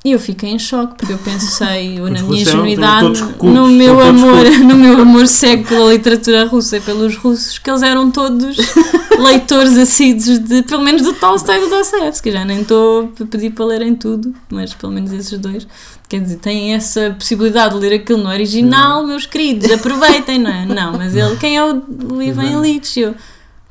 E 0.05 0.12
eu 0.12 0.19
fiquei 0.19 0.51
em 0.51 0.59
choque, 0.59 0.93
porque 0.97 1.13
eu 1.13 1.17
pensei, 1.17 1.97
na 1.97 2.21
minha 2.21 2.43
ingenuidade, 2.43 3.24
no 3.41 3.67
meu 3.67 4.00
amor, 4.00 4.45
no 4.63 4.75
meu 4.75 5.01
amor 5.01 5.25
cego 5.25 5.67
pela 5.67 5.91
literatura 5.91 6.45
russa 6.45 6.77
e 6.77 6.79
pelos 6.79 7.15
russos, 7.15 7.57
que 7.57 7.67
eles 7.67 7.81
eram 7.81 8.12
todos 8.12 8.55
leitores 9.17 9.75
assíduos 9.75 10.38
de, 10.38 10.62
pelo 10.62 10.83
menos 10.83 11.01
do 11.01 11.12
Tolstói 11.13 11.57
e 11.57 11.62
do 11.62 11.69
Dostoevsky, 11.71 12.31
já 12.31 12.45
nem 12.45 12.62
estou 12.62 13.12
a 13.19 13.25
pedir 13.25 13.50
para 13.50 13.65
lerem 13.65 13.95
tudo, 13.95 14.31
mas 14.51 14.75
pelo 14.75 14.93
menos 14.93 15.12
esses 15.12 15.39
dois. 15.39 15.65
Quer 16.07 16.21
dizer, 16.21 16.38
têm 16.38 16.75
essa 16.75 17.15
possibilidade 17.17 17.74
de 17.74 17.79
ler 17.79 17.95
aquilo 17.95 18.21
no 18.21 18.29
original, 18.29 19.07
meus 19.07 19.25
queridos, 19.25 19.71
aproveitem, 19.71 20.38
não 20.38 20.51
é? 20.51 20.67
Não, 20.69 20.93
mas 20.93 21.15
ele, 21.15 21.35
quem 21.38 21.57
é 21.57 21.65
o, 21.65 21.81
Ivan. 22.21 22.43
Illich? 22.43 23.00
Eu, 23.00 23.15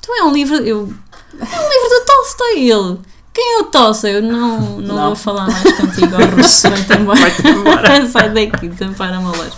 tu 0.03 0.13
é 0.13 0.25
um 0.25 0.33
livro, 0.33 0.57
eu, 0.57 0.93
é 1.39 1.45
um 1.45 1.69
livro 1.71 1.89
do 1.91 2.05
Tolstói, 2.05 2.59
ele, 2.59 2.99
quem 3.35 3.57
é 3.57 3.61
o 3.63 3.65
Tolstói? 3.65 4.17
Eu 4.17 4.23
não, 4.23 4.79
não, 4.81 4.95
Não. 4.97 5.07
vou 5.09 5.17
falar 5.17 5.47
mais 5.51 5.73
contigo, 5.73 6.15
ao 6.15 6.31
russo, 6.37 6.71
vai-te 6.71 6.93
embora. 6.97 7.21
Vai-te 7.21 7.49
embora. 7.49 8.07
Sai 8.09 8.31
daqui, 8.31 8.69
tampar-me 8.71 9.17
a 9.17 9.29
loja. 9.29 9.53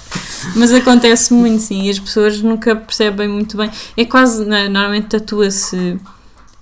Mas 0.55 0.73
acontece 0.73 1.35
muito, 1.35 1.61
sim, 1.63 1.83
e 1.83 1.91
as 1.91 1.99
pessoas 1.99 2.41
nunca 2.41 2.75
percebem 2.75 3.29
muito 3.29 3.57
bem. 3.57 3.71
É 3.97 4.05
quase, 4.05 4.45
não 4.45 4.57
é? 4.57 4.69
normalmente 4.69 5.09
tatua-se 5.09 5.99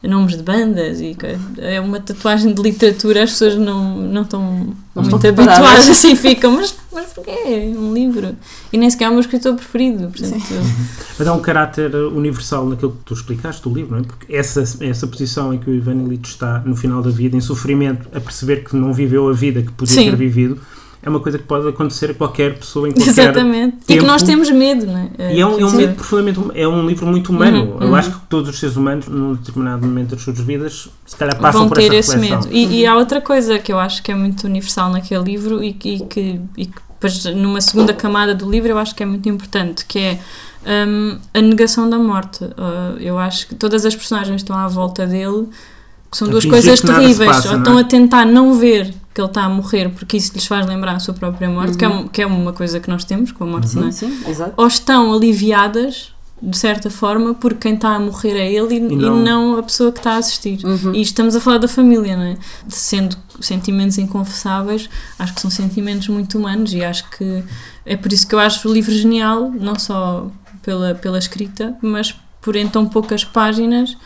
nomes 0.08 0.36
de 0.36 0.42
bandas 0.42 1.00
e 1.00 1.16
é 1.58 1.80
uma 1.80 2.00
tatuagem 2.00 2.52
de 2.52 2.62
literatura, 2.62 3.22
as 3.22 3.30
pessoas 3.30 3.56
não, 3.56 3.96
não 3.96 4.22
estão 4.22 4.74
Não 4.94 5.02
muito 5.02 5.26
habituadas 5.26 5.88
assim, 5.90 6.14
ficam, 6.14 6.52
mas, 6.52 6.74
mas 6.92 7.06
porquê? 7.12 7.30
É 7.30 7.74
um 7.76 7.92
livro. 7.92 8.36
E 8.72 8.78
nem 8.78 8.88
sequer 8.90 9.06
é 9.06 9.08
o 9.08 9.12
meu 9.12 9.20
escritor 9.20 9.54
preferido, 9.54 10.08
portanto, 10.08 10.44
Mas 11.18 11.26
há 11.26 11.32
um 11.32 11.40
caráter 11.40 11.94
universal 11.94 12.68
naquilo 12.68 12.92
que 12.92 13.04
tu 13.04 13.14
explicaste 13.14 13.62
do 13.62 13.74
livro, 13.74 13.92
não 13.92 14.02
é? 14.02 14.02
Porque 14.02 14.34
essa, 14.34 14.62
essa 14.80 15.06
posição 15.06 15.54
em 15.54 15.58
que 15.58 15.70
o 15.70 15.74
Ivan 15.74 15.94
Illich 15.94 16.28
está 16.28 16.60
no 16.60 16.76
final 16.76 17.02
da 17.02 17.10
vida, 17.10 17.36
em 17.36 17.40
sofrimento, 17.40 18.08
a 18.14 18.20
perceber 18.20 18.64
que 18.64 18.76
não 18.76 18.92
viveu 18.92 19.28
a 19.28 19.32
vida 19.32 19.62
que 19.62 19.72
podia 19.72 19.94
Sim. 19.94 20.10
ter 20.10 20.16
vivido, 20.16 20.60
é 21.04 21.08
uma 21.10 21.20
coisa 21.20 21.36
que 21.38 21.44
pode 21.44 21.68
acontecer 21.68 22.12
a 22.12 22.14
qualquer 22.14 22.58
pessoa 22.58 22.88
em 22.88 22.92
qualquer 22.92 23.10
exatamente. 23.10 23.76
E 23.76 23.80
que 23.80 23.94
tempo. 23.94 24.06
nós 24.06 24.22
temos 24.22 24.50
medo, 24.50 24.86
não 24.86 25.10
é? 25.18 25.34
E 25.34 25.40
é 25.40 25.46
um, 25.46 25.60
é 25.60 25.64
um 25.66 25.70
medo 25.72 25.94
profundamente 25.94 26.40
hum- 26.40 26.50
é 26.54 26.66
um 26.66 26.86
livro 26.86 27.06
muito 27.06 27.30
humano. 27.30 27.58
Uhum, 27.74 27.80
Eu 27.82 27.88
uhum. 27.88 27.94
acho 27.94 28.10
que 28.12 28.20
todos 28.26 28.48
os 28.48 28.58
seres 28.58 28.74
humanos, 28.76 29.06
num 29.06 29.34
determinado 29.34 29.86
momento 29.86 30.10
das 30.14 30.22
suas 30.22 30.38
vidas, 30.40 30.88
se 31.04 31.14
calhar 31.14 31.38
passam 31.38 31.60
vão 31.60 31.68
por 31.68 31.76
ter 31.76 31.92
essa 31.94 32.12
esse 32.12 32.16
medo. 32.16 32.48
E, 32.50 32.80
e 32.80 32.86
há 32.86 32.96
outra 32.96 33.20
coisa 33.20 33.58
que 33.58 33.70
eu 33.70 33.78
acho 33.78 34.02
que 34.02 34.10
é 34.10 34.14
muito 34.14 34.44
universal 34.46 34.90
naquele 34.90 35.22
livro 35.24 35.62
e, 35.62 35.74
que- 35.74 35.96
e 35.96 36.00
que, 36.06 36.40
e 36.56 36.66
que 36.66 36.80
depois 36.88 37.22
numa 37.36 37.60
segunda 37.60 37.92
camada 37.92 38.34
do 38.34 38.50
livro 38.50 38.70
eu 38.70 38.78
acho 38.78 38.94
que 38.94 39.02
é 39.02 39.06
muito 39.06 39.28
importante, 39.28 39.84
que 39.84 39.98
é 39.98 40.18
hum, 40.88 41.18
a 41.34 41.40
negação 41.42 41.90
da 41.90 41.98
morte. 41.98 42.42
Uh, 42.44 42.96
eu 42.98 43.18
acho 43.18 43.46
que 43.48 43.54
todas 43.54 43.84
as 43.84 43.94
personagens 43.94 44.40
estão 44.40 44.56
à 44.56 44.66
volta 44.68 45.06
dele, 45.06 45.48
que 46.10 46.16
são 46.16 46.28
duas 46.28 46.46
coisas 46.46 46.80
terríveis, 46.80 47.30
passa, 47.30 47.50
ou 47.52 47.58
estão 47.58 47.78
é? 47.78 47.82
a 47.82 47.84
tentar 47.84 48.24
não 48.24 48.54
ver 48.54 48.94
que 49.14 49.20
ele 49.20 49.28
está 49.28 49.44
a 49.44 49.48
morrer 49.48 49.90
porque 49.90 50.16
isso 50.16 50.32
lhes 50.34 50.44
faz 50.46 50.66
lembrar 50.66 50.96
a 50.96 50.98
sua 50.98 51.14
própria 51.14 51.48
morte, 51.48 51.78
que, 51.78 51.84
é, 51.84 51.88
Uhum. 51.88 52.00
um- 52.00 52.08
que 52.08 52.20
é 52.20 52.26
uma 52.26 52.52
coisa 52.52 52.80
que 52.80 52.88
nós 52.90 53.04
temos 53.04 53.30
com 53.30 53.44
a 53.44 53.46
morte, 53.46 53.76
não 53.76 53.86
é? 53.86 53.92
Sim, 53.92 54.08
sim, 54.08 54.28
exato. 54.30 54.52
ou 54.56 54.66
estão 54.66 55.12
aliviadas 55.14 56.12
de 56.42 56.58
certa 56.58 56.90
forma 56.90 57.32
porque 57.32 57.60
quem 57.60 57.74
está 57.74 57.90
a 57.90 57.98
morrer 58.00 58.32
é 58.36 58.52
ele 58.52 58.74
e, 58.74 58.78
e 58.78 58.96
não- 58.96 59.16
não... 59.16 59.58
a 59.58 59.62
pessoa 59.62 59.90
que 59.92 59.98
está 59.98 60.14
a 60.14 60.16
assistir. 60.16 60.58
Uhum. 60.64 60.92
E 60.94 61.00
estamos 61.00 61.34
a 61.36 61.40
falar 61.40 61.58
da 61.58 61.68
família, 61.68 62.16
não 62.16 62.24
é? 62.24 62.36
Sendo 62.68 63.16
sentimentos 63.40 63.96
inconfessáveis, 63.98 64.90
acho 65.18 65.32
que 65.32 65.40
são 65.40 65.50
sentimentos 65.50 66.08
muito 66.08 66.36
humanos 66.36 66.74
e 66.74 66.84
acho 66.84 67.08
que 67.10 67.42
é 67.86 67.96
por 67.96 68.12
isso 68.12 68.26
que 68.26 68.34
eu 68.34 68.38
acho 68.40 68.68
o 68.68 68.72
livro 68.72 68.92
genial, 68.92 69.50
não 69.58 69.78
só 69.78 70.28
pela, 70.60 70.94
pela 70.94 71.18
escrita, 71.18 71.74
mas 71.80 72.14
por 72.42 72.56
em 72.56 72.68
tão 72.68 72.84
poucas 72.86 73.24
páginas 73.24 73.96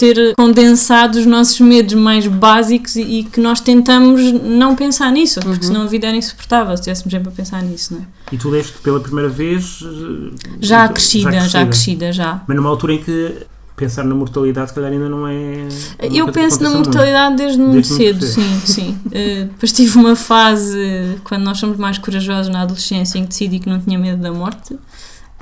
ter 0.00 0.34
condensado 0.36 1.18
os 1.18 1.26
nossos 1.26 1.60
medos 1.60 1.92
mais 1.94 2.26
básicos 2.26 2.96
e, 2.96 3.02
e 3.02 3.24
que 3.24 3.38
nós 3.38 3.60
tentamos 3.60 4.32
não 4.42 4.74
pensar 4.74 5.12
nisso, 5.12 5.40
porque 5.40 5.58
Uhum. 5.66 5.72
senão 5.72 5.82
a 5.82 5.86
vida 5.86 6.06
era 6.06 6.16
insuportável 6.16 6.74
se 6.76 6.84
tivéssemos 6.84 7.10
sempre 7.12 7.28
a 7.28 7.32
pensar 7.32 7.62
nisso, 7.62 7.92
não 7.94 8.00
é? 8.00 8.04
E 8.32 8.38
tu 8.38 8.48
leste 8.48 8.72
pela 8.82 8.98
primeira 8.98 9.28
vez. 9.28 9.80
eh, 9.84 10.32
Já 10.60 10.84
então, 10.84 10.94
crescida, 10.94 11.40
já 11.48 11.66
crescida, 11.66 12.12
já. 12.12 12.42
Mas 12.48 12.56
numa 12.56 12.70
altura 12.70 12.94
em 12.94 13.02
que 13.02 13.34
pensar 13.76 14.04
na 14.04 14.14
mortalidade, 14.14 14.68
se 14.70 14.74
calhar, 14.74 14.90
ainda 14.92 15.08
não 15.08 15.26
é. 15.26 15.66
Eu 16.12 16.30
penso 16.32 16.62
na 16.62 16.70
mortalidade 16.70 17.36
desde 17.36 17.58
muito 17.58 17.74
Desde 17.88 17.94
cedo, 17.94 18.20
muito 18.20 18.66
sim, 18.66 18.72
sim. 18.72 18.98
Eh, 19.12 19.44
depois 19.44 19.72
tive 19.72 19.98
uma 19.98 20.16
fase, 20.16 21.16
quando 21.24 21.42
nós 21.42 21.58
somos 21.58 21.76
mais 21.76 21.98
corajosos 21.98 22.50
na 22.52 22.62
adolescência, 22.62 23.18
em 23.18 23.22
que 23.22 23.28
decidi 23.30 23.58
que 23.58 23.68
não 23.68 23.78
tinha 23.80 23.98
medo 23.98 24.20
da 24.22 24.32
morte. 24.32 24.76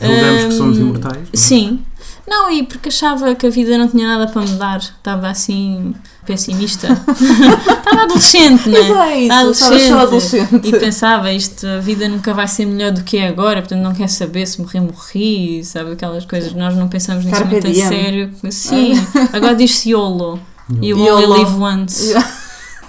Julgamos 0.00 0.44
que 0.44 0.52
somos 0.52 0.78
imortais. 0.78 1.16
não 1.16 1.22
é? 1.22 1.36
Sim. 1.36 1.80
Não, 2.28 2.50
e 2.50 2.62
porque 2.62 2.88
achava 2.88 3.34
que 3.34 3.46
a 3.46 3.50
vida 3.50 3.78
não 3.78 3.88
tinha 3.88 4.06
nada 4.06 4.30
para 4.30 4.42
mudar. 4.42 4.78
Estava 4.78 5.28
assim, 5.28 5.94
pessimista. 6.26 6.88
Estava 7.08 8.02
adolescente, 8.02 8.68
não 8.68 8.78
Mas 8.78 9.08
é? 9.08 9.12
é 9.12 9.20
isso, 9.50 9.54
só 9.88 9.98
adolescente. 10.00 10.60
E 10.68 10.72
pensava, 10.78 11.32
isto, 11.32 11.66
a 11.66 11.78
vida 11.78 12.06
nunca 12.06 12.34
vai 12.34 12.46
ser 12.46 12.66
melhor 12.66 12.92
do 12.92 13.02
que 13.02 13.16
é 13.16 13.28
agora, 13.28 13.62
portanto 13.62 13.80
não 13.80 13.94
quer 13.94 14.08
saber 14.08 14.46
se 14.46 14.60
morrer, 14.60 14.80
morri, 14.80 15.64
sabe? 15.64 15.92
Aquelas 15.92 16.26
coisas, 16.26 16.52
nós 16.52 16.76
não 16.76 16.86
pensamos 16.88 17.24
nisso 17.24 17.36
Carpe 17.36 17.52
muito 17.52 17.66
a 17.66 17.70
diem. 17.70 17.88
sério. 17.88 18.30
Sim, 18.50 18.92
agora 19.32 19.54
diz-se 19.54 19.90
YOLO. 19.90 20.38
You 20.82 20.98
YOLO. 20.98 21.14
only 21.14 21.26
live 21.44 21.54
once. 21.58 22.14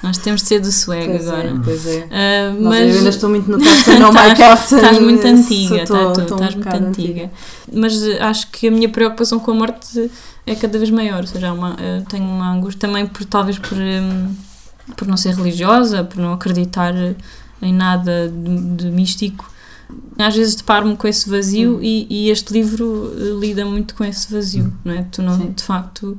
Nós 0.02 0.18
temos 0.18 0.42
de 0.42 0.48
ser 0.48 0.60
do 0.62 0.72
swag 0.72 1.06
Pois 1.08 1.28
é, 1.28 1.30
agora. 1.30 1.62
pois 1.64 1.86
é. 1.86 2.08
Ah, 2.10 2.54
Mas, 2.54 2.64
mas 2.64 2.90
eu 2.92 2.98
ainda 3.00 3.10
estou 3.10 3.30
muito 3.30 3.52
no 3.52 3.60
Captain 3.62 4.00
No 4.00 4.10
My 4.14 4.20
Estás- 4.32 4.38
Captain. 4.38 4.76
Estás 4.78 5.00
muito 5.00 5.28
antiga, 5.28 5.76
estou- 5.84 5.98
tá, 5.98 6.12
tu, 6.14 6.22
estou 6.22 6.38
um 6.38 6.40
estás 6.42 6.56
muito 6.56 6.66
bocado 6.66 6.86
antiga. 6.88 7.32
Mas 7.74 8.04
eh, 8.04 8.20
acho 8.24 8.48
que 8.52 8.68
a 8.68 8.72
minha 8.72 8.88
preocupação 8.90 9.40
com 9.40 9.52
a 9.52 9.54
morte 9.56 10.12
é 10.48 10.56
cada 10.56 10.78
vez 10.78 10.90
maior. 10.90 11.22
Ou 11.22 11.28
seja, 11.28 11.52
uma, 11.52 11.76
eu 11.80 12.04
tenho 12.06 12.24
uma 12.26 12.50
angústia 12.54 12.80
também 12.88 13.06
por 13.08 13.26
talvez 13.26 13.60
por, 13.60 13.78
hum, 13.78 14.34
por 14.96 15.08
não 15.08 15.18
ser 15.18 15.36
religiosa, 15.36 16.04
por 16.04 16.18
não 16.18 16.32
acreditar 16.34 16.94
em 17.62 17.74
nada 17.74 18.30
de, 18.30 18.76
de 18.86 18.92
místico. 18.92 19.52
Às 20.18 20.36
vezes 20.36 20.56
deparo-me 20.56 20.96
com 20.96 21.08
esse 21.08 21.30
vazio 21.30 21.76
Hum. 21.78 21.80
e, 21.82 22.08
e 22.10 22.30
este 22.30 22.54
livro 22.54 23.12
eh, 23.18 23.38
lida 23.40 23.66
muito 23.66 23.94
com 23.96 24.06
esse 24.06 24.32
vazio, 24.32 24.72
não 24.86 24.94
é? 24.94 25.06
Tu 25.12 25.22
não, 25.22 25.36
Sim. 25.38 25.52
de 25.52 25.64
facto, 25.64 26.18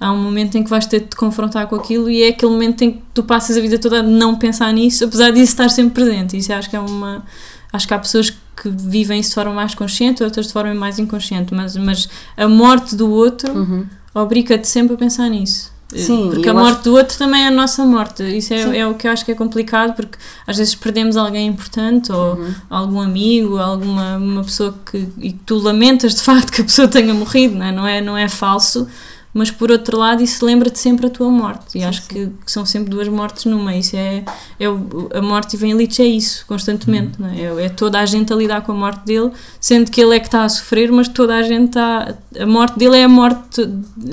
há 0.00 0.12
um 0.12 0.22
momento 0.22 0.56
em 0.56 0.62
que 0.64 0.70
vais 0.70 0.86
ter 0.86 1.00
de 1.00 1.06
te 1.06 1.16
confrontar 1.16 1.66
com 1.66 1.76
aquilo 1.76 2.08
e 2.10 2.22
é 2.22 2.28
aquele 2.28 2.52
momento 2.52 2.82
em 2.82 2.92
que 2.92 3.02
tu 3.14 3.22
passas 3.22 3.56
a 3.56 3.60
vida 3.60 3.78
toda 3.78 4.00
a 4.00 4.02
não 4.02 4.34
pensar 4.36 4.72
nisso, 4.72 5.04
apesar 5.04 5.30
disso 5.30 5.52
estar 5.52 5.68
sempre 5.70 5.94
presente. 6.04 6.36
Isso 6.36 6.52
acho 6.52 6.68
que 6.70 6.76
é 6.76 6.80
uma. 6.80 7.24
Acho 7.72 7.86
que 7.88 7.94
há 7.94 7.98
pessoas 7.98 8.30
que 8.30 8.68
vivem 8.70 9.20
isso 9.20 9.30
de 9.30 9.34
forma 9.34 9.52
mais 9.52 9.74
consciente, 9.74 10.22
outras 10.24 10.46
de 10.46 10.52
forma 10.52 10.74
mais 10.74 10.98
inconsciente, 10.98 11.52
mas, 11.52 11.76
mas 11.76 12.08
a 12.36 12.48
morte 12.48 12.94
do 12.96 13.10
outro 13.10 13.52
Uhum. 13.52 13.86
obriga-te 14.14 14.66
sempre 14.66 14.94
a 14.94 14.96
pensar 14.96 15.28
nisso. 15.28 15.74
Sim, 15.94 16.30
porque 16.32 16.48
a 16.48 16.54
morte 16.54 16.82
do 16.82 16.94
outro 16.94 17.16
também 17.16 17.42
é 17.44 17.46
a 17.46 17.50
nossa 17.50 17.84
morte. 17.84 18.22
Isso 18.24 18.52
é, 18.52 18.78
é 18.78 18.86
o 18.86 18.94
que 18.94 19.06
eu 19.06 19.12
acho 19.12 19.24
que 19.24 19.30
é 19.30 19.34
complicado, 19.34 19.94
porque 19.94 20.18
às 20.46 20.56
vezes 20.56 20.74
perdemos 20.74 21.16
alguém 21.16 21.46
importante 21.46 22.10
ou 22.10 22.34
Uhum. 22.34 22.54
algum 22.68 23.00
amigo, 23.00 23.56
alguma 23.58 24.16
uma 24.16 24.42
pessoa 24.42 24.74
que, 24.90 25.06
e 25.18 25.32
tu 25.32 25.58
lamentas 25.58 26.14
de 26.16 26.22
facto 26.22 26.50
que 26.50 26.60
a 26.62 26.64
pessoa 26.64 26.88
tenha 26.88 27.14
morrido, 27.14 27.54
não 27.56 27.66
é? 27.66 27.72
Não 27.72 27.86
é, 27.86 28.00
não 28.00 28.16
é 28.16 28.28
falso, 28.28 28.88
mas 29.36 29.50
por 29.50 29.70
outro 29.70 29.98
lado 29.98 30.22
isso 30.22 30.44
lembra-te 30.44 30.78
sempre 30.78 31.06
a 31.06 31.10
tua 31.10 31.28
morte. 31.30 31.78
E 31.78 31.84
acho 31.84 32.02
sim. 32.02 32.08
Que, 32.08 32.26
que 32.44 32.50
são 32.50 32.64
sempre 32.64 32.90
duas 32.90 33.06
mortes 33.08 33.44
numa. 33.44 33.74
Isso 33.76 33.94
é, 33.96 34.24
é 34.58 34.68
o- 34.68 35.08
a 35.14 35.20
morte 35.20 35.54
e 35.54 35.56
vem 35.58 35.74
Lich 35.76 36.00
é 36.00 36.06
isso, 36.06 36.44
constantemente. 36.46 37.20
Não 37.20 37.28
é? 37.28 37.40
É, 37.40 37.64
é 37.66 37.68
toda 37.68 38.00
a 38.00 38.06
gente 38.06 38.32
a 38.32 38.36
lidar 38.36 38.62
com 38.62 38.72
a 38.72 38.74
morte 38.74 39.04
dele, 39.04 39.30
sendo 39.60 39.90
que 39.90 40.00
ele 40.00 40.16
é 40.16 40.20
que 40.20 40.26
está 40.26 40.44
a 40.44 40.48
sofrer, 40.48 40.90
mas 40.90 41.08
toda 41.08 41.34
a 41.36 41.42
gente 41.42 41.68
está. 41.68 42.14
A 42.40 42.46
morte 42.46 42.78
dele 42.78 42.96
é 42.96 43.04
a 43.04 43.08
morte, 43.08 43.68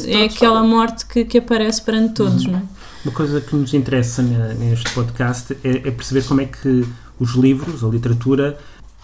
é 0.06 0.26
aquela 0.26 0.62
morte 0.64 1.06
que, 1.06 1.24
que 1.26 1.38
aparece 1.38 1.82
perante 1.82 2.14
todos, 2.14 2.46
não 2.46 2.60
é? 2.60 2.64
Uma 3.06 3.14
coisa 3.14 3.42
que 3.42 3.56
nos 3.56 3.74
interessa 3.74 4.22
ne- 4.22 4.54
neste 4.54 4.90
podcast 4.94 5.58
é, 5.64 5.70
é 5.88 5.92
perceber 5.92 6.24
como 6.24 6.42
é 6.42 6.46
que 6.46 6.86
os 7.20 7.32
livros, 7.36 7.84
a 7.84 7.88
literatura, 7.88 8.58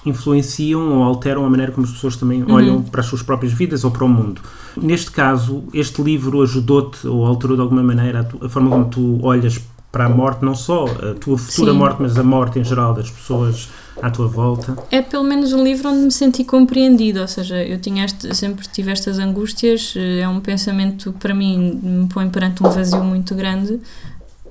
influenciam 0.06 0.98
ou 0.98 1.04
alteram 1.04 1.46
a 1.46 1.50
maneira 1.50 1.72
como 1.72 1.86
as 1.86 1.92
pessoas 1.94 2.16
também 2.16 2.44
Uhum. 2.44 2.54
olham 2.54 2.82
para 2.82 3.02
as 3.02 3.08
suas 3.08 3.22
próprias 3.22 3.54
vidas 3.54 3.84
ou 3.84 3.92
para 3.92 4.06
o 4.06 4.10
mundo. 4.10 4.42
Neste 4.78 5.12
caso, 5.12 5.64
este 5.74 6.02
livro 6.02 6.42
ajudou-te 6.42 7.08
ou 7.08 7.26
alterou 7.26 7.56
de 7.56 7.62
alguma 7.62 7.84
maneira 7.84 8.22
a, 8.22 8.24
tu- 8.24 8.46
a 8.46 8.50
forma 8.50 8.70
como 8.70 8.86
tu 8.86 9.20
olhas 9.24 9.60
para 9.92 10.06
a 10.06 10.10
morte, 10.10 10.46
não 10.46 10.54
só 10.54 10.86
a 10.86 11.16
tua 11.16 11.38
futura 11.38 11.72
Sim. 11.72 11.78
morte, 11.78 11.98
mas 12.02 12.18
a 12.18 12.24
morte 12.24 12.60
em 12.60 12.64
geral 12.64 12.94
das 12.94 13.10
pessoas 13.10 13.70
à 14.02 14.10
tua 14.10 14.28
volta. 14.28 14.78
É 14.92 15.02
pelo 15.02 15.24
menos 15.24 15.52
um 15.52 15.64
livro 15.64 15.90
onde 15.90 16.00
me 16.06 16.12
senti 16.12 16.44
compreendida, 16.44 17.22
ou 17.22 17.28
seja, 17.28 17.62
eu 17.64 17.80
tinha 17.82 18.06
este, 18.06 18.34
sempre 18.36 18.66
tive 18.72 18.92
estas 18.92 19.18
angústias, 19.20 19.94
eh, 19.98 20.20
é 20.22 20.28
um 20.30 20.40
pensamento 20.40 21.12
que 21.12 21.20
para 21.20 21.34
mim 21.34 21.80
me 21.84 22.08
põe 22.08 22.30
perante 22.30 22.64
um 22.64 22.70
vazio 22.70 23.04
muito 23.04 23.34
grande 23.36 23.80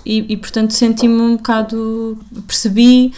e, 0.05 0.27
e 0.33 0.37
portanto 0.37 0.73
senti-me 0.73 1.21
um 1.21 1.37
bocado, 1.37 2.19
percebi 2.47 3.13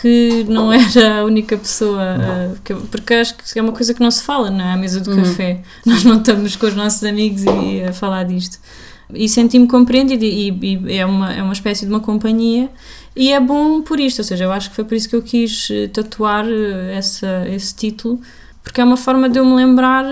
que 0.00 0.44
não 0.48 0.72
era 0.72 1.20
a 1.20 1.24
única 1.24 1.56
pessoa, 1.56 2.02
eh, 2.02 2.50
que 2.64 2.72
eu- 2.72 2.80
porque 2.90 3.14
acho 3.14 3.34
que 3.36 3.58
é 3.58 3.62
uma 3.62 3.72
coisa 3.72 3.94
que 3.94 4.00
não 4.00 4.10
se 4.10 4.22
fala, 4.22 4.50
não 4.50 4.64
é? 4.64 4.72
À 4.72 4.76
mesa 4.76 5.00
do 5.00 5.10
Uhum. 5.10 5.22
café, 5.22 5.60
nós 5.86 6.04
não 6.04 6.18
estamos 6.18 6.54
com 6.56 6.66
os 6.66 6.74
nossos 6.74 7.02
amigos 7.04 7.42
e, 7.44 7.82
a 7.82 7.92
falar 7.92 8.24
disto. 8.24 8.58
E 9.14 9.28
senti-me 9.28 9.68
compreendida 9.68 10.24
e, 10.24 10.50
e 10.50 10.98
é, 10.98 11.06
uma, 11.06 11.32
é 11.32 11.40
uma 11.42 11.52
espécie 11.52 11.84
de 11.86 11.90
uma 11.92 12.00
companhia 12.00 12.68
E 13.18 13.32
é 13.32 13.40
bom 13.40 13.80
por 13.80 13.98
isto, 13.98 14.18
ou 14.18 14.24
seja, 14.24 14.44
eu 14.44 14.52
acho 14.52 14.68
que 14.68 14.76
foi 14.76 14.84
por 14.84 14.94
isso 14.94 15.08
que 15.08 15.16
eu 15.16 15.22
quis 15.22 15.68
eh, 15.70 15.86
tatuar 15.88 16.44
eh, 16.46 16.94
essa, 16.98 17.46
esse 17.48 17.74
título, 17.74 18.20
porque 18.62 18.78
é 18.80 18.84
uma 18.84 18.96
forma 18.96 19.26
de 19.28 19.38
eu 19.38 19.44
me 19.46 19.54
lembrar 19.54 20.04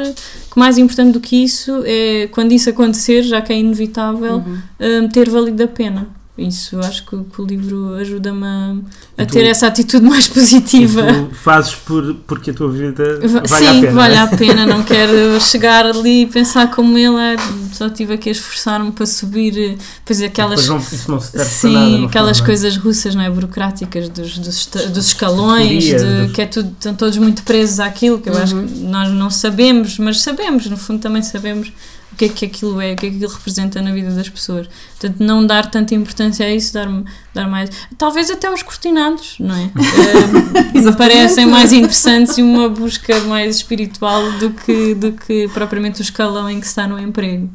que 0.50 0.58
mais 0.58 0.78
importante 0.78 1.12
do 1.12 1.20
que 1.20 1.36
isso 1.44 1.82
é 1.84 2.28
quando 2.32 2.52
isso 2.52 2.70
acontecer, 2.70 3.22
já 3.22 3.42
que 3.42 3.52
é 3.52 3.58
inevitável, 3.58 4.36
uhum. 4.36 5.08
ter 5.10 5.28
valido 5.28 5.62
a 5.64 5.68
pena. 5.68 6.06
Isso 6.36 6.80
acho 6.80 7.06
que, 7.06 7.16
que 7.16 7.40
o 7.40 7.46
livro 7.46 7.94
ajuda-me 7.94 8.44
a, 8.44 9.22
a 9.22 9.24
ter 9.24 9.44
essa 9.44 9.68
atitude 9.68 10.04
mais 10.04 10.26
positiva. 10.26 11.02
tu 11.30 11.34
fazes 11.36 11.76
por, 11.76 12.12
porque 12.26 12.50
a 12.50 12.54
tua 12.54 12.72
vida 12.72 13.20
vale 13.20 13.46
Sim, 13.46 13.66
a 13.66 13.72
pena. 13.72 13.92
vale 13.92 14.16
a 14.16 14.26
pena. 14.26 14.66
Não 14.66 14.82
quero 14.84 15.40
chegar 15.40 15.86
ali 15.86 16.22
e 16.22 16.26
pensar 16.26 16.72
como 16.72 16.98
ele 16.98 17.16
é. 17.16 17.36
Só 17.72 17.88
tive 17.88 18.14
aqui 18.14 18.30
a 18.30 18.32
esforçar-me 18.32 18.90
para 18.90 19.06
subir. 19.06 19.78
Pois 20.04 20.20
aquelas. 20.22 20.66
Não, 20.66 20.78
isso 20.78 21.08
não 21.08 21.20
se 21.20 21.38
sim, 21.44 21.72
nada, 21.72 22.06
aquelas 22.06 22.38
fundo, 22.38 22.46
coisas 22.46 22.76
russas, 22.76 23.14
não 23.14 23.22
é? 23.22 23.30
Burocráticas 23.30 24.08
dos, 24.08 24.36
dos, 24.36 24.66
dos 24.66 25.06
escalões, 25.06 25.84
de, 25.84 26.32
que 26.34 26.42
é 26.42 26.46
tudo, 26.46 26.68
estão 26.72 26.94
todos 26.96 27.16
muito 27.16 27.44
presos 27.44 27.78
àquilo, 27.78 28.18
que 28.18 28.28
eu 28.28 28.34
uhum. 28.34 28.42
acho 28.42 28.56
que 28.56 28.80
nós 28.80 29.08
não 29.08 29.30
sabemos, 29.30 29.98
mas 29.98 30.20
sabemos, 30.20 30.66
no 30.66 30.76
fundo 30.76 31.00
também 31.00 31.22
sabemos 31.22 31.72
o 32.14 32.16
que 32.16 32.24
é 32.26 32.28
que 32.28 32.44
aquilo 32.44 32.80
é, 32.80 32.92
o 32.92 32.96
que 32.96 33.06
é 33.06 33.10
que 33.10 33.16
aquilo 33.16 33.32
representa 33.32 33.82
na 33.82 33.92
vida 33.92 34.10
das 34.12 34.28
pessoas. 34.28 34.68
Portanto, 34.98 35.16
não 35.18 35.44
dar 35.44 35.68
tanta 35.68 35.94
importância 35.96 36.46
a 36.46 36.54
isso, 36.54 36.72
dar, 36.72 36.88
dar 37.34 37.48
mais. 37.48 37.68
Talvez 37.98 38.30
até 38.30 38.48
os 38.50 38.62
cortinados, 38.62 39.34
não 39.40 39.54
é? 39.54 39.64
uh, 40.78 40.96
parecem 40.96 41.46
mais 41.46 41.72
interessantes 41.72 42.38
e 42.38 42.42
uma 42.42 42.68
busca 42.68 43.18
mais 43.22 43.56
espiritual 43.56 44.30
do 44.32 44.50
que, 44.50 44.94
do 44.94 45.12
que 45.12 45.48
propriamente 45.48 46.00
o 46.00 46.02
escalão 46.02 46.48
em 46.48 46.60
que 46.60 46.66
está 46.66 46.86
no 46.86 47.00
emprego. 47.00 47.50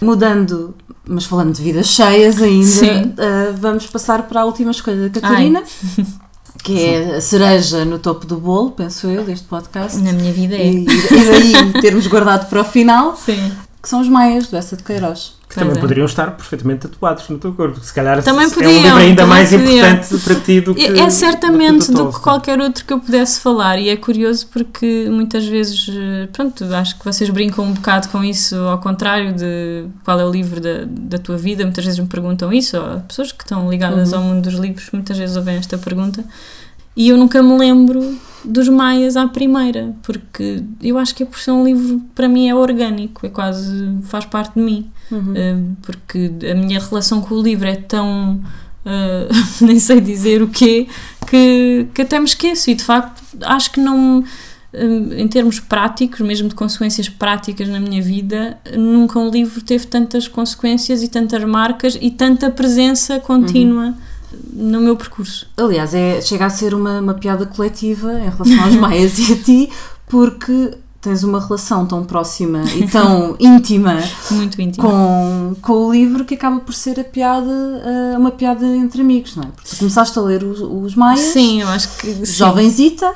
Mudando, 0.00 0.74
mas 1.06 1.26
falando 1.26 1.54
de 1.54 1.62
vidas 1.62 1.88
cheias 1.88 2.40
ainda, 2.40 3.12
uh, 3.52 3.56
vamos 3.58 3.86
passar 3.86 4.22
para 4.22 4.40
a 4.40 4.44
última 4.46 4.70
escolha 4.70 5.08
da 5.08 5.20
Catarina. 5.20 5.62
Ai. 5.98 6.06
Que 6.62 6.84
é 6.84 7.16
a 7.16 7.20
cereja 7.20 7.84
no 7.84 7.98
topo 7.98 8.26
do 8.26 8.36
bolo, 8.36 8.72
penso 8.72 9.06
eu, 9.06 9.24
deste 9.24 9.46
podcast. 9.46 9.98
Na 9.98 10.12
minha 10.12 10.32
vida 10.32 10.56
é. 10.56 10.70
E, 10.70 10.84
e 10.84 10.86
daí 10.86 11.80
termos 11.80 12.06
guardado 12.06 12.48
para 12.48 12.60
o 12.60 12.64
final. 12.64 13.16
Sim 13.16 13.50
que 13.82 13.88
são 13.88 14.00
os 14.00 14.08
Maias 14.08 14.48
do 14.48 14.56
Essa 14.56 14.76
de 14.76 14.82
Queiroz. 14.82 15.38
Que 15.48 15.56
também 15.56 15.76
é. 15.76 15.80
poderiam 15.80 16.06
estar 16.06 16.30
perfeitamente 16.30 16.86
tatuados 16.86 17.28
no 17.28 17.36
teu 17.36 17.52
corpo. 17.52 17.80
Se 17.80 17.92
calhar 17.92 18.22
também 18.22 18.48
podiam, 18.48 18.70
é 18.70 18.74
um 18.74 18.82
livro 18.82 18.98
ainda 18.98 19.26
mais 19.26 19.50
podiam. 19.50 19.78
importante 19.78 20.18
para 20.18 20.34
ti 20.36 20.60
do 20.60 20.74
que. 20.76 20.84
É 20.84 21.10
certamente 21.10 21.90
do 21.90 21.96
que, 21.96 22.02
do 22.04 22.12
que 22.12 22.20
qualquer 22.20 22.60
outro 22.60 22.84
que 22.84 22.92
eu 22.92 23.00
pudesse 23.00 23.40
falar. 23.40 23.76
E 23.76 23.88
é 23.88 23.96
curioso 23.96 24.46
porque 24.52 25.08
muitas 25.10 25.44
vezes, 25.44 25.90
pronto, 26.32 26.64
acho 26.72 26.96
que 26.96 27.04
vocês 27.04 27.28
brincam 27.30 27.64
um 27.64 27.72
bocado 27.72 28.08
com 28.10 28.22
isso, 28.22 28.54
ao 28.54 28.78
contrário 28.78 29.32
de 29.32 29.86
qual 30.04 30.20
é 30.20 30.24
o 30.24 30.30
livro 30.30 30.60
da, 30.60 30.84
da 30.86 31.18
tua 31.18 31.36
vida. 31.36 31.64
Muitas 31.64 31.84
vezes 31.84 31.98
me 31.98 32.06
perguntam 32.06 32.52
isso, 32.52 32.76
ou 32.76 33.00
pessoas 33.00 33.32
que 33.32 33.42
estão 33.42 33.68
ligadas 33.68 34.12
uhum. 34.12 34.18
ao 34.18 34.24
mundo 34.24 34.42
dos 34.42 34.54
livros, 34.54 34.88
muitas 34.92 35.18
vezes 35.18 35.36
ouvem 35.36 35.56
esta 35.56 35.76
pergunta. 35.76 36.24
E 37.00 37.08
eu 37.08 37.16
nunca 37.16 37.42
me 37.42 37.56
lembro 37.56 38.18
dos 38.44 38.68
Maias 38.68 39.16
à 39.16 39.26
primeira, 39.26 39.96
porque 40.02 40.62
eu 40.82 40.98
acho 40.98 41.14
que 41.14 41.22
é 41.22 41.26
por 41.26 41.38
ser 41.38 41.50
um 41.50 41.64
livro, 41.64 41.98
para 42.14 42.28
mim, 42.28 42.46
é 42.46 42.54
orgânico, 42.54 43.24
é 43.24 43.30
quase, 43.30 43.88
faz 44.02 44.26
parte 44.26 44.56
de 44.56 44.60
mim. 44.60 44.90
Uhum. 45.10 45.32
Uh, 45.32 45.76
porque 45.80 46.30
a 46.50 46.54
minha 46.54 46.78
relação 46.78 47.22
com 47.22 47.36
o 47.36 47.42
livro 47.42 47.66
é 47.66 47.76
tão. 47.76 48.42
Uh, 48.84 49.32
nem 49.64 49.80
sei 49.80 49.98
dizer 49.98 50.42
o 50.42 50.48
quê, 50.48 50.88
que, 51.26 51.86
que 51.94 52.02
até 52.02 52.18
me 52.18 52.26
esqueço. 52.26 52.70
E 52.70 52.74
de 52.74 52.84
facto, 52.84 53.22
acho 53.44 53.72
que 53.72 53.80
não. 53.80 54.20
Uh, 54.20 55.14
em 55.16 55.26
termos 55.26 55.58
práticos, 55.58 56.20
mesmo 56.20 56.50
de 56.50 56.54
consequências 56.54 57.08
práticas 57.08 57.66
na 57.66 57.80
minha 57.80 58.02
vida, 58.02 58.58
nunca 58.76 59.18
um 59.18 59.30
livro 59.30 59.62
teve 59.62 59.86
tantas 59.86 60.28
consequências 60.28 61.02
e 61.02 61.08
tantas 61.08 61.42
marcas 61.44 61.96
e 61.98 62.10
tanta 62.10 62.50
presença 62.50 63.18
contínua. 63.18 63.86
Uhum 63.86 64.09
no 64.52 64.80
meu 64.80 64.96
percurso. 64.96 65.48
Aliás, 65.56 65.94
é, 65.94 66.20
chega 66.20 66.46
a 66.46 66.50
ser 66.50 66.74
uma, 66.74 67.00
uma 67.00 67.14
piada 67.14 67.46
coletiva 67.46 68.12
em 68.12 68.30
relação 68.30 68.64
aos 68.64 68.74
maias 68.80 69.18
e 69.18 69.32
a 69.32 69.36
ti, 69.36 69.70
porque 70.06 70.72
tens 71.00 71.24
uma 71.24 71.40
relação 71.40 71.86
tão 71.86 72.04
próxima 72.04 72.62
e 72.76 72.86
tão 72.86 73.34
íntima, 73.40 73.98
íntima 74.30 74.72
com, 74.76 75.56
com 75.62 75.72
o 75.72 75.92
livro 75.92 76.24
que 76.24 76.34
acaba 76.34 76.60
por 76.60 76.74
ser 76.74 77.00
a 77.00 77.04
piada, 77.04 77.46
uh, 77.46 78.18
uma 78.18 78.30
piada 78.30 78.66
entre 78.66 79.00
amigos, 79.00 79.34
não 79.34 79.44
é? 79.44 79.46
Porque 79.46 79.76
começaste 79.76 80.18
a 80.18 80.22
ler 80.22 80.44
os, 80.44 80.60
os 80.60 80.94
Maias, 80.94 81.20
sim, 81.20 81.62
eu 81.62 81.68
acho 81.68 81.96
que 81.96 82.24
jovenzita, 82.24 83.14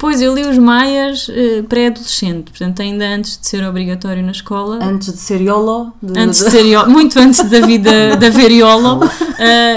Pois, 0.00 0.22
eu 0.22 0.34
li 0.34 0.40
os 0.48 0.56
Maias 0.56 1.28
uh, 1.28 1.62
pré-adolescente, 1.68 2.44
portanto, 2.44 2.80
ainda 2.80 3.06
antes 3.06 3.38
de 3.38 3.46
ser 3.46 3.62
obrigatório 3.62 4.22
na 4.22 4.30
escola. 4.30 4.82
Antes 4.82 5.12
de 5.12 5.18
ser 5.18 5.42
YOLO? 5.42 5.92
De... 6.02 6.18
Antes 6.18 6.42
de 6.42 6.50
ser 6.50 6.64
YOLO, 6.64 6.90
muito 6.90 7.18
antes 7.18 7.42
da 7.50 7.60
vida 7.66 8.16
de 8.16 8.26
haver 8.26 8.50
YOLO 8.50 9.04
uh, 9.04 9.08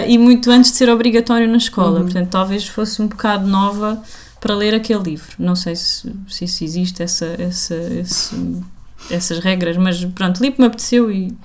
e 0.08 0.18
muito 0.18 0.50
antes 0.50 0.72
de 0.72 0.78
ser 0.78 0.90
obrigatório 0.90 1.46
na 1.46 1.58
escola. 1.58 2.00
Uhum. 2.00 2.06
Portanto, 2.06 2.30
talvez 2.30 2.66
fosse 2.66 3.02
um 3.02 3.08
bocado 3.08 3.46
nova 3.46 4.02
para 4.40 4.56
ler 4.56 4.74
aquele 4.74 5.04
livro. 5.04 5.36
Não 5.38 5.58
sei 5.58 5.76
se, 5.76 6.10
se 6.30 6.46
isso 6.46 6.64
existe, 6.64 7.04
essa, 7.04 7.26
essa, 7.38 7.76
esse, 7.76 8.64
essas 9.12 9.40
regras, 9.40 9.76
mas 9.76 10.06
pronto, 10.06 10.42
li 10.42 10.56
me 10.58 10.68
apeteceu 10.68 11.12
e, 11.12 11.36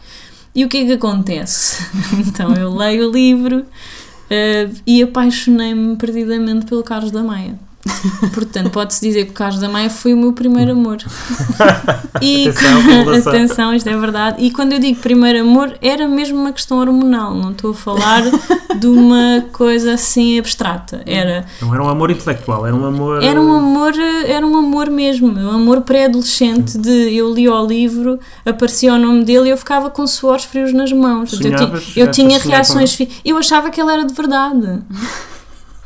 e 0.54 0.64
o 0.64 0.68
que 0.68 0.76
é 0.76 0.86
que 0.86 0.92
acontece? 0.92 1.84
então, 2.24 2.54
eu 2.54 2.72
leio 2.72 3.08
o 3.08 3.12
livro 3.12 3.58
uh, 3.58 4.74
e 4.86 5.02
apaixonei-me 5.02 5.96
perdidamente 5.96 6.64
pelo 6.64 6.84
Carlos 6.84 7.10
da 7.10 7.24
Maia. 7.24 7.66
Portanto, 8.34 8.70
pode-se 8.70 9.00
dizer 9.00 9.24
que 9.24 9.30
o 9.30 9.34
Carlos 9.34 9.60
da 9.60 9.68
Maia 9.68 9.90
foi 9.90 10.14
o 10.14 10.16
meu 10.16 10.32
primeiro 10.32 10.72
amor. 10.72 10.98
E 12.20 12.48
atenção, 12.48 13.30
atenção, 13.30 13.74
isto 13.74 13.88
é 13.88 13.96
verdade. 13.96 14.42
E 14.42 14.50
quando 14.50 14.72
eu 14.72 14.80
digo 14.80 14.98
primeiro 15.00 15.40
amor, 15.40 15.74
era 15.80 16.08
mesmo 16.08 16.38
uma 16.38 16.52
questão 16.52 16.78
hormonal, 16.78 17.32
não 17.32 17.52
estou 17.52 17.70
a 17.70 17.74
falar 17.74 18.22
de 18.76 18.86
uma 18.86 19.44
coisa 19.52 19.94
assim 19.94 20.38
abstrata. 20.38 21.00
Era, 21.06 21.44
não 21.60 21.72
era 21.72 21.82
um 21.82 21.88
amor 21.88 22.10
intelectual, 22.10 22.66
era 22.66 22.74
um 22.74 22.84
amor. 22.84 23.22
Era 23.22 23.40
um 23.40 23.52
amor, 23.52 23.92
era 24.26 24.46
um 24.46 24.56
amor 24.56 24.90
mesmo, 24.90 25.28
um 25.28 25.50
amor 25.50 25.82
pré-adolescente 25.82 26.76
de 26.76 27.14
eu 27.14 27.32
li 27.32 27.48
o 27.48 27.66
livro, 27.66 28.18
aparecia 28.44 28.94
o 28.94 28.98
nome 28.98 29.24
dele 29.24 29.48
e 29.48 29.50
eu 29.50 29.56
ficava 29.56 29.90
com 29.90 30.06
suores 30.06 30.44
frios 30.44 30.72
nas 30.72 30.92
mãos. 30.92 31.30
Sonhavas, 31.30 31.92
eu, 31.96 32.06
eu 32.06 32.10
tinha 32.10 32.38
reações. 32.38 32.98
Eu 33.24 33.36
achava 33.38 33.70
que 33.70 33.80
ele 33.80 33.92
era 33.92 34.04
de 34.04 34.14
verdade. 34.14 34.82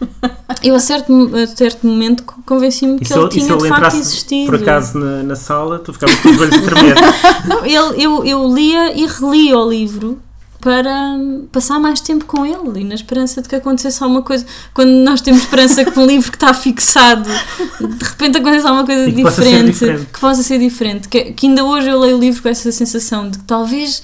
Eu 0.62 0.76
a 0.76 0.80
certo, 0.80 1.30
a 1.34 1.46
certo 1.46 1.86
momento 1.86 2.22
convenci-me 2.46 2.98
que 3.00 3.12
ele 3.12 3.28
tinha 3.28 3.56
de 3.56 3.68
facto 3.68 3.96
existido. 3.96 4.46
por 4.46 4.60
acaso 4.60 4.98
na, 4.98 5.22
na 5.22 5.36
sala, 5.36 5.78
tu 5.78 5.92
ficavas 5.92 6.16
com 6.20 6.28
os 6.30 6.40
olhos 6.40 6.54
a 6.54 6.62
tremer. 6.62 6.94
Não, 7.46 7.64
ele, 7.64 8.04
eu, 8.04 8.24
eu 8.24 8.54
lia 8.54 8.96
e 8.96 9.06
relia 9.06 9.58
o 9.58 9.68
livro 9.68 10.20
para 10.60 11.18
passar 11.50 11.80
mais 11.80 12.00
tempo 12.00 12.24
com 12.24 12.46
ele 12.46 12.82
e 12.82 12.84
na 12.84 12.94
esperança 12.94 13.42
de 13.42 13.48
que 13.48 13.56
acontecesse 13.56 14.00
alguma 14.04 14.22
coisa. 14.22 14.46
Quando 14.72 14.90
nós 14.90 15.20
temos 15.20 15.42
esperança 15.42 15.84
que 15.84 15.98
um 15.98 16.06
livro 16.06 16.30
que 16.30 16.36
está 16.36 16.54
fixado, 16.54 17.28
de 17.28 18.04
repente 18.04 18.38
acontece 18.38 18.64
alguma 18.64 18.86
coisa 18.86 19.04
que 19.06 19.10
diferente, 19.10 19.24
possa 19.24 19.86
diferente, 19.86 20.06
que 20.12 20.20
possa 20.20 20.42
ser 20.44 20.58
diferente. 20.60 21.08
Que, 21.08 21.32
que 21.32 21.48
ainda 21.48 21.64
hoje 21.64 21.88
eu 21.88 21.98
leio 21.98 22.16
o 22.16 22.20
livro 22.20 22.40
com 22.40 22.48
essa 22.48 22.70
sensação 22.70 23.28
de 23.28 23.38
que 23.38 23.44
talvez 23.44 24.00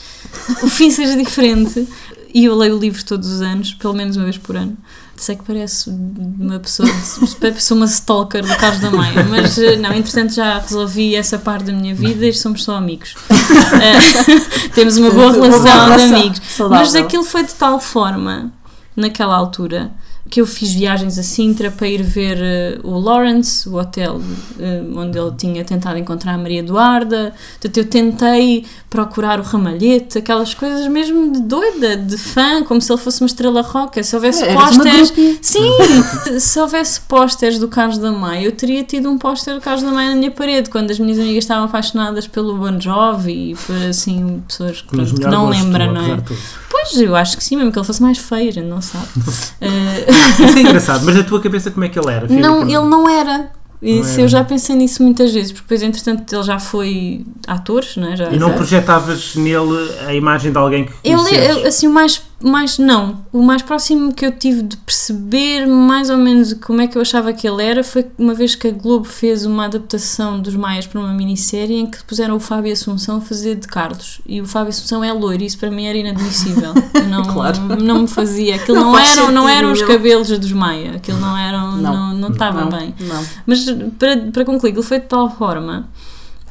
o 0.60 0.68
fim 0.68 0.90
seja 0.90 1.16
diferente. 1.16 1.86
E 2.34 2.44
eu 2.44 2.56
leio 2.56 2.76
o 2.76 2.78
livro 2.78 3.02
todos 3.04 3.30
os 3.30 3.40
anos, 3.40 3.72
pelo 3.74 3.94
menos 3.94 4.16
uma 4.16 4.24
vez 4.24 4.36
por 4.36 4.56
ano 4.56 4.76
sei 5.22 5.36
que 5.36 5.44
parece 5.44 5.90
uma 5.90 6.58
pessoa, 6.58 6.88
sou 7.58 7.76
uma 7.76 7.86
stalker 7.86 8.42
do 8.42 8.56
Carlos 8.56 8.80
da 8.80 8.90
Maia, 8.90 9.24
mas 9.24 9.58
eh, 9.58 9.76
não, 9.76 9.92
entretanto 9.92 10.34
já 10.34 10.58
resolvi 10.58 11.14
essa 11.14 11.38
parte 11.38 11.66
da 11.66 11.72
minha 11.72 11.94
vida 11.94 12.26
e 12.26 12.32
somos 12.32 12.64
só 12.64 12.76
amigos. 12.76 13.14
Uh, 13.68 14.70
temos 14.70 14.96
uma 14.96 15.10
boa 15.10 15.32
relação, 15.32 15.48
uma 15.48 15.58
boa 15.58 15.84
relação 15.84 16.08
de 16.08 16.14
amigos. 16.14 16.40
Saudável. 16.48 16.84
Mas 16.84 16.94
aquilo 16.94 17.24
foi 17.24 17.44
de 17.44 17.54
tal 17.54 17.80
forma, 17.80 18.52
naquela 18.96 19.34
altura, 19.34 19.90
que 20.30 20.40
eu 20.40 20.46
fiz 20.46 20.72
viagens 20.74 21.18
a 21.18 21.22
Sintra 21.22 21.70
para 21.70 21.88
ir 21.88 22.02
ver 22.02 22.38
uh, 22.84 22.88
o 22.88 22.98
Lawrence, 22.98 23.68
o 23.68 23.76
hotel 23.76 24.16
uh, 24.16 24.98
onde 24.98 25.18
ele 25.18 25.32
tinha 25.36 25.64
tentado 25.64 25.98
encontrar 25.98 26.34
a 26.34 26.38
Maria 26.38 26.60
Eduarda. 26.60 27.34
Portanto, 27.52 27.76
eu 27.78 27.84
tentei 27.86 28.66
procurar 28.90 29.40
o 29.40 29.42
Ramalhete, 29.42 30.18
aquelas 30.18 30.54
coisas 30.54 30.86
mesmo 30.88 31.32
de 31.32 31.40
doida, 31.40 31.96
de 31.96 32.18
fã, 32.18 32.62
como 32.62 32.80
se 32.80 32.92
ele 32.92 33.00
fosse 33.00 33.22
uma 33.22 33.26
estrela 33.26 33.62
roca. 33.62 34.02
Se 34.02 34.14
houvesse 34.14 34.44
é, 34.44 34.54
pósteres. 34.54 35.12
Sim! 35.40 35.70
se 36.38 36.60
houvesse 36.60 37.00
pósteres 37.00 37.58
do 37.58 37.68
Carlos 37.68 37.98
da 37.98 38.12
Maia, 38.12 38.44
eu 38.44 38.52
teria 38.52 38.84
tido 38.84 39.10
um 39.10 39.16
póster 39.16 39.54
do 39.54 39.60
Carlos 39.60 39.82
da 39.82 39.90
Maia 39.90 40.10
na 40.10 40.16
minha 40.16 40.30
parede, 40.30 40.68
quando 40.68 40.90
as 40.90 40.98
minhas 40.98 41.18
amigas 41.18 41.44
estavam 41.44 41.64
apaixonadas 41.64 42.26
pelo 42.26 42.54
Bon 42.56 42.78
Jovi 42.78 43.52
e 43.52 43.54
por 43.54 43.76
assim, 43.88 44.42
pessoas 44.46 44.82
que, 44.82 44.88
que 44.88 45.26
não 45.26 45.48
lembram, 45.48 45.92
não 45.92 46.14
é? 46.14 46.22
Pois, 46.70 47.00
eu 47.00 47.16
acho 47.16 47.36
que 47.36 47.42
sim, 47.42 47.56
mesmo 47.56 47.72
que 47.72 47.78
ele 47.78 47.86
fosse 47.86 48.02
mais 48.02 48.18
feio, 48.18 48.50
a 48.50 48.52
gente 48.52 48.66
não 48.66 48.82
sabe. 48.82 49.08
uh... 49.16 50.17
Isso 50.44 50.58
é 50.58 50.60
engraçado, 50.60 51.04
mas 51.04 51.14
na 51.14 51.22
tua 51.22 51.40
cabeça 51.40 51.70
como 51.70 51.84
é 51.84 51.88
que 51.88 51.98
ele 51.98 52.10
era? 52.10 52.26
Não, 52.28 52.62
ele 52.62 52.88
não 52.88 53.08
era. 53.08 53.50
Isso, 53.80 54.20
eu 54.20 54.26
já 54.26 54.42
pensei 54.42 54.74
nisso 54.74 55.02
muitas 55.02 55.32
vezes, 55.32 55.52
porque 55.52 55.62
depois, 55.62 55.82
entretanto, 55.82 56.34
ele 56.34 56.42
já 56.42 56.58
foi 56.58 57.24
ator, 57.46 57.84
não 57.96 58.08
é? 58.08 58.16
Já, 58.16 58.30
e 58.30 58.38
não 58.38 58.52
projetavas 58.52 59.36
nele 59.36 59.90
a 60.04 60.12
imagem 60.12 60.50
de 60.50 60.58
alguém 60.58 60.84
que 60.84 60.92
ele, 61.04 61.34
ele, 61.34 61.68
assim, 61.68 61.86
o 61.86 61.90
mais 61.92 62.20
mais 62.40 62.78
não. 62.78 63.24
O 63.32 63.42
mais 63.42 63.62
próximo 63.62 64.12
que 64.12 64.24
eu 64.24 64.30
tive 64.30 64.62
de 64.62 64.76
perceber 64.76 65.66
mais 65.66 66.08
ou 66.08 66.16
menos 66.16 66.52
como 66.52 66.80
é 66.80 66.86
que 66.86 66.96
eu 66.96 67.02
achava 67.02 67.32
que 67.32 67.48
ele 67.48 67.62
era 67.62 67.82
foi 67.82 68.06
uma 68.16 68.32
vez 68.32 68.54
que 68.54 68.68
a 68.68 68.70
Globo 68.70 69.04
fez 69.04 69.44
uma 69.44 69.64
adaptação 69.64 70.40
dos 70.40 70.54
Maias 70.54 70.86
para 70.86 71.00
uma 71.00 71.12
minissérie 71.12 71.76
em 71.76 71.86
que 71.86 72.02
puseram 72.04 72.36
o 72.36 72.40
Fábio 72.40 72.72
Assunção 72.72 73.16
a 73.16 73.20
fazer 73.20 73.56
de 73.56 73.66
Carlos. 73.66 74.20
E 74.24 74.40
o 74.40 74.46
Fábio 74.46 74.70
Assunção 74.70 75.02
é 75.02 75.12
loiro, 75.12 75.42
isso 75.42 75.58
para 75.58 75.70
mim 75.70 75.86
era 75.86 75.98
inadmissível. 75.98 76.74
não, 77.10 77.24
claro. 77.24 77.58
não 77.82 78.02
me 78.02 78.08
fazia. 78.08 78.54
Aquilo 78.54 78.78
não, 78.78 78.92
não 78.92 78.98
eram, 78.98 79.32
não 79.32 79.48
eram 79.48 79.72
os 79.72 79.82
cabelos 79.82 80.28
dos 80.38 80.52
Maia. 80.52 80.92
Aquilo 80.96 81.18
não 81.18 81.36
eram, 81.36 81.76
não, 81.76 82.14
não 82.14 82.30
estava 82.30 82.66
bem. 82.66 82.94
Não. 83.00 83.24
Mas 83.46 83.66
para, 83.98 84.16
para 84.32 84.44
concluir, 84.44 84.72
ele 84.72 84.82
foi 84.82 85.00
de 85.00 85.06
tal 85.06 85.28
forma 85.28 85.88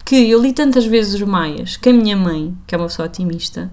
que 0.04 0.30
eu 0.30 0.42
li 0.42 0.52
tantas 0.52 0.86
vezes 0.86 1.16
os 1.16 1.22
Maias 1.22 1.78
que 1.78 1.90
a 1.90 1.94
minha 1.94 2.16
mãe, 2.16 2.54
que 2.66 2.76
é 2.76 2.78
uma 2.78 2.88
pessoa 2.88 3.08
otimista, 3.08 3.72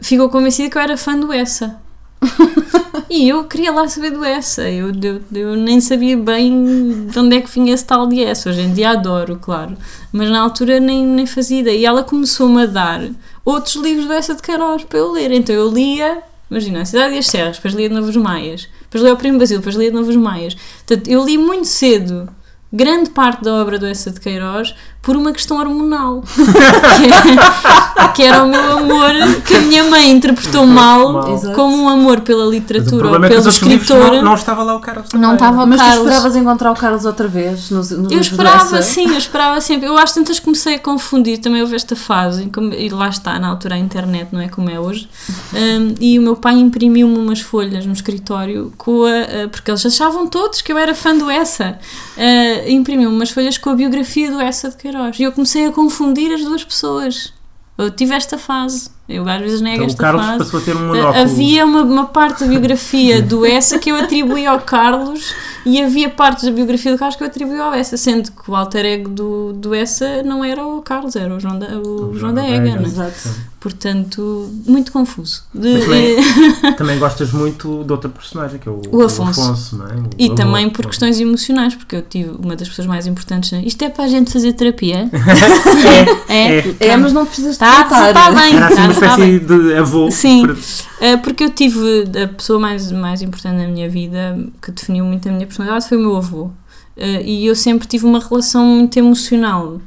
ficou 0.00 0.28
convencida 0.28 0.70
que 0.70 0.78
eu 0.78 0.82
era 0.82 0.96
fã 0.96 1.18
do 1.18 1.32
Essa. 1.32 1.80
e 3.10 3.28
eu 3.28 3.44
queria 3.44 3.72
lá 3.72 3.88
saber 3.88 4.10
do 4.10 4.24
Essa. 4.24 4.68
Eu, 4.68 4.92
eu, 5.02 5.20
eu, 5.32 5.56
nem 5.56 5.80
sabia 5.80 6.16
bem 6.16 7.06
de 7.06 7.18
onde 7.18 7.36
é 7.36 7.40
que 7.40 7.50
vinha 7.50 7.74
esse 7.74 7.84
tal 7.84 8.06
de 8.06 8.22
Essa. 8.22 8.50
Hoje 8.50 8.62
em 8.62 8.72
dia 8.72 8.90
adoro, 8.90 9.38
claro. 9.40 9.76
Mas 10.12 10.30
na 10.30 10.40
altura 10.40 10.80
nem, 10.80 11.04
nem 11.04 11.26
fazia 11.26 11.60
ideia. 11.60 11.78
E 11.78 11.84
ela 11.84 12.02
começou-me 12.02 12.62
a 12.62 12.66
dar 12.66 13.02
outros 13.44 13.76
livros 13.76 14.06
do 14.06 14.12
Essa 14.12 14.34
de 14.34 14.42
Queiroz 14.42 14.84
para 14.84 14.98
eu 14.98 15.12
ler. 15.12 15.32
Então 15.32 15.54
eu 15.54 15.70
lia, 15.70 16.22
imagina, 16.50 16.82
A 16.82 16.84
Cidade 16.84 17.14
e 17.14 17.18
as 17.18 17.26
Serras, 17.26 17.56
depois 17.56 17.74
lia 17.74 17.88
de 17.88 17.94
Novos 17.94 18.16
Maias, 18.16 18.68
depois 18.82 19.02
lia 19.02 19.14
o 19.14 19.16
Primo 19.16 19.38
Basílio, 19.38 19.60
depois 19.60 19.76
lia 19.76 19.90
de 19.90 19.96
Novos 19.96 20.16
Maias. 20.16 20.54
Portanto, 20.54 21.08
eu 21.08 21.24
li 21.24 21.38
muito 21.38 21.66
cedo 21.66 22.28
grande 22.72 23.10
parte 23.10 23.42
da 23.42 23.54
obra 23.54 23.78
do 23.78 23.86
Essa 23.86 24.10
de 24.10 24.20
Queiroz 24.20 24.74
por 25.06 25.16
uma 25.16 25.32
questão 25.32 25.58
hormonal. 25.58 26.24
que, 26.26 28.12
que, 28.14 28.22
era 28.24 28.42
o 28.42 28.48
meu 28.48 28.78
amor 28.78 29.12
que 29.46 29.54
a 29.54 29.60
minha 29.60 29.84
mãe 29.84 30.10
interpretou 30.10 30.66
mal, 30.66 31.12
mal. 31.12 31.40
como 31.54 31.84
um 31.84 31.88
amor 31.88 32.22
pela 32.22 32.44
literatura 32.44 33.10
ou 33.10 33.24
é 33.24 33.28
pelo 33.28 33.48
escritor. 33.48 34.14
Não, 34.14 34.22
não, 34.22 34.34
estava 34.34 34.64
lá 34.64 34.74
o 34.74 34.80
Carlos 34.80 35.12
Não 35.12 35.34
estava 35.34 35.64
Mas 35.64 35.80
Carlos. 35.80 35.98
tu 35.98 36.02
esperavas 36.02 36.34
encontrar 36.34 36.72
o 36.72 36.74
Carlos 36.74 37.04
outra 37.04 37.28
vez? 37.28 37.70
Nos, 37.70 37.92
nos 37.92 38.10
eu 38.10 38.18
esperava, 38.18 38.82
sim, 38.82 39.08
eu 39.08 39.18
esperava 39.18 39.60
sempre. 39.60 39.86
Eu 39.86 39.96
acho 39.96 40.14
que 40.14 40.20
tantas 40.20 40.40
comecei 40.40 40.74
a 40.74 40.78
confundir, 40.80 41.38
também 41.38 41.62
houve 41.62 41.76
esta 41.76 41.94
fase, 41.94 42.50
e 42.76 42.88
lá 42.88 43.08
está, 43.08 43.38
na 43.38 43.46
altura 43.46 43.76
a 43.76 43.78
internet 43.78 44.30
não 44.32 44.40
é 44.40 44.48
como 44.48 44.68
é 44.68 44.80
hoje, 44.80 45.08
um, 45.54 45.94
e 46.00 46.18
o 46.18 46.22
meu 46.22 46.34
pai 46.34 46.54
imprimiu-me 46.54 47.16
umas 47.16 47.40
folhas 47.40 47.86
no 47.86 47.92
escritório, 47.92 48.72
com 48.76 49.04
a, 49.04 49.48
porque 49.48 49.70
eles 49.70 49.86
achavam 49.86 50.26
todos 50.26 50.62
que 50.62 50.72
eu 50.72 50.78
era 50.78 50.96
fã 50.96 51.16
do 51.16 51.30
Essa. 51.30 51.78
Uh, 52.16 52.65
imprimiu-me 52.66 53.14
umas 53.14 53.30
folhas 53.30 53.58
com 53.58 53.70
a 53.70 53.74
biografia 53.74 54.30
do 54.30 54.40
Essa 54.40 54.70
de 54.70 54.76
Queiroz. 54.76 55.18
E 55.18 55.22
eu 55.22 55.32
comecei 55.32 55.66
a 55.66 55.72
confundir 55.72 56.32
as 56.32 56.42
duas 56.42 56.64
pessoas. 56.64 57.32
Eu 57.78 57.90
tive 57.90 58.14
esta 58.14 58.38
fase. 58.38 58.90
Eu 59.08 59.28
às 59.28 59.40
vezes 59.40 59.60
nego 59.60 59.76
então, 59.76 59.86
esta 59.86 59.96
o 59.96 60.00
Carlos 60.00 60.26
fase. 60.26 60.38
passou 60.38 60.60
a 60.60 60.62
ter 60.62 60.76
um 60.76 60.88
monóculo. 60.88 61.22
Havia 61.22 61.64
uma, 61.64 61.82
uma 61.82 62.06
parte 62.06 62.40
da 62.40 62.46
biografia 62.46 63.22
do 63.22 63.44
Essa 63.44 63.78
que 63.78 63.90
eu 63.90 63.96
atribuí 63.96 64.46
ao 64.46 64.60
Carlos 64.60 65.34
e 65.64 65.80
havia 65.80 66.08
partes 66.08 66.44
da 66.44 66.50
biografia 66.50 66.92
do 66.92 66.98
Carlos 66.98 67.16
que 67.16 67.22
eu 67.22 67.26
atribuí 67.26 67.58
ao 67.58 67.72
Essa, 67.72 67.96
sendo 67.96 68.32
que 68.32 68.50
o 68.50 68.56
alter 68.56 68.84
ego 68.84 69.10
do, 69.10 69.52
do 69.52 69.74
Essa 69.74 70.22
não 70.22 70.42
era 70.42 70.66
o 70.66 70.82
Carlos, 70.82 71.14
era 71.14 71.32
o 71.32 71.38
João 71.38 71.58
da, 71.58 71.66
o, 71.78 72.10
o 72.10 72.18
João 72.18 72.34
da 72.34 72.44
Ega. 72.44 72.70
Ega. 72.70 72.82
Exato. 72.82 73.55
Portanto, 73.66 74.48
muito 74.64 74.92
confuso. 74.92 75.42
De, 75.52 75.80
também, 75.80 76.16
também, 76.78 76.98
gostas 77.00 77.32
muito 77.32 77.82
de 77.82 77.90
outra 77.90 78.08
personagem, 78.08 78.60
que 78.60 78.68
é 78.68 78.70
o, 78.70 78.80
o 78.92 79.02
Afonso. 79.02 79.40
O 79.40 79.44
Afonso 79.44 79.82
é? 79.82 79.96
o 79.96 80.10
e 80.16 80.32
também 80.36 80.70
por 80.70 80.86
questões 80.86 81.18
emocionais, 81.18 81.74
porque 81.74 81.96
eu 81.96 82.02
tive 82.02 82.30
uma 82.30 82.54
das 82.54 82.68
pessoas 82.68 82.86
mais 82.86 83.08
importantes. 83.08 83.50
Isto 83.64 83.82
é 83.82 83.88
para 83.88 84.04
a 84.04 84.08
gente 84.08 84.32
fazer 84.32 84.52
terapia? 84.52 85.10
é, 86.30 86.32
é, 86.32 86.58
é, 86.78 86.86
é, 86.90 86.96
mas 86.96 87.12
não 87.12 87.26
precisas 87.26 87.58
tá, 87.58 87.82
estar. 87.82 88.08
Está 88.10 88.30
bem. 88.30 88.54
Era 88.54 88.66
assim 88.66 88.76
tá, 88.76 88.82
uma 88.84 88.92
espécie 88.92 89.40
tá 89.40 89.58
de 89.58 89.74
avô. 89.74 90.10
Sim, 90.12 90.46
para... 90.46 91.18
porque 91.18 91.42
eu 91.42 91.50
tive 91.50 92.04
a 92.22 92.28
pessoa 92.28 92.60
mais, 92.60 92.92
mais 92.92 93.20
importante 93.20 93.56
na 93.56 93.66
minha 93.66 93.88
vida, 93.88 94.38
que 94.62 94.70
definiu 94.70 95.04
muito 95.04 95.28
a 95.28 95.32
minha 95.32 95.44
personalidade, 95.44 95.88
foi 95.88 95.98
o 95.98 96.02
meu 96.02 96.16
avô. 96.16 96.52
E 96.96 97.44
eu 97.44 97.56
sempre 97.56 97.88
tive 97.88 98.06
uma 98.06 98.20
relação 98.20 98.64
muito 98.64 98.96
emocional 98.96 99.80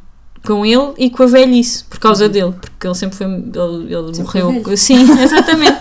com 0.45 0.65
ele 0.65 0.93
e 0.97 1.09
com 1.09 1.23
a 1.23 1.25
velhice, 1.25 1.83
por 1.83 1.99
causa 1.99 2.25
uhum. 2.25 2.31
dele, 2.31 2.53
porque 2.59 2.87
ele 2.87 2.95
sempre 2.95 3.17
foi. 3.17 3.27
Ele, 3.27 3.93
ele 3.93 4.13
sempre 4.13 4.43
morreu. 4.43 4.77
Sim, 4.77 5.01
exatamente. 5.21 5.79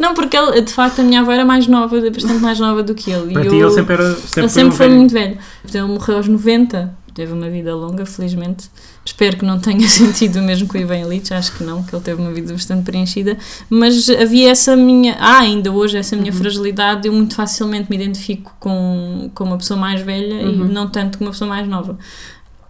não, 0.00 0.14
porque 0.14 0.36
ele, 0.36 0.60
de 0.60 0.72
facto, 0.72 1.00
a 1.00 1.02
minha 1.02 1.20
avó 1.20 1.32
era 1.32 1.44
mais 1.44 1.66
nova, 1.66 2.00
bastante 2.10 2.40
mais 2.40 2.58
nova 2.58 2.82
do 2.82 2.94
que 2.94 3.10
ele. 3.10 3.32
Para 3.32 3.46
e 3.46 3.48
ti, 3.48 3.56
eu, 3.56 3.68
ele 3.68 3.74
sempre, 3.74 3.94
era, 3.94 4.14
sempre 4.14 4.40
ele 4.40 4.48
sempre 4.48 4.76
foi, 4.76 4.88
muito 4.88 5.12
velho. 5.12 5.38
Ele 5.72 5.82
morreu 5.84 6.16
aos 6.16 6.28
90, 6.28 6.94
teve 7.14 7.32
uma 7.32 7.48
vida 7.48 7.74
longa, 7.74 8.04
felizmente. 8.04 8.68
Espero 9.04 9.36
que 9.36 9.44
não 9.44 9.58
tenha 9.58 9.86
sentido 9.88 10.40
o 10.40 10.42
mesmo 10.42 10.68
com 10.68 10.76
o 10.76 10.80
Ivan 10.80 10.98
Illich, 10.98 11.32
acho 11.32 11.56
que 11.56 11.64
não, 11.64 11.82
que 11.82 11.94
ele 11.94 12.02
teve 12.02 12.20
uma 12.20 12.32
vida 12.32 12.52
bastante 12.52 12.82
preenchida, 12.84 13.38
mas 13.68 14.08
havia 14.10 14.50
essa 14.50 14.76
minha, 14.76 15.16
ah, 15.18 15.38
ainda 15.38 15.72
hoje, 15.72 15.96
essa 15.96 16.16
minha 16.16 16.32
uhum. 16.32 16.38
fragilidade, 16.38 17.08
eu 17.08 17.12
muito 17.12 17.34
facilmente 17.34 17.88
me 17.88 17.96
identifico 17.96 18.54
com, 18.60 19.30
com 19.34 19.44
uma 19.44 19.56
pessoa 19.56 19.78
mais 19.78 20.00
velha 20.02 20.46
uhum. 20.46 20.66
e 20.66 20.68
não 20.68 20.88
tanto 20.88 21.18
com 21.18 21.24
uma 21.24 21.30
pessoa 21.30 21.48
mais 21.48 21.66
nova. 21.66 21.98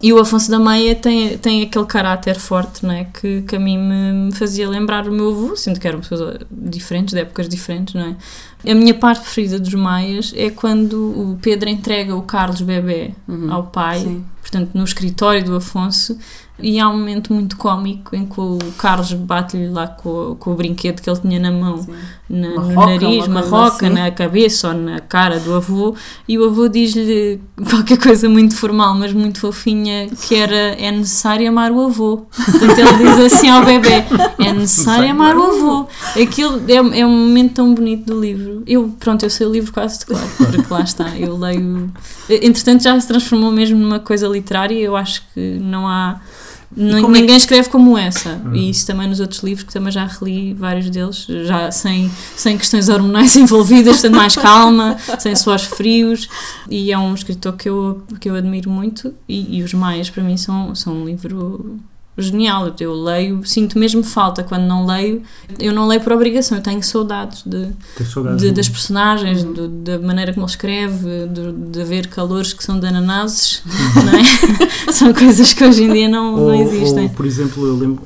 E 0.01 0.11
o 0.11 0.19
Afonso 0.19 0.49
da 0.49 0.57
Meia 0.57 0.95
tem, 0.95 1.37
tem 1.37 1.61
aquele 1.61 1.85
caráter 1.85 2.39
forte, 2.39 2.83
não 2.83 2.93
é? 2.93 3.05
Que, 3.05 3.43
que 3.43 3.55
a 3.55 3.59
mim 3.59 3.77
me 3.77 4.31
fazia 4.31 4.67
lembrar 4.67 5.07
o 5.07 5.11
meu 5.11 5.29
avô, 5.29 5.55
sendo 5.55 5.79
que 5.79 5.87
eram 5.87 5.99
pessoas 5.99 6.39
diferentes, 6.49 7.13
de 7.13 7.21
épocas 7.21 7.47
diferentes, 7.47 7.93
não 7.93 8.01
é? 8.01 8.71
A 8.71 8.75
minha 8.75 8.95
parte 8.95 9.21
preferida 9.21 9.59
dos 9.59 9.73
Maias 9.75 10.33
é 10.35 10.49
quando 10.49 10.95
o 10.95 11.37
Pedro 11.39 11.69
entrega 11.69 12.15
o 12.15 12.23
Carlos 12.23 12.61
bebê 12.61 13.11
uhum, 13.27 13.53
ao 13.53 13.63
pai, 13.65 13.99
sim. 13.99 14.25
portanto, 14.41 14.71
no 14.73 14.83
escritório 14.83 15.43
do 15.43 15.55
Afonso, 15.55 16.17
e 16.59 16.79
há 16.79 16.87
um 16.89 16.97
momento 16.97 17.33
muito 17.33 17.57
cómico 17.57 18.15
em 18.15 18.25
que 18.25 18.39
o 18.39 18.57
Carlos 18.77 19.13
bate-lhe 19.13 19.67
lá 19.67 19.87
com, 19.87 20.35
com 20.39 20.51
o 20.51 20.55
brinquedo 20.55 21.01
que 21.01 21.09
ele 21.09 21.19
tinha 21.19 21.39
na 21.39 21.51
mão, 21.51 21.85
na, 22.31 22.49
no 22.51 22.73
nariz, 22.73 23.27
uma, 23.27 23.41
roca, 23.41 23.87
assim. 23.87 23.95
na 23.95 24.09
cabeça 24.09 24.69
ou 24.69 24.73
na 24.73 24.99
cara 25.01 25.37
do 25.39 25.53
avô, 25.53 25.93
e 26.25 26.39
o 26.39 26.45
avô 26.45 26.69
diz-lhe 26.69 27.41
qualquer 27.69 27.97
coisa 27.97 28.29
muito 28.29 28.55
formal, 28.55 28.95
mas 28.95 29.11
muito 29.11 29.39
fofinha, 29.39 30.07
que 30.07 30.35
era 30.35 30.55
é 30.55 30.89
necessário 30.91 31.47
amar 31.49 31.71
o 31.71 31.81
avô. 31.81 32.25
Portanto, 32.33 32.79
ele 32.79 33.09
diz 33.09 33.33
assim 33.33 33.49
ao 33.49 33.65
bebê: 33.65 34.05
é 34.39 34.53
necessário 34.53 35.11
amar 35.11 35.35
o 35.35 35.43
avô. 35.43 35.87
Aquilo 36.19 36.61
é, 36.69 36.99
é 36.99 37.05
um 37.05 37.27
momento 37.27 37.55
tão 37.55 37.73
bonito 37.73 38.05
do 38.05 38.19
livro. 38.19 38.63
Eu, 38.65 38.95
pronto, 38.97 39.23
eu 39.23 39.29
sei 39.29 39.45
o 39.45 39.51
livro 39.51 39.73
quase 39.73 39.99
de 39.99 40.05
claro, 40.05 40.29
porque 40.37 40.73
lá 40.73 40.81
está, 40.81 41.09
eu 41.17 41.37
leio. 41.37 41.91
Entretanto, 42.29 42.83
já 42.83 42.97
se 42.99 43.07
transformou 43.07 43.51
mesmo 43.51 43.77
numa 43.77 43.99
coisa 43.99 44.27
literária, 44.27 44.79
eu 44.79 44.95
acho 44.95 45.21
que 45.33 45.59
não 45.59 45.85
há 45.85 46.21
ninguém 46.75 47.35
é 47.35 47.37
escreve 47.37 47.69
como 47.69 47.97
essa. 47.97 48.41
Uhum. 48.45 48.55
E 48.55 48.69
isso 48.69 48.87
também 48.87 49.07
nos 49.07 49.19
outros 49.19 49.41
livros, 49.41 49.65
que 49.65 49.73
também 49.73 49.91
já 49.91 50.05
reli 50.05 50.53
vários 50.53 50.89
deles, 50.89 51.25
já 51.45 51.69
sem, 51.71 52.09
sem 52.35 52.57
questões 52.57 52.89
hormonais 52.89 53.35
envolvidas, 53.37 53.99
sendo 53.99 54.15
mais 54.15 54.35
calma, 54.35 54.97
sem 55.19 55.35
suores 55.35 55.63
frios. 55.63 56.29
E 56.69 56.91
é 56.91 56.97
um 56.97 57.13
escritor 57.13 57.53
que 57.53 57.67
eu, 57.67 58.03
que 58.19 58.29
eu 58.29 58.35
admiro 58.35 58.69
muito. 58.69 59.13
E, 59.27 59.57
e 59.57 59.63
Os 59.63 59.73
Maias, 59.73 60.09
para 60.09 60.23
mim, 60.23 60.37
são, 60.37 60.73
são 60.73 60.93
um 60.93 61.05
livro 61.05 61.79
genial. 62.17 62.73
Eu 62.79 62.93
leio, 62.93 63.45
sinto 63.45 63.77
mesmo 63.77 64.03
falta 64.03 64.43
quando 64.43 64.63
não 64.63 64.85
leio. 64.85 65.21
Eu 65.59 65.73
não 65.73 65.87
leio 65.87 66.01
por 66.01 66.11
obrigação, 66.13 66.57
eu 66.57 66.63
tenho 66.63 66.81
saudades 66.83 67.43
de, 67.45 67.69
saudades 68.05 68.41
de 68.41 68.51
das 68.51 68.67
personagens, 68.67 69.43
uhum. 69.43 69.53
de, 69.53 69.67
da 69.67 69.99
maneira 69.99 70.33
como 70.33 70.45
ele 70.45 70.51
escreve, 70.51 71.27
de, 71.27 71.51
de 71.51 71.83
ver 71.83 72.07
calores 72.07 72.53
que 72.53 72.63
são 72.63 72.79
de 72.79 72.87
ananases, 72.87 73.63
uhum. 73.65 74.03
não 74.05 74.13
é? 74.17 74.91
são 74.91 75.13
coisas 75.13 75.53
que 75.53 75.63
hoje 75.63 75.83
em 75.83 75.93
dia 75.93 76.09
não, 76.09 76.35
ou, 76.35 76.47
não 76.47 76.55
existem. 76.55 77.03
Ou, 77.03 77.09
por 77.09 77.25
exemplo, 77.25 77.65
eu 77.65 77.75
lembro 77.75 78.03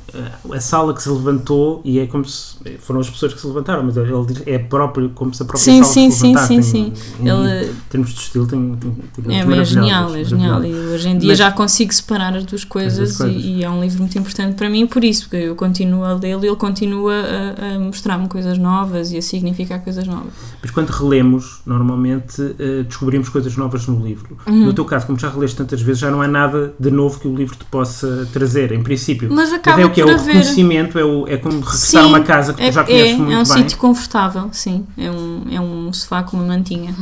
a 0.52 0.60
sala 0.60 0.94
que 0.94 1.02
se 1.02 1.08
levantou 1.08 1.80
e 1.84 1.98
é 1.98 2.06
como 2.06 2.24
se 2.24 2.56
foram 2.78 3.00
as 3.00 3.10
pessoas 3.10 3.34
que 3.34 3.40
se 3.40 3.46
levantaram, 3.46 3.82
mas 3.82 3.96
ele 3.96 4.26
diz, 4.26 4.42
é 4.46 4.58
próprio, 4.58 5.10
como 5.10 5.34
se 5.34 5.42
a 5.42 5.46
própria 5.46 5.64
sim, 5.64 5.82
sala 5.82 5.92
sim, 5.92 6.10
se 6.10 6.22
levantasse. 6.22 6.54
Sim, 6.54 6.62
sim, 6.62 6.92
sim. 6.94 7.22
Em, 7.22 7.28
ele, 7.28 7.70
em 7.70 7.74
termos 7.90 8.14
de 8.14 8.20
estilo, 8.20 8.46
tem, 8.46 8.76
tem, 8.76 9.24
tem 9.24 9.36
é, 9.36 9.40
é 9.40 9.64
genial, 9.64 10.14
é 10.14 10.24
genial. 10.24 10.64
E 10.64 10.72
hoje 10.72 11.08
em 11.08 11.18
dia 11.18 11.28
mas, 11.28 11.38
já 11.38 11.50
consigo 11.50 11.92
separar 11.92 12.36
as 12.36 12.44
duas 12.44 12.64
coisas, 12.64 12.98
as 12.98 13.16
duas 13.16 13.16
coisas. 13.18 13.44
E, 13.44 13.56
e 13.56 13.64
é 13.64 13.70
um 13.70 13.80
livro 13.80 13.95
muito 13.98 14.18
importante 14.18 14.54
para 14.54 14.68
mim 14.68 14.86
por 14.86 15.04
isso, 15.04 15.28
porque 15.28 15.36
eu 15.36 15.54
continuo 15.54 16.04
a 16.04 16.14
lê-lo 16.14 16.44
e 16.44 16.48
ele 16.48 16.56
continua 16.56 17.14
a, 17.14 17.76
a 17.76 17.78
mostrar-me 17.78 18.28
coisas 18.28 18.58
novas 18.58 19.12
e 19.12 19.18
a 19.18 19.22
significar 19.22 19.80
coisas 19.80 20.06
novas. 20.06 20.32
Mas 20.60 20.70
quando 20.70 20.90
relemos, 20.90 21.60
normalmente 21.66 22.40
uh, 22.40 22.84
descobrimos 22.84 23.28
coisas 23.28 23.56
novas 23.56 23.86
no 23.86 24.04
livro. 24.04 24.36
Uhum. 24.46 24.66
No 24.66 24.72
teu 24.72 24.84
caso, 24.84 25.06
como 25.06 25.18
já 25.18 25.28
releste 25.28 25.56
tantas 25.56 25.80
vezes, 25.80 26.00
já 26.00 26.10
não 26.10 26.22
há 26.22 26.28
nada 26.28 26.74
de 26.78 26.90
novo 26.90 27.20
que 27.20 27.28
o 27.28 27.34
livro 27.34 27.56
te 27.56 27.64
possa 27.64 28.28
trazer, 28.32 28.72
em 28.72 28.82
princípio. 28.82 29.28
Mas 29.32 29.52
acaba 29.52 29.76
Mas 29.76 29.86
é 29.86 29.90
o 29.90 29.92
que 29.92 30.00
é 30.00 30.04
o 30.04 30.08
reconhecimento, 30.08 30.98
é, 30.98 31.04
o, 31.04 31.26
é 31.28 31.36
como 31.36 31.60
regressar 31.60 32.06
uma 32.06 32.20
casa 32.20 32.54
que 32.54 32.62
é, 32.62 32.70
tu 32.70 32.74
já 32.74 32.84
conheces 32.84 33.12
é, 33.12 33.16
muito 33.16 33.28
bem. 33.28 33.36
É 33.36 33.40
um 33.40 33.44
sítio 33.44 33.78
confortável, 33.78 34.48
sim. 34.52 34.84
É 34.96 35.10
um, 35.10 35.42
é 35.50 35.60
um 35.60 35.92
sofá 35.92 36.22
com 36.22 36.36
uma 36.36 36.46
mantinha. 36.46 36.94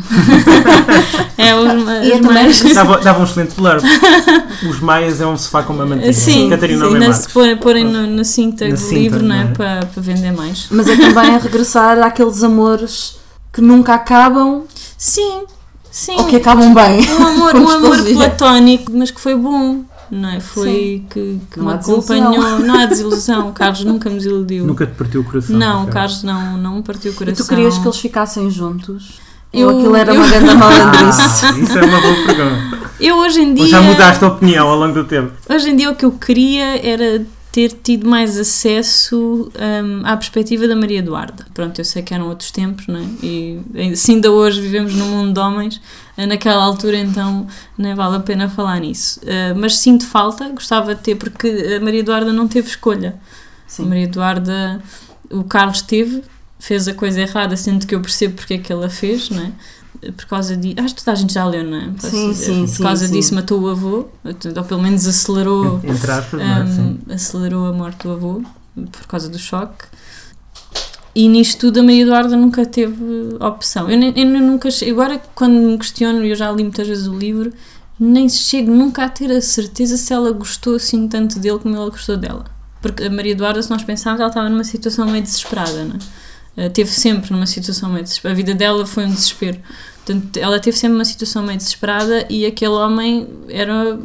é 1.39 1.55
os, 1.55 2.21
os 2.21 2.21
maias... 2.21 2.63
dava, 2.75 2.99
dava 2.99 3.21
um 3.21 3.25
excelente 3.25 3.55
blurb. 3.55 3.83
Os 4.69 4.81
maias 4.81 5.21
é 5.21 5.27
um 5.27 5.37
sofá 5.37 5.63
com 5.63 5.73
uma 5.73 5.87
mantinha. 5.87 6.13
Sim, 6.13 6.49
Catarina 6.49 6.84
sim, 6.91 7.13
se 7.13 7.29
porem, 7.29 7.57
porem 7.57 7.85
no, 7.85 8.07
na 8.07 8.25
cinta 8.25 8.67
na 8.67 8.75
do 8.75 8.81
cinta, 8.81 8.95
livro, 8.95 9.23
não 9.23 9.35
é? 9.35 9.47
Para, 9.47 9.87
para 9.87 10.03
vender 10.03 10.33
mais. 10.33 10.69
Mas 10.71 10.89
é 10.89 10.97
também 10.97 11.39
regressar 11.39 11.99
àqueles 12.03 12.43
amores 12.43 13.19
que 13.53 13.61
nunca 13.61 13.95
acabam. 13.95 14.65
Sim, 14.97 15.45
sim. 15.91 16.17
Ou 16.17 16.25
que 16.27 16.37
acabam 16.37 16.75
bem. 16.75 17.09
Um 17.11 17.27
amor, 17.27 17.57
um 17.57 17.69
amor 17.69 18.03
platónico, 18.03 18.93
mas 18.93 19.11
que 19.11 19.21
foi 19.21 19.37
bom 19.37 19.85
não 20.11 20.29
é? 20.29 20.41
Foi 20.41 21.05
que, 21.11 21.41
que 21.51 21.61
me 21.61 21.73
acompanhou. 21.73 22.39
Não 22.61 22.79
há 22.79 22.87
desilusão, 22.87 23.49
o 23.49 23.53
Carlos 23.53 23.85
nunca 23.85 24.09
me 24.09 24.17
desiludiu. 24.17 24.67
Nunca 24.67 24.87
te 24.87 24.95
partiu 24.95 25.23
o 25.23 25.25
coração. 25.25 25.57
Não, 25.57 25.85
o 25.85 25.89
Carlos 25.89 26.23
não, 26.23 26.57
não 26.57 26.77
me 26.77 26.83
partiu 26.83 27.13
o 27.13 27.15
coração. 27.15 27.45
E 27.45 27.47
tu 27.47 27.49
querias 27.49 27.79
que 27.79 27.87
eles 27.87 27.99
ficassem 27.99 28.51
juntos? 28.51 29.21
Eu, 29.55 29.69
Ou 29.69 29.79
aquilo 29.79 29.97
era 29.97 30.13
eu, 30.13 30.21
uma 30.21 30.29
grande 30.29 30.55
malandrice? 30.55 31.47
Ah, 31.47 31.59
isso 31.59 31.79
é 31.79 31.85
uma 31.85 32.01
boa 32.01 32.15
pergunta. 32.27 32.85
Eu 33.01 33.19
hoje 33.19 33.41
em 33.41 33.55
dia. 33.55 33.65
Ou 33.65 33.71
já 33.71 33.81
mudaste 33.81 34.25
a 34.25 34.29
opinião 34.29 34.69
ao 34.69 34.77
longo 34.77 34.95
do 34.95 35.05
tempo? 35.05 35.33
Hoje 35.49 35.71
em 35.71 35.77
dia 35.77 35.91
o 35.91 35.95
que 35.95 36.05
eu 36.05 36.13
queria 36.13 36.85
era 36.85 37.25
ter 37.55 37.71
tido 37.71 38.09
mais 38.09 38.37
acesso 38.37 39.49
um, 39.55 40.05
à 40.05 40.17
perspectiva 40.17 40.67
da 40.67 40.75
Maria 40.75 40.99
Eduarda. 40.99 41.47
Pronto, 41.55 41.81
eu 41.81 41.85
sei 41.85 42.03
que 42.03 42.13
eram 42.13 42.29
outros 42.29 42.51
tempos, 42.51 42.89
não 42.89 42.99
é? 42.99 43.05
E 43.23 43.61
assim 43.93 44.15
ainda 44.15 44.33
hoje 44.33 44.61
vivemos 44.61 44.93
num 44.93 45.07
mundo 45.07 45.33
de 45.33 45.39
homens, 45.39 45.81
eh, 46.17 46.27
naquela 46.27 46.65
altura 46.65 46.97
então 46.97 47.47
nem 47.79 47.95
vale 47.95 48.17
a 48.17 48.21
pena 48.21 48.49
falar 48.49 48.81
nisso. 48.81 49.21
Uh, 49.21 49.57
mas 49.57 49.77
sinto 49.77 50.05
falta, 50.05 50.49
gostava 50.49 50.97
de 50.97 51.03
ter, 51.03 51.15
porque 51.15 51.77
a 51.77 51.85
Maria 51.85 52.01
Eduarda 52.01 52.33
não 52.33 52.49
teve 52.49 52.67
escolha. 52.67 53.15
Sim. 53.69 53.85
A 53.85 53.87
Maria 53.87 54.05
Eduarda, 54.05 54.83
o 55.31 55.45
Carlos 55.45 55.81
teve, 55.81 56.25
fez 56.59 56.89
a 56.89 56.95
coisa 56.95 57.21
errada, 57.21 57.57
sendo 57.57 57.87
que 57.87 57.95
eu 57.95 58.01
percebo 58.01 58.35
porque 58.35 58.55
é 58.55 58.59
que 58.59 58.73
ela 58.73 58.89
fez, 58.89 59.31
não 59.31 59.43
é? 59.43 59.53
por 60.13 60.27
causa 60.27 60.57
de. 60.57 60.75
Acho 60.79 60.95
que 60.95 61.05
toda 61.05 61.13
a 61.13 61.15
gente 61.15 61.33
já 61.33 61.45
leu, 61.45 61.65
não 61.65 61.79
é? 61.79 61.91
Sim, 61.99 62.35
sim, 62.35 62.67
por 62.67 62.83
causa 62.83 63.07
sim, 63.07 63.13
disso 63.13 63.31
sim. 63.31 63.35
matou 63.35 63.61
o 63.61 63.69
avô, 63.69 64.07
ou 64.25 64.65
pelo 64.65 64.83
menos 64.83 65.07
acelerou. 65.07 65.81
Entre 65.85 66.11
aspas, 66.11 66.41
é? 66.41 66.81
um, 66.81 66.99
acelerou 67.13 67.67
a 67.67 67.73
morte 67.73 68.03
do 68.05 68.13
avô 68.13 68.43
por 68.91 69.07
causa 69.07 69.29
do 69.29 69.39
choque. 69.39 69.85
E 71.15 71.29
nisto 71.29 71.61
tudo 71.61 71.79
a 71.79 71.83
Maria 71.83 72.03
Eduarda 72.03 72.37
nunca 72.37 72.67
teve 72.67 72.97
opção. 73.41 73.89
Eu, 73.89 74.01
eu 74.01 74.27
nunca. 74.27 74.69
Agora, 74.89 75.23
quando 75.35 75.55
me 75.55 75.79
questiono, 75.79 76.25
eu 76.25 76.35
já 76.35 76.51
li 76.51 76.65
muitas 76.65 76.89
vezes 76.89 77.07
o 77.07 77.17
livro, 77.17 77.53
nem 77.99 78.29
chego 78.29 78.73
nunca 78.73 79.05
a 79.05 79.09
ter 79.09 79.31
a 79.31 79.41
certeza 79.41 79.97
se 79.97 80.13
ela 80.13 80.33
gostou 80.33 80.75
assim 80.75 81.07
tanto 81.07 81.39
dele 81.39 81.59
como 81.61 81.77
ele 81.77 81.91
gostou 81.91 82.17
dela. 82.17 82.45
Porque 82.83 83.05
a 83.05 83.11
Maria 83.11 83.33
Eduarda, 83.33 83.63
se 83.63 83.71
nós 83.71 83.85
pensarmos, 83.85 84.21
ela 84.21 84.29
estava 84.29 84.49
numa 84.49 84.65
situação 84.65 85.07
meio 85.07 85.23
desesperada, 85.23 85.85
não 85.85 85.95
é? 85.95 86.24
Uh, 86.57 86.71
teve 86.71 86.91
sempre 86.91 87.33
numa 87.33 87.47
situação 87.47 87.91
meio 87.91 88.03
desesperada. 88.03 88.35
A 88.35 88.37
vida 88.37 88.55
dela 88.55 88.87
foi 88.87 89.05
um 89.05 89.11
desespero. 89.11 89.59
Portanto, 90.05 90.37
ela 90.37 90.61
teve 90.61 90.77
sempre 90.77 90.97
uma 90.97 91.05
situação 91.05 91.43
meio 91.43 91.57
desesperada 91.57 92.27
e 92.29 92.45
aquele 92.45 92.73
homem 92.73 93.29
era 93.49 93.99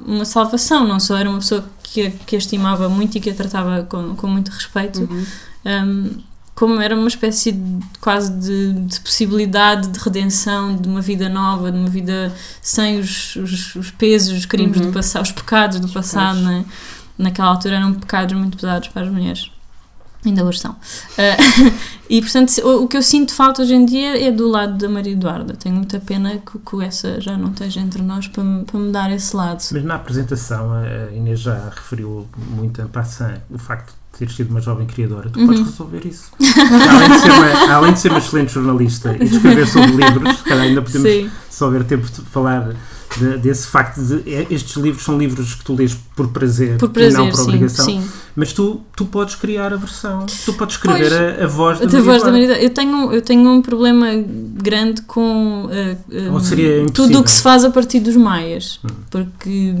uma 0.00 0.24
salvação, 0.24 0.86
não 0.86 1.00
só 1.00 1.16
era 1.16 1.28
uma 1.28 1.38
pessoa 1.38 1.64
que 1.82 2.06
a, 2.06 2.10
que 2.10 2.36
a 2.36 2.38
estimava 2.38 2.88
muito 2.88 3.16
e 3.16 3.20
que 3.20 3.30
a 3.30 3.34
tratava 3.34 3.82
com, 3.84 4.14
com 4.14 4.26
muito 4.26 4.50
respeito, 4.50 5.00
uhum. 5.00 5.26
um, 5.66 6.10
como 6.54 6.80
era 6.80 6.94
uma 6.94 7.08
espécie 7.08 7.52
de, 7.52 7.86
quase 8.00 8.32
de, 8.32 8.72
de, 8.72 9.00
possibilidade 9.00 9.88
de 9.88 9.98
redenção, 9.98 10.76
de 10.76 10.88
uma 10.88 11.00
vida 11.00 11.28
nova, 11.28 11.70
de 11.70 11.78
uma 11.78 11.88
vida 11.88 12.34
sem 12.60 12.98
os, 12.98 13.36
os, 13.36 13.74
os 13.76 13.90
pesos, 13.90 14.36
os 14.38 14.46
crimes 14.46 14.78
uhum. 14.78 14.86
do 14.86 14.92
passado, 14.92 15.24
os 15.24 15.32
pecados 15.32 15.78
do 15.78 15.86
os 15.86 15.92
passado, 15.92 16.40
né? 16.40 16.64
naquela 17.16 17.48
altura 17.48 17.76
eram 17.76 17.94
pecados 17.94 18.36
muito 18.36 18.56
pesados 18.56 18.88
para 18.88 19.06
as 19.06 19.12
mulheres. 19.12 19.50
Ainda 20.24 20.44
hoje 20.44 20.60
são. 20.60 20.72
Uh, 20.72 21.72
e 22.10 22.20
portanto, 22.20 22.50
o, 22.64 22.84
o, 22.84 22.88
que 22.88 22.96
eu 22.96 23.02
sinto 23.02 23.32
falta 23.32 23.62
hoje 23.62 23.74
em 23.74 23.84
dia 23.84 24.20
é 24.20 24.32
do 24.32 24.48
lado 24.48 24.76
da 24.76 24.88
Maria 24.88 25.12
Eduarda. 25.12 25.54
Tenho 25.54 25.76
muita 25.76 26.00
pena 26.00 26.38
que, 26.38 26.58
que 26.58 26.84
essa 26.84 27.20
já 27.20 27.36
não 27.36 27.50
esteja 27.50 27.80
entre 27.80 28.02
nós 28.02 28.26
para, 28.26 28.42
para 28.66 28.80
me 28.80 28.90
dar 28.90 29.12
esse 29.12 29.34
lado. 29.36 29.62
Mas 29.72 29.84
na 29.84 29.94
apresentação, 29.94 30.72
a 30.72 31.12
Inês 31.14 31.40
já 31.40 31.70
referiu 31.74 32.26
muito 32.36 32.82
em 32.82 32.86
passant 32.86 33.38
o 33.48 33.58
facto 33.58 33.94
de 34.12 34.18
teres 34.18 34.34
sido 34.34 34.50
uma 34.50 34.60
jovem 34.60 34.86
criadora. 34.86 35.30
Tu 35.30 35.38
uhum. 35.38 35.46
podes 35.46 35.62
resolver 35.62 36.06
isso. 36.06 36.32
além, 36.40 37.20
de 37.20 37.30
uma, 37.30 37.74
além, 37.74 37.92
de 37.92 38.00
ser 38.00 38.10
uma, 38.10 38.18
excelente 38.18 38.52
jornalista 38.52 39.14
e 39.14 39.18
de 39.20 39.36
escrever 39.36 39.68
sobre 39.68 39.92
livros, 39.92 40.38
se 40.38 40.44
calhar 40.44 40.64
ainda 40.64 40.82
podemos 40.82 41.08
Sim. 41.08 41.30
só 41.48 41.70
ver 41.70 41.84
tempo 41.84 42.06
de 42.10 42.22
falar 42.22 42.74
de, 43.18 43.38
desse 43.38 43.66
facto 43.66 44.00
de 44.00 44.32
é, 44.32 44.46
estes 44.50 44.76
livros 44.76 45.04
são 45.04 45.18
livros 45.18 45.54
que 45.54 45.64
tu 45.64 45.74
lês 45.74 45.96
por 46.14 46.28
prazer, 46.28 46.78
por 46.78 46.90
prazer 46.90 47.12
e 47.12 47.16
não 47.16 47.28
por 47.30 47.36
sim, 47.36 47.42
obrigação. 47.42 47.84
Sim. 47.84 48.08
Mas 48.36 48.52
tu, 48.52 48.80
tu 48.96 49.04
podes 49.04 49.34
criar 49.34 49.72
a 49.72 49.76
versão, 49.76 50.26
tu 50.44 50.52
podes 50.52 50.76
escrever 50.76 51.12
a, 51.12 51.44
a, 51.44 51.46
voz 51.46 51.80
da 51.80 51.98
a 51.98 52.02
voz 52.02 52.22
da 52.22 52.30
Maria 52.30 52.62
eu 52.62 52.70
tenho 52.70 53.12
Eu 53.12 53.22
tenho 53.22 53.48
um 53.50 53.60
problema 53.62 54.06
grande 54.16 55.02
com 55.02 55.66
uh, 55.66 56.36
uh, 56.36 56.90
tudo 56.92 57.20
o 57.20 57.24
que 57.24 57.30
se 57.30 57.42
faz 57.42 57.64
a 57.64 57.70
partir 57.70 58.00
dos 58.00 58.16
maias, 58.16 58.80
hum. 58.84 58.88
porque 59.10 59.74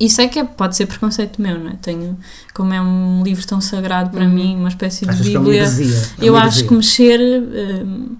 isso 0.00 0.20
é 0.22 0.26
que 0.26 0.38
é, 0.38 0.44
pode 0.44 0.76
ser 0.76 0.86
preconceito 0.86 1.42
meu, 1.42 1.58
não 1.58 1.70
é? 1.70 1.74
Tenho, 1.82 2.16
como 2.54 2.72
é 2.72 2.80
um 2.80 3.22
livro 3.22 3.46
tão 3.46 3.60
sagrado 3.60 4.08
para 4.08 4.24
uhum. 4.24 4.30
mim, 4.30 4.56
uma 4.56 4.70
espécie 4.70 5.04
de 5.04 5.10
Achas 5.10 5.26
Bíblia, 5.26 5.62
é 5.62 5.68
uma 5.68 5.82
é 5.82 6.28
eu 6.28 6.36
acho 6.36 6.64
que 6.66 6.74
mexer. 6.74 7.20
Uh, 7.20 8.16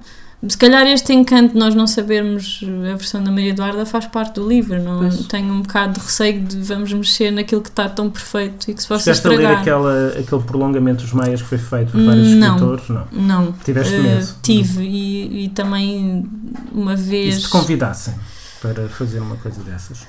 se 0.48 0.56
calhar 0.56 0.86
este 0.86 1.12
encanto 1.12 1.52
de 1.52 1.58
nós 1.58 1.74
não 1.74 1.86
sabermos 1.86 2.64
a 2.90 2.96
versão 2.96 3.22
da 3.22 3.30
Maria 3.30 3.50
Eduarda 3.50 3.84
faz 3.84 4.06
parte 4.06 4.36
do 4.36 4.48
livro, 4.48 4.82
não 4.82 5.00
pois. 5.00 5.26
tenho 5.26 5.52
um 5.52 5.60
bocado 5.60 5.94
de 5.94 6.00
receio 6.00 6.40
de 6.40 6.56
vamos 6.62 6.92
mexer 6.92 7.30
naquilo 7.30 7.60
que 7.60 7.68
está 7.68 7.88
tão 7.90 8.08
perfeito 8.08 8.70
e 8.70 8.74
que 8.74 8.80
se 8.80 8.88
possa 8.88 9.04
Chegaste 9.04 9.28
estragar. 9.28 9.52
a 9.52 9.54
ler 9.54 9.60
aquela, 9.60 10.08
aquele 10.18 10.42
prolongamento 10.42 11.02
dos 11.02 11.12
Maias 11.12 11.42
que 11.42 11.48
foi 11.48 11.58
feito 11.58 11.92
por 11.92 12.02
vários 12.02 12.28
não, 12.28 12.54
escritores? 12.54 12.88
Não. 12.88 13.06
Não. 13.12 13.52
Tiveste 13.52 13.94
uh, 13.94 14.02
medo? 14.02 14.28
Tive 14.42 14.82
e, 14.82 15.44
e, 15.44 15.48
também 15.50 16.24
uma 16.72 16.96
vez... 16.96 17.34
E 17.34 17.40
se 17.40 17.42
te 17.42 17.50
convidassem 17.50 18.14
para 18.62 18.88
fazer 18.88 19.20
uma 19.20 19.36
coisa 19.36 19.62
dessas? 19.62 20.06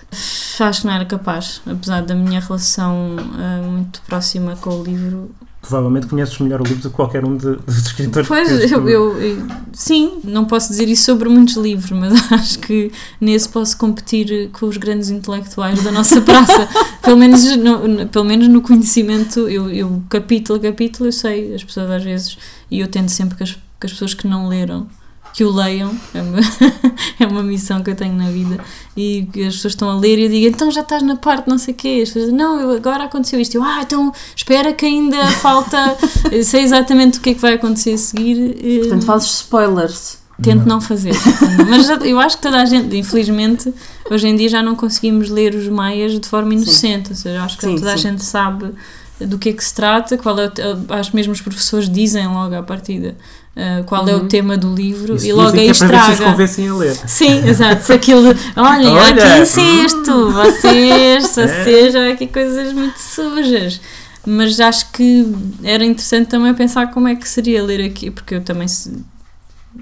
Acho 0.67 0.81
que 0.81 0.87
não 0.87 0.93
era 0.93 1.05
capaz, 1.05 1.61
apesar 1.65 2.01
da 2.01 2.15
minha 2.15 2.39
relação 2.39 3.15
uh, 3.15 3.71
muito 3.71 4.01
próxima 4.03 4.55
com 4.55 4.69
o 4.69 4.83
livro 4.83 5.31
provavelmente 5.61 6.07
conheces 6.07 6.37
melhor 6.39 6.59
o 6.59 6.63
livro 6.63 6.81
do 6.81 6.89
que 6.89 6.95
qualquer 6.95 7.23
um 7.23 7.37
de, 7.37 7.55
dos 7.65 7.77
escritores 7.77 8.27
pois, 8.27 8.47
que 8.47 8.73
eu, 8.73 8.89
eu, 8.89 9.21
eu, 9.21 9.47
sim, 9.71 10.19
não 10.23 10.43
posso 10.45 10.69
dizer 10.69 10.89
isso 10.89 11.03
sobre 11.03 11.29
muitos 11.29 11.55
livros, 11.55 11.91
mas 11.91 12.13
acho 12.33 12.59
que 12.59 12.91
nesse 13.19 13.47
posso 13.47 13.77
competir 13.77 14.49
com 14.49 14.65
os 14.65 14.77
grandes 14.77 15.09
intelectuais 15.09 15.83
da 15.83 15.91
nossa 15.91 16.19
praça. 16.21 16.67
pelo, 17.01 17.15
menos 17.15 17.55
no, 17.55 18.07
pelo 18.07 18.25
menos 18.25 18.47
no 18.47 18.61
conhecimento, 18.61 19.47
eu, 19.47 19.69
eu 19.69 20.03
capítulo 20.09 20.57
a 20.59 20.61
capítulo, 20.61 21.07
eu 21.07 21.13
sei, 21.13 21.53
as 21.53 21.63
pessoas 21.63 21.91
às 21.91 22.03
vezes, 22.03 22.37
e 22.69 22.79
eu 22.79 22.87
tento 22.87 23.09
sempre 23.09 23.37
que 23.37 23.43
as, 23.43 23.51
que 23.51 23.85
as 23.85 23.91
pessoas 23.91 24.13
que 24.13 24.27
não 24.27 24.47
leram 24.47 24.87
que 25.33 25.43
o 25.43 25.51
leiam, 25.51 25.95
é 26.13 26.21
uma, 26.21 26.39
é 27.19 27.25
uma 27.25 27.43
missão 27.43 27.81
que 27.81 27.89
eu 27.89 27.95
tenho 27.95 28.13
na 28.13 28.29
vida, 28.29 28.63
e 28.95 29.27
as 29.47 29.55
pessoas 29.55 29.73
estão 29.73 29.89
a 29.89 29.95
ler 29.97 30.19
e 30.19 30.23
eu 30.23 30.29
digo, 30.29 30.47
então 30.47 30.69
já 30.69 30.81
estás 30.81 31.01
na 31.01 31.15
parte 31.15 31.47
não 31.47 31.57
sei 31.57 31.73
o 31.73 31.77
quê, 31.77 31.99
as 32.03 32.09
pessoas 32.09 32.25
dizem, 32.25 32.37
não, 32.37 32.59
eu, 32.59 32.71
agora 32.71 33.05
aconteceu 33.05 33.39
isto, 33.39 33.55
eu, 33.55 33.63
ah, 33.63 33.81
então 33.81 34.11
espera 34.35 34.73
que 34.73 34.85
ainda 34.85 35.25
falta, 35.27 35.97
sei 36.43 36.63
exatamente 36.63 37.19
o 37.19 37.21
que 37.21 37.31
é 37.31 37.33
que 37.33 37.41
vai 37.41 37.53
acontecer 37.53 37.93
a 37.93 37.97
seguir. 37.97 38.55
Portanto, 38.81 39.05
fazes 39.05 39.31
spoilers. 39.31 40.21
Tento 40.41 40.65
não 40.65 40.81
fazer, 40.81 41.13
mas 41.69 41.87
eu 42.03 42.19
acho 42.19 42.37
que 42.37 42.41
toda 42.41 42.59
a 42.59 42.65
gente, 42.65 42.97
infelizmente, 42.97 43.71
hoje 44.09 44.27
em 44.27 44.35
dia 44.35 44.49
já 44.49 44.63
não 44.63 44.75
conseguimos 44.75 45.29
ler 45.29 45.53
os 45.53 45.67
maias 45.67 46.19
de 46.19 46.27
forma 46.27 46.55
inocente, 46.55 47.09
sim. 47.09 47.11
ou 47.11 47.15
seja, 47.15 47.43
acho 47.43 47.57
que 47.59 47.65
sim, 47.67 47.75
toda 47.75 47.89
sim. 47.89 47.93
a 47.93 47.97
gente 47.97 48.23
sabe 48.23 48.73
do 49.19 49.37
que 49.37 49.49
é 49.49 49.53
que 49.53 49.63
se 49.63 49.71
trata, 49.71 50.17
qual 50.17 50.39
é, 50.39 50.51
acho 50.89 51.11
que 51.11 51.15
mesmo 51.15 51.31
os 51.31 51.41
professores 51.41 51.87
dizem 51.87 52.27
logo 52.27 52.55
à 52.55 52.63
partida 52.63 53.15
uh, 53.55 53.83
qual 53.85 54.03
uhum. 54.03 54.09
é 54.09 54.15
o 54.15 54.19
uhum. 54.19 54.27
tema 54.27 54.57
do 54.57 54.73
livro 54.73 55.15
Isso 55.15 55.27
e 55.27 55.33
logo 55.33 55.57
aí 55.57 55.67
é 55.67 55.71
estraga. 55.71 56.15
Para 56.15 56.31
convencem 56.31 56.67
a 56.67 56.75
ler. 56.75 56.95
Sim, 57.07 57.47
exato. 57.47 57.83
Se 57.83 57.93
aquilo, 57.93 58.27
olhem, 58.55 58.87
Olha, 58.95 59.35
aqui 59.35 59.41
incesto, 59.41 60.11
hum. 60.11 60.31
vocês, 60.31 61.37
é. 61.37 61.47
vocês, 61.47 61.95
há 61.95 62.09
aqui 62.09 62.27
coisas 62.27 62.73
muito 62.73 62.97
sujas. 62.97 63.81
Mas 64.25 64.59
acho 64.59 64.91
que 64.91 65.25
era 65.63 65.83
interessante 65.83 66.27
também 66.27 66.53
pensar 66.53 66.91
como 66.91 67.07
é 67.07 67.15
que 67.15 67.27
seria 67.27 67.63
ler 67.63 67.83
aqui, 67.83 68.11
porque 68.11 68.35
eu 68.35 68.41
também. 68.41 68.67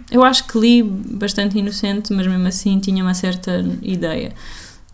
Eu 0.10 0.24
acho 0.24 0.46
que 0.46 0.58
li 0.58 0.82
bastante 0.84 1.58
inocente, 1.58 2.14
mas 2.14 2.26
mesmo 2.26 2.48
assim 2.48 2.80
tinha 2.80 3.04
uma 3.04 3.14
certa 3.14 3.66
ideia 3.82 4.34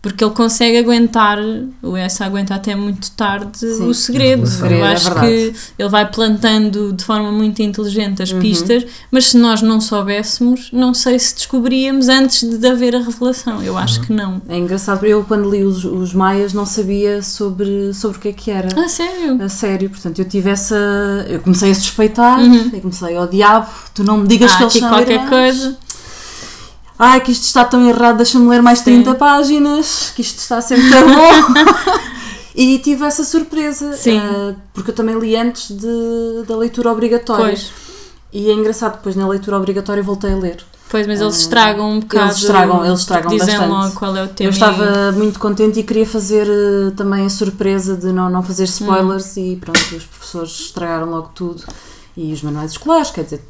porque 0.08 0.24
ele 0.24 0.34
consegue 0.34 0.78
aguentar, 0.78 1.38
o 1.82 1.96
S 1.96 2.22
aguenta 2.22 2.54
até 2.54 2.76
muito 2.76 3.10
tarde 3.12 3.58
Sim, 3.58 3.88
o 3.88 3.94
segredo. 3.94 4.44
O 4.44 4.46
segredo 4.46 4.80
Eu 4.80 4.84
é 4.84 4.92
acho 4.92 5.10
é 5.10 5.20
que 5.20 5.54
ele 5.78 5.88
vai 5.88 6.08
plantando 6.08 6.92
de 6.92 7.04
forma 7.04 7.32
muito 7.32 7.60
inteligente 7.60 8.22
as 8.22 8.30
uhum. 8.30 8.38
pistas, 8.38 8.86
mas 9.10 9.30
se 9.30 9.36
nós 9.36 9.62
não 9.62 9.80
soubéssemos, 9.80 10.70
não 10.72 10.94
sei 10.94 11.18
se 11.18 11.34
descobríamos 11.34 12.08
antes 12.08 12.42
de 12.44 12.66
haver 12.68 12.94
a 12.94 13.00
revelação. 13.00 13.62
Eu 13.62 13.76
acho 13.76 14.00
uhum. 14.00 14.06
que 14.06 14.12
não. 14.12 14.42
É 14.48 14.56
engraçado, 14.56 15.04
eu 15.04 15.24
quando 15.24 15.50
li 15.50 15.64
os, 15.64 15.84
os 15.84 16.14
Maias 16.14 16.52
não 16.52 16.66
sabia 16.66 17.20
sobre, 17.20 17.92
sobre 17.92 18.18
o 18.18 18.20
que 18.20 18.28
é 18.28 18.32
que 18.32 18.50
era. 18.50 18.80
A 18.80 18.88
sério? 18.88 19.42
A 19.42 19.48
sério, 19.48 19.90
portanto 19.90 20.18
eu 20.20 20.24
tive 20.24 20.50
essa. 20.50 20.76
Eu 21.28 21.40
comecei 21.40 21.72
a 21.72 21.74
suspeitar, 21.74 22.38
uhum. 22.38 22.70
eu 22.72 22.80
comecei, 22.80 23.16
ao 23.16 23.26
diabo, 23.26 23.68
tu 23.92 24.04
não 24.04 24.18
me 24.18 24.28
digas 24.28 24.52
ah, 24.52 24.56
que 24.56 24.62
eles 24.62 24.72
são 24.74 24.88
qualquer 24.88 25.14
irmãos. 25.14 25.28
coisa 25.28 25.85
ai 26.98 27.20
que 27.20 27.32
isto 27.32 27.44
está 27.44 27.64
tão 27.64 27.86
errado, 27.88 28.16
deixa-me 28.16 28.48
ler 28.48 28.62
mais 28.62 28.80
30 28.80 29.10
Sim. 29.10 29.16
páginas, 29.16 30.12
que 30.14 30.22
isto 30.22 30.38
está 30.38 30.60
sempre 30.60 30.88
tão 30.90 31.06
bom. 31.06 31.54
e 32.54 32.78
tive 32.78 33.04
essa 33.04 33.24
surpresa, 33.24 33.90
uh, 33.90 34.56
porque 34.72 34.90
eu 34.90 34.94
também 34.94 35.18
li 35.18 35.36
antes 35.36 35.70
de, 35.70 36.44
da 36.46 36.56
leitura 36.56 36.90
obrigatória. 36.90 37.46
Pois. 37.46 37.72
E 38.32 38.50
é 38.50 38.52
engraçado, 38.52 38.96
depois 38.96 39.16
na 39.16 39.26
leitura 39.26 39.56
obrigatória 39.56 40.02
voltei 40.02 40.32
a 40.32 40.36
ler. 40.36 40.64
Pois, 40.88 41.06
mas 41.06 41.20
eles 41.20 41.34
ah, 41.34 41.38
estragam 41.38 41.90
um 41.90 42.00
bocado. 42.00 42.26
Eles 42.26 42.36
estragam, 42.36 42.84
eles 42.84 43.00
estragam 43.00 43.30
dizem 43.30 43.46
bastante. 43.46 43.70
logo 43.70 43.94
qual 43.94 44.16
é 44.16 44.22
o 44.22 44.28
tema. 44.28 44.48
Eu 44.48 44.52
estava 44.52 45.12
muito 45.12 45.38
contente 45.38 45.80
e 45.80 45.82
queria 45.82 46.06
fazer 46.06 46.46
uh, 46.46 46.92
também 46.92 47.26
a 47.26 47.28
surpresa 47.28 47.96
de 47.96 48.12
não, 48.12 48.30
não 48.30 48.42
fazer 48.42 48.64
spoilers 48.64 49.36
hum. 49.36 49.40
e 49.40 49.56
pronto, 49.56 49.78
os 49.78 50.04
professores 50.04 50.60
estragaram 50.60 51.10
logo 51.10 51.30
tudo. 51.34 51.64
E 52.16 52.32
os 52.32 52.40
manuais 52.42 52.70
escolares, 52.72 53.10
quer 53.10 53.24
dizer, 53.24 53.42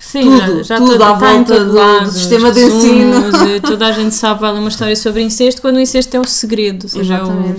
Sim, 0.00 0.22
tudo, 0.22 0.56
já, 0.58 0.62
já 0.62 0.76
tudo 0.78 0.92
toda- 0.92 1.06
à 1.08 1.12
em 1.12 1.18
volta 1.44 1.64
do- 1.64 1.72
lado, 1.74 2.04
do 2.06 2.10
sistema 2.12 2.50
de 2.50 2.60
ensino. 2.60 3.16
eh, 3.54 3.60
Toda 3.60 3.86
a 3.86 3.92
gente 3.92 4.14
sabe 4.14 4.40
vale 4.40 4.58
uma 4.58 4.68
história 4.70 4.96
sobre 4.96 5.22
incesto, 5.22 5.60
quando 5.60 5.76
o 5.76 5.80
incesto 5.80 6.16
é 6.16 6.20
o 6.20 6.24
segredo. 6.24 6.84
Ou 6.84 6.88
seja, 6.88 7.14
é 7.16 7.22
o- 7.24 7.56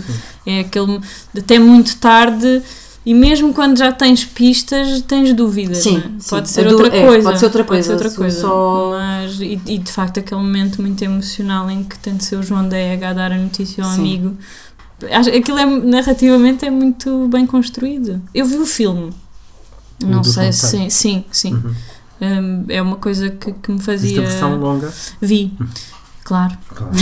é 0.47 0.59
aquele. 0.61 0.99
até 1.37 1.59
muito 1.59 1.95
tarde. 1.97 2.61
E 3.03 3.13
mesmo 3.15 3.51
quando 3.53 3.77
já 3.79 3.91
tens 3.91 4.23
pistas, 4.25 5.01
tens 5.07 5.33
dúvidas. 5.33 5.77
Sim, 5.79 5.93
não 5.93 5.99
é? 5.99 6.03
sim. 6.19 6.29
Pode 6.29 6.49
ser 6.49 6.67
du- 6.67 6.73
outra 6.81 6.95
é, 6.95 7.05
coisa. 7.07 7.23
pode 7.23 7.39
ser 7.39 7.45
outra 7.45 7.63
Pode 7.63 7.83
ser 7.83 7.89
coisa, 7.89 8.05
outra 8.05 8.17
coisa. 8.17 8.41
só- 8.41 8.91
Mas, 8.91 9.39
e, 9.39 9.59
e, 9.67 9.77
de 9.79 9.91
facto, 9.91 10.19
aquele 10.19 10.39
momento 10.41 10.81
muito 10.81 11.01
emocional 11.03 11.69
em 11.71 11.83
que 11.83 11.97
tem 11.97 12.15
de 12.15 12.23
ser 12.23 12.35
o 12.35 12.43
João 12.43 12.67
da 12.67 12.77
Ega 12.77 13.09
a 13.09 13.13
dar 13.13 13.31
a 13.31 13.37
notícia 13.37 13.83
ao 13.83 13.89
Sim. 13.91 13.99
amigo. 13.99 14.37
Aquilo 15.35 15.57
é, 15.57 15.65
narrativamente 15.65 16.63
é 16.65 16.69
muito 16.69 17.27
bem 17.27 17.45
construído. 17.47 18.21
Eu 18.35 18.45
vi 18.45 18.57
o 18.57 18.65
filme. 18.67 19.11
Não 20.03 20.21
do 20.21 20.27
sei 20.27 20.51
se. 20.51 20.71
Pedro. 20.77 20.91
Sim, 20.91 21.25
sim. 21.31 21.53
Uhum. 21.53 21.73
Hum, 22.21 22.65
é 22.69 22.81
uma 22.81 22.97
coisa 22.97 23.29
que, 23.29 23.51
que 23.51 23.71
me 23.71 23.77
Viste 23.77 23.85
fazia. 23.85 24.19
a 24.19 24.21
versão 24.25 24.59
longa? 24.59 24.93
Vi, 25.19 25.51
claro. 26.23 26.55
Claro. 26.73 26.91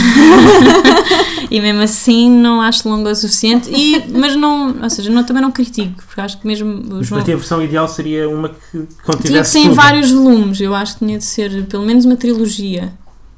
E 1.50 1.60
mesmo 1.60 1.80
assim 1.82 2.30
não 2.30 2.60
acho 2.60 2.88
longa 2.88 3.10
o 3.10 3.14
suficiente. 3.14 3.68
E, 3.74 4.04
mas 4.16 4.36
não, 4.36 4.76
ou 4.82 4.88
seja, 4.88 5.10
não, 5.10 5.24
também 5.24 5.42
não 5.42 5.50
critico, 5.50 6.00
porque 6.06 6.20
acho 6.20 6.38
que 6.40 6.46
mesmo 6.46 6.80
Mas 6.88 7.08
João. 7.08 7.20
para 7.24 7.32
a 7.32 7.36
versão 7.36 7.60
ideal 7.60 7.88
seria 7.88 8.28
uma 8.28 8.50
que 8.50 8.56
Tinha 8.70 8.86
que 8.86 9.02
contivesse 9.02 9.50
ser 9.52 9.58
em 9.58 9.70
vários 9.72 10.12
volumes, 10.12 10.60
eu 10.60 10.72
acho 10.76 10.92
que 10.96 11.04
tinha 11.04 11.18
de 11.18 11.24
ser 11.24 11.64
pelo 11.66 11.84
menos 11.84 12.04
uma 12.04 12.14
trilogia. 12.16 12.92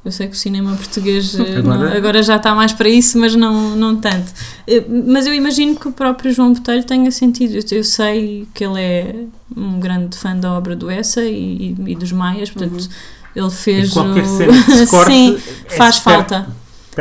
Eu 0.04 0.10
sei 0.10 0.26
que 0.26 0.34
o 0.34 0.36
cinema 0.36 0.74
português 0.74 1.38
eh, 1.38 1.58
Agora? 1.58 1.78
não- 1.90 1.96
agora 1.96 2.22
já 2.24 2.34
está 2.36 2.54
mais 2.56 2.72
para 2.72 2.88
isso, 2.88 3.16
mas 3.18 3.36
não, 3.36 3.76
não 3.76 3.94
tanto. 3.96 4.32
Eh, 4.66 4.84
Mas 5.06 5.26
eu 5.28 5.32
imagino 5.34 5.76
que 5.76 5.86
o 5.86 5.92
próprio 5.92 6.32
João 6.32 6.52
Botelho 6.52 6.82
tenha 6.84 7.10
sentido. 7.12 7.54
Eu, 7.70 7.84
sei 7.84 8.48
que 8.52 8.64
ele 8.64 8.80
é 8.80 9.14
um 9.56 9.78
grande 9.78 10.16
fã 10.16 10.36
da 10.36 10.52
obra 10.52 10.74
do 10.74 10.90
Essa 10.90 11.22
e, 11.22 11.76
e- 11.86 11.92
e 11.92 11.94
dos 11.94 12.10
Maias, 12.10 12.50
portanto, 12.50 12.88
ele 13.36 13.46
E 13.46 13.50
fez. 13.50 13.92
qualquer 13.92 14.24
o- 14.24 14.36
cena 14.36 14.52
Sim, 15.06 15.38
é 15.66 15.76
faz 15.76 15.94
super- 15.96 16.12
falta. 16.14 16.46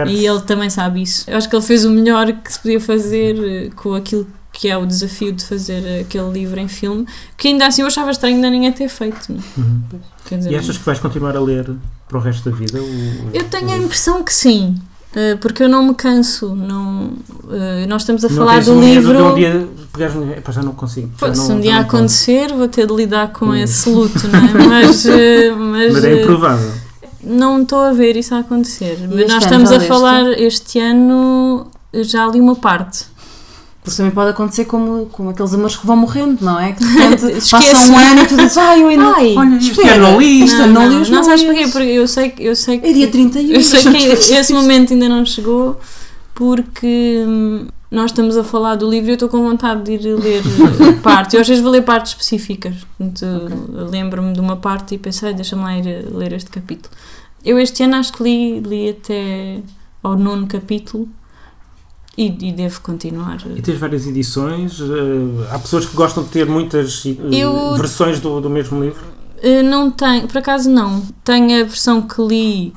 E 0.08 0.26
ele 0.26 0.42
também 0.42 0.70
sabe 0.70 1.02
isso. 1.02 1.26
Eu 1.28 1.38
acho 1.38 1.50
que 1.50 1.56
ele 1.56 1.64
fez 1.66 1.84
o 1.84 1.90
melhor 1.90 2.32
que 2.32 2.54
se 2.54 2.60
podia 2.60 2.80
fazer 2.80 3.36
eh, 3.44 3.70
com 3.76 3.94
aquilo 3.96 4.28
que 4.54 4.68
é 4.70 4.78
o 4.78 4.86
desafio 4.86 5.32
de 5.32 5.44
fazer 5.44 6.02
aquele 6.02 6.30
livro 6.32 6.60
em 6.60 6.68
filme, 6.68 7.06
que 7.38 7.48
ainda 7.48 7.66
assim 7.66 7.82
eu 7.82 7.88
achava 7.88 8.12
estranho 8.12 8.36
ainda 8.36 8.50
ninguém 8.50 8.72
ter 8.72 8.88
feito. 8.90 9.32
É? 9.32 9.60
Uhum. 9.60 9.82
Quer 10.26 10.38
dizer, 10.38 10.52
E 10.52 10.56
achas 10.56 10.78
que 10.78 10.84
vais 10.86 11.00
continuar 11.00 11.36
a 11.36 11.40
ler 11.42 11.72
para 12.12 12.20
o 12.20 12.22
resto 12.22 12.50
da 12.50 12.56
vida? 12.56 12.78
o- 12.82 13.30
eu 13.34 13.44
tenho 13.46 13.70
a 13.72 13.76
o- 13.76 13.84
impressão 13.84 14.22
que 14.22 14.34
sim, 14.34 14.76
eh, 15.16 15.36
porque 15.38 15.64
eu 15.64 15.70
não 15.70 15.88
me 15.88 15.96
canso. 15.96 16.54
Não, 16.54 17.12
eh, 17.50 17.86
nós 17.88 18.02
estamos 18.02 18.26
a 18.26 18.28
Não 18.30 18.36
falar 18.36 18.62
do 18.62 18.74
um 18.74 18.82
livro. 18.82 19.16
de 19.16 19.22
um 19.22 19.34
dia 19.34 19.68
pegares 19.94 20.16
no. 20.16 20.30
Epá, 20.34 20.52
já 20.52 20.62
não 20.62 20.74
consigo. 20.74 21.10
já 21.14 21.18
Pô, 21.20 21.28
não- 21.28 21.36
se 21.36 21.52
um 21.52 21.56
já 21.56 21.62
dia 21.62 21.74
não 21.76 21.82
acontecer, 21.82 22.48
vou 22.54 22.68
ter 22.68 22.86
de 22.86 22.94
lidar 22.94 23.32
com 23.32 23.46
Hum. 23.48 23.56
esse 23.56 23.90
luto, 23.90 24.28
não 24.28 24.40
é? 24.40 24.68
Mas, 24.68 25.06
eh, 25.06 25.52
mas, 25.52 25.94
Mas 25.94 26.04
é 26.04 26.22
improvável. 26.22 26.72
não 27.24 27.62
estou 27.62 27.80
a 27.80 27.94
ver 27.94 28.18
isso 28.18 28.36
a 28.36 28.40
acontecer. 28.40 29.00
Mas 29.10 29.28
nós 29.30 29.44
estamos 29.44 29.70
já 29.70 29.78
a 29.78 29.80
falar 29.80 30.24
este 30.38 30.80
ano, 30.80 31.68
eu 31.94 32.04
já 32.04 32.28
li 32.28 32.40
uma 32.42 32.56
parte. 32.56 33.06
Porque 33.84 33.98
também 33.98 34.12
pode 34.12 34.30
acontecer 34.30 34.66
como, 34.66 35.08
como 35.08 35.32
aqueles 35.32 35.54
amores 35.56 35.76
que 35.76 35.88
vão 35.88 35.98
morrendo, 35.98 36.38
não 36.46 36.60
é? 36.60 36.72
Que 36.74 36.84
de 36.86 36.90
repente 36.92 37.26
Esquece. 37.38 37.50
passa 37.52 37.92
um 37.92 37.98
ano 37.98 38.22
e 38.22 38.28
tu 38.28 38.36
dizes, 38.38 38.58
ai, 38.58 38.84
eu 38.84 38.88
ainda. 38.90 39.06
Ai, 39.16 39.36
olha, 39.36 39.56
isto 39.58 39.82
não 39.98 40.20
li. 40.20 40.44
Isto 40.44 40.68
não, 40.68 40.88
li 40.88 40.96
os 40.98 41.10
não 41.10 41.24
sabes 41.24 41.44
meus. 41.44 41.56
porquê? 41.56 41.72
Porque 41.72 41.88
eu 41.92 42.08
sei, 42.08 42.30
que- 42.30 42.44
eu 42.44 42.56
sei 42.56 42.78
que. 42.80 42.88
É 42.88 42.94
dia 42.94 43.08
31. 43.10 43.52
Eu 43.56 43.62
sei 43.64 43.82
que 43.82 44.34
esse 44.36 44.54
momento 44.54 44.94
ainda 44.94 45.10
não 45.10 45.26
chegou 45.26 45.80
porque 46.36 47.24
hum, 47.28 47.68
nós 47.90 48.12
estamos 48.12 48.38
a 48.38 48.44
falar 48.44 48.76
do 48.76 48.90
livro 48.90 49.10
e 49.10 49.12
eu 49.12 49.16
estou 49.16 49.30
com 49.30 49.42
vontade 49.44 49.84
de 49.84 49.94
ir 49.94 50.16
ler 50.16 50.44
partes. 51.04 51.34
Eu 51.34 51.42
às 51.42 51.48
vezes 51.48 51.62
vou 51.64 51.72
ler 51.72 51.82
partes 51.82 52.12
específicas. 52.12 52.76
Eu 53.00 53.88
Lembro-me 53.90 54.34
de 54.34 54.40
uma 54.40 54.58
parte 54.58 54.96
e 54.96 54.98
pensei, 54.98 55.34
deixa-me 55.34 55.64
lá 55.64 55.78
ir 55.78 56.08
ler 56.14 56.34
este 56.34 56.50
capítulo. 56.52 56.94
Eu 57.44 57.58
este 57.60 57.82
ano 57.84 57.96
acho 57.96 58.14
que 58.14 58.22
li, 58.24 58.60
li 58.60 58.90
até 58.90 59.58
ao 60.04 60.16
nono 60.16 60.46
capítulo 60.48 61.08
e, 62.24 62.50
e 62.50 62.52
devo 62.52 62.82
continuar. 62.82 63.40
E 63.56 63.62
tens 63.62 63.78
várias 63.80 64.06
edições. 64.08 64.80
eh, 64.80 65.48
há 65.52 65.60
pessoas 65.60 65.86
que 65.86 65.96
gostam 65.96 66.24
de 66.24 66.30
ter 66.30 66.46
muitas 66.46 67.04
eh, 67.06 67.16
Eu- 67.32 67.76
versões 67.76 68.20
do, 68.20 68.40
do 68.42 68.50
mesmo 68.50 68.82
livro. 68.84 69.02
Eh, 69.42 69.64
Não 69.64 69.90
tenho, 69.92 70.28
por 70.28 70.38
acaso 70.38 70.70
não. 70.70 71.02
Tenho 71.24 71.62
a 71.62 71.64
versão 71.66 72.02
que 72.02 72.22
li 72.22 72.74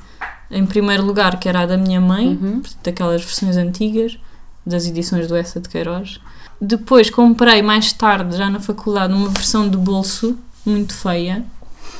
em 0.50 0.64
primeiro 0.66 1.04
lugar, 1.04 1.38
que 1.40 1.48
era 1.48 1.60
a 1.62 1.66
da 1.66 1.76
minha 1.76 2.00
mãe, 2.00 2.28
Uhum. 2.28 2.62
daquelas 2.82 3.22
versões 3.24 3.56
antigas, 3.56 4.16
das 4.64 4.86
edições 4.86 5.26
do 5.26 5.34
Essa 5.34 5.60
de 5.60 5.68
Queiroz. 5.68 6.20
Depois 6.60 7.10
comprei 7.10 7.60
mais 7.62 7.92
tarde, 7.92 8.36
já 8.36 8.48
na 8.48 8.60
faculdade, 8.60 9.12
uma 9.12 9.28
versão 9.28 9.68
de 9.68 9.76
bolso 9.76 10.36
muito 10.64 10.94
feia, 10.94 11.44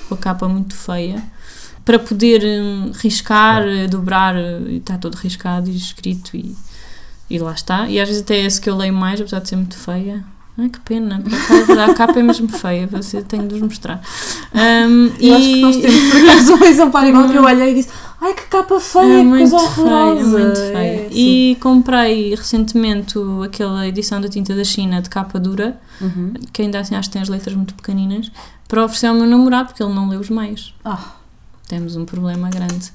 com 0.09 0.15
a 0.15 0.19
capa 0.19 0.47
muito 0.49 0.75
feia, 0.75 1.23
para 1.85 1.99
poder 1.99 2.43
hum, 2.45 2.93
riscar, 2.95 3.63
eh, 3.67 3.87
dobrar, 3.89 4.35
e 4.37 4.77
está 4.77 4.97
todo 4.97 5.17
riscado 5.17 5.69
e 5.69 5.77
escrito 5.77 6.37
e, 6.37 6.55
e 7.31 7.39
lá 7.39 7.53
está. 7.53 7.89
E 7.89 8.01
às 8.01 8.09
vezes 8.09 8.23
até 8.23 8.37
é 8.37 8.45
esse 8.47 8.61
que 8.61 8.69
eu 8.71 8.77
leio 8.77 8.93
mais, 8.95 9.21
apesar 9.21 9.41
de 9.41 9.49
ser 9.49 9.57
muito 9.57 9.77
feia. 9.77 10.25
Ai, 10.57 10.69
que 10.69 10.79
pena, 10.81 11.21
a 11.91 11.95
capa 11.95 12.21
é 12.21 12.23
mesmo 12.23 12.47
feia, 12.49 12.87
você 12.87 13.21
tenho 13.23 13.49
de 13.49 13.55
vos 13.55 13.63
mostrar. 13.63 14.01
Hum, 14.55 15.11
Eu 15.19 15.35
acho 15.35 15.45
que 15.47 15.61
nós 15.61 15.77
temos 15.79 16.11
por 16.13 16.23
acaso 16.23 16.55
um 16.55 16.65
exemplar 16.65 17.07
igual 17.09 17.29
que 17.29 17.37
eu 17.37 17.43
olhei 17.43 17.71
e 17.73 17.75
disse, 17.75 17.89
ai 18.21 18.35
que 18.35 18.43
capa 18.47 18.79
feia, 18.79 19.15
é 19.15 19.19
que 19.19 19.25
muito 19.25 19.51
coisa 19.51 19.69
feia, 19.71 19.87
horrorosa. 19.87 20.39
é 20.41 20.45
muito 20.45 20.57
feia. 20.61 20.77
É, 20.77 21.09
e 21.11 21.59
comprei 21.61 22.35
recentemente 22.37 23.15
aquela 23.45 23.85
edição 23.89 24.21
da 24.21 24.29
tinta 24.29 24.55
da 24.55 24.63
China 24.63 25.03
de 25.03 25.09
capa 25.11 25.41
dura, 25.41 25.77
Uhum. 26.01 26.35
que 26.53 26.63
ainda 26.63 26.79
assim 26.79 26.95
acho 26.95 27.09
que 27.09 27.15
tem 27.15 27.23
as 27.23 27.29
letras 27.29 27.57
muito 27.57 27.75
pequeninas, 27.75 28.31
para 28.69 28.85
oferecer 28.85 29.09
ao 29.09 29.15
meu 29.17 29.27
namorado, 29.27 29.69
porque 29.71 29.83
ele 29.83 29.93
não 29.93 30.09
lê 30.09 30.17
os 30.17 30.31
meios. 30.31 30.73
Ah. 30.85 31.15
Temos 31.67 31.97
um 31.97 32.05
problema 32.05 32.49
grande. 32.49 32.93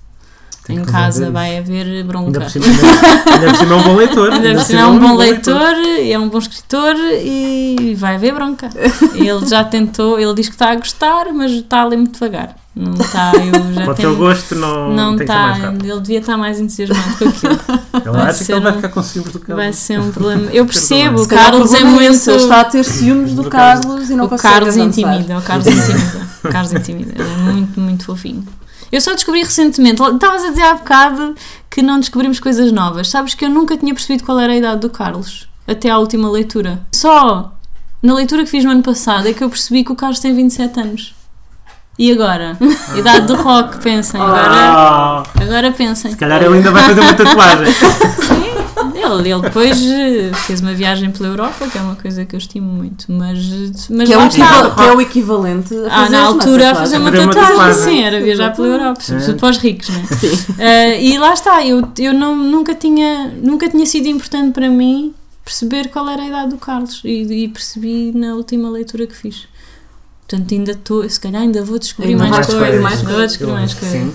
Em 0.69 0.83
casa 0.83 1.19
resolver 1.25 1.31
vai 1.31 1.57
haver 1.57 1.85
Ainda 1.85 2.03
bronca. 2.03 2.41
por 2.41 2.49
cima, 2.49 2.65
ainda 2.65 3.47
por 3.49 3.55
cima 3.57 3.73
é 3.73 3.77
um 3.77 3.83
bom 3.83 3.95
leitor. 3.95 4.31
Ainda 4.33 4.53
por 4.55 4.63
cima 4.63 4.81
é 4.81 4.85
um 4.85 4.99
bom 4.99 5.15
leitor, 5.15 5.73
é 6.11 6.19
um 6.19 6.29
bom 6.29 6.37
escritor 6.37 6.95
e 7.23 7.95
vai 7.97 8.15
haver 8.15 8.33
bronca. 8.33 8.69
Ele 9.15 9.45
já 9.47 9.63
tentou, 9.63 10.19
ele 10.19 10.33
diz 10.33 10.47
que 10.47 10.55
está 10.55 10.71
a 10.71 10.75
gostar, 10.75 11.25
mas 11.33 11.51
está 11.51 11.81
a 11.81 11.85
ler 11.85 11.97
muito 11.97 12.13
devagar. 12.13 12.55
Não 12.75 12.93
está, 12.93 13.31
eu 13.35 13.51
já 13.73 13.81
Para 13.81 13.91
o 13.91 13.95
tenho- 13.95 14.09
teu 14.09 14.15
gosto, 14.15 14.55
não, 14.55 14.93
não 14.93 15.17
tem 15.17 15.25
que 15.27 15.33
ser 15.33 15.39
mais 15.39 15.57
está, 15.57 15.73
ele 15.85 15.99
devia 16.01 16.19
estar 16.19 16.37
mais 16.37 16.59
entusiasmado 16.61 17.17
com 17.17 17.27
aquilo. 17.27 17.59
Ele 17.93 18.11
vai 18.11 18.21
acha 18.29 18.37
que 18.39 18.43
ser 18.45 18.51
ele 18.53 18.61
vai 18.61 18.71
um- 18.71 18.75
ficar 18.75 18.89
com 18.89 19.03
ciúmes 19.03 19.33
do 19.33 19.39
que 19.39 19.53
Vai 19.53 19.73
ser 19.73 19.99
um 19.99 20.11
problema. 20.11 20.49
Eu 20.53 20.65
percebo, 20.65 21.21
o 21.21 21.27
Carlos 21.27 21.73
é 21.73 21.77
problema 21.79 21.91
muito. 21.99 22.29
Ele 22.29 22.37
está 22.37 22.61
a 22.61 22.63
ter 22.65 22.85
ciúmes 22.85 23.33
do, 23.33 23.43
Do 23.43 23.49
Carlos, 23.49 23.85
Carlos. 23.85 24.09
e 24.09 24.15
não 24.15 24.25
o 24.25 24.29
consegue 24.29 24.53
Carlos 24.53 24.77
intimida, 24.77 25.37
o 25.37 25.41
Carlos 25.41 25.67
intimida. 25.67 26.27
O 26.43 26.47
Carlos 26.49 26.73
intimida. 26.73 27.11
Ele 27.21 27.23
é 27.33 27.37
muito, 27.51 27.79
muito 27.81 28.05
fofinho. 28.05 28.45
Eu 28.91 28.99
só 29.01 29.13
descobri 29.13 29.41
recentemente, 29.43 30.01
estavas 30.01 30.43
a 30.43 30.49
dizer 30.49 30.63
há 30.63 30.73
bocado 30.75 31.35
que 31.69 31.81
não 31.81 31.99
descobrimos 31.99 32.39
coisas 32.39 32.71
novas. 32.71 33.09
Sabes 33.09 33.33
que 33.35 33.45
eu 33.45 33.49
nunca 33.49 33.77
tinha 33.77 33.93
percebido 33.93 34.23
qual 34.25 34.39
era 34.39 34.53
a 34.53 34.55
idade 34.55 34.81
do 34.81 34.89
Carlos, 34.89 35.47
até 35.67 35.89
à 35.89 35.97
última 35.97 36.29
leitura. 36.29 36.81
Só 36.93 37.53
na 38.01 38.13
leitura 38.13 38.43
que 38.43 38.49
fiz 38.49 38.63
no 38.65 38.71
ano 38.71 38.81
passado 38.83 39.27
é 39.27 39.33
que 39.33 39.43
eu 39.43 39.49
percebi 39.49 39.83
que 39.83 39.91
o 39.91 39.95
Carlos 39.95 40.19
tem 40.19 40.33
27 40.33 40.79
anos. 40.79 41.15
E 41.99 42.11
agora? 42.11 42.57
Idade 42.97 43.27
do 43.27 43.35
rock, 43.35 43.77
pensem. 43.79 44.19
Agora, 44.21 44.47
Ah, 44.49 45.23
agora 45.39 45.71
pensem. 45.71 46.11
se 46.11 46.17
calhar 46.17 46.41
ele 46.41 46.55
ainda 46.55 46.71
vai 46.71 46.83
fazer 46.83 47.01
uma 47.01 47.13
tatuagem. 47.13 47.73
Ele, 49.01 49.31
ele 49.31 49.41
depois 49.41 49.81
eh, 49.81 50.31
fez 50.45 50.59
uma 50.61 50.73
viagem 50.73 51.11
pela 51.11 51.29
Europa, 51.29 51.67
que 51.67 51.77
é 51.77 51.81
uma 51.81 51.95
coisa 51.95 52.25
que 52.25 52.35
eu 52.35 52.37
estimo 52.37 52.67
muito, 52.71 53.05
mas, 53.11 53.87
mas 53.89 54.07
Que 54.09 54.13
é, 54.13 54.17
o 54.17 54.27
está. 54.27 54.71
que 54.75 54.81
é 54.81 54.93
o 54.93 54.99
equivalente 55.01 55.73
a 55.75 55.87
Ah, 55.87 55.89
fazer 56.03 56.09
na 56.11 56.21
altura 56.23 56.71
a 56.71 56.75
fazer 56.75 56.97
uma 56.97 57.11
tatuagem, 57.11 57.83
sim, 57.83 58.03
era 58.03 58.19
viajar 58.21 58.53
pela 58.55 58.67
Europa, 58.67 59.01
sobretudo 59.01 59.35
É. 59.35 59.39
para 59.39 59.49
os 59.49 59.57
ricos, 59.57 59.89
não 59.89 59.99
é? 60.01 60.05
Sim. 60.05 60.53
Eh, 60.57 61.03
e 61.05 61.17
lá 61.17 61.33
está, 61.33 61.65
eu, 61.65 61.87
eu 61.97 62.13
não, 62.13 62.35
nunca, 62.35 62.75
tinha, 62.75 63.33
nunca 63.41 63.69
tinha 63.69 63.85
sido 63.85 64.07
importante 64.07 64.51
para 64.53 64.69
mim 64.69 65.13
perceber 65.45 65.87
qual 65.89 66.07
era 66.09 66.21
a 66.23 66.27
idade 66.27 66.49
do 66.51 66.57
Carlos 66.57 67.01
e, 67.03 67.23
e 67.43 67.47
percebi 67.47 68.11
na 68.13 68.35
última 68.35 68.69
leitura 68.69 69.07
que 69.07 69.15
fiz. 69.15 69.47
Portanto, 70.27 70.53
ainda 70.53 70.71
estou, 70.73 71.09
se 71.09 71.19
calhar 71.19 71.41
ainda 71.41 71.63
vou 71.63 71.79
descobrir 71.79 72.11
Ainda 72.11 72.27
mais, 72.27 72.45
coisas. 72.45 72.81
mais 72.81 72.99
ainda 72.99 73.03
vou 73.09 73.13
coisas. 73.15 73.31
descobrir 73.31 73.53
mais 73.53 73.73
coisas. 73.73 73.97
Sim. 74.01 74.13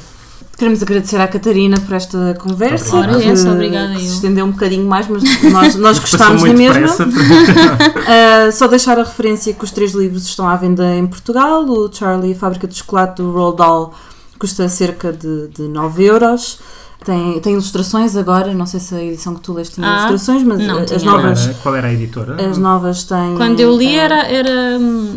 Queremos 0.65 0.83
agradecer 0.83 1.21
à 1.21 1.29
Catarina 1.29 1.79
por 1.79 1.93
esta 1.93 2.35
conversa. 2.41 2.97
Ora, 2.97 3.19
que- 3.21 3.29
essa, 3.29 3.53
obrigada 3.53 3.93
que 3.97 4.01
se 4.01 4.15
estendeu 4.15 4.47
um 4.47 4.51
bocadinho 4.51 4.87
mais, 4.89 5.07
mas 5.09 5.23
nós, 5.53 5.75
nós 5.75 5.99
gostámos 6.01 6.41
na 6.43 6.49
muito 6.49 6.57
mesma. 6.57 6.87
Uh, 6.89 8.49
só 8.57 8.67
deixar 8.67 8.99
a 8.99 9.03
referência 9.03 9.53
que 9.53 9.63
os 9.63 9.71
três 9.71 9.93
livros 9.93 10.25
estão 10.25 10.49
à 10.49 10.57
venda 10.57 10.97
em 10.97 11.07
Portugal. 11.07 11.65
O 11.69 11.93
Charlie, 11.93 12.33
a 12.33 12.35
Fábrica 12.35 12.67
de 12.67 12.77
Chocolate 12.77 13.21
do 13.21 13.31
Roald 13.31 13.59
Dahl, 13.59 13.93
custa 14.39 14.67
cerca 14.71 15.13
de, 15.13 15.49
de 15.49 15.69
9 15.69 16.03
euros. 16.03 16.59
Tem, 17.05 17.39
tem 17.41 17.53
ilustrações 17.53 18.17
agora, 18.17 18.55
não 18.55 18.65
sei 18.65 18.81
se 18.81 18.95
a 18.95 19.05
edição 19.05 19.35
que 19.35 19.43
tu 19.43 19.53
leste 19.53 19.75
tinha 19.75 19.87
Ah, 19.87 20.09
ilustrações, 20.09 20.43
mas 20.45 20.61
não 20.67 20.79
as 20.79 20.87
tinha. 20.87 21.01
Qual 21.01 21.17
novas, 21.21 21.45
era, 21.45 21.55
qual 21.63 21.77
era 21.77 21.89
a 21.89 21.93
editora? 21.93 22.49
as 22.51 22.57
novas 22.57 23.05
têm. 23.05 23.35
Quando 23.37 23.61
eu 23.61 23.77
li 23.77 23.97
uh, 23.99 24.01
era, 24.01 24.23
era, 24.29 24.51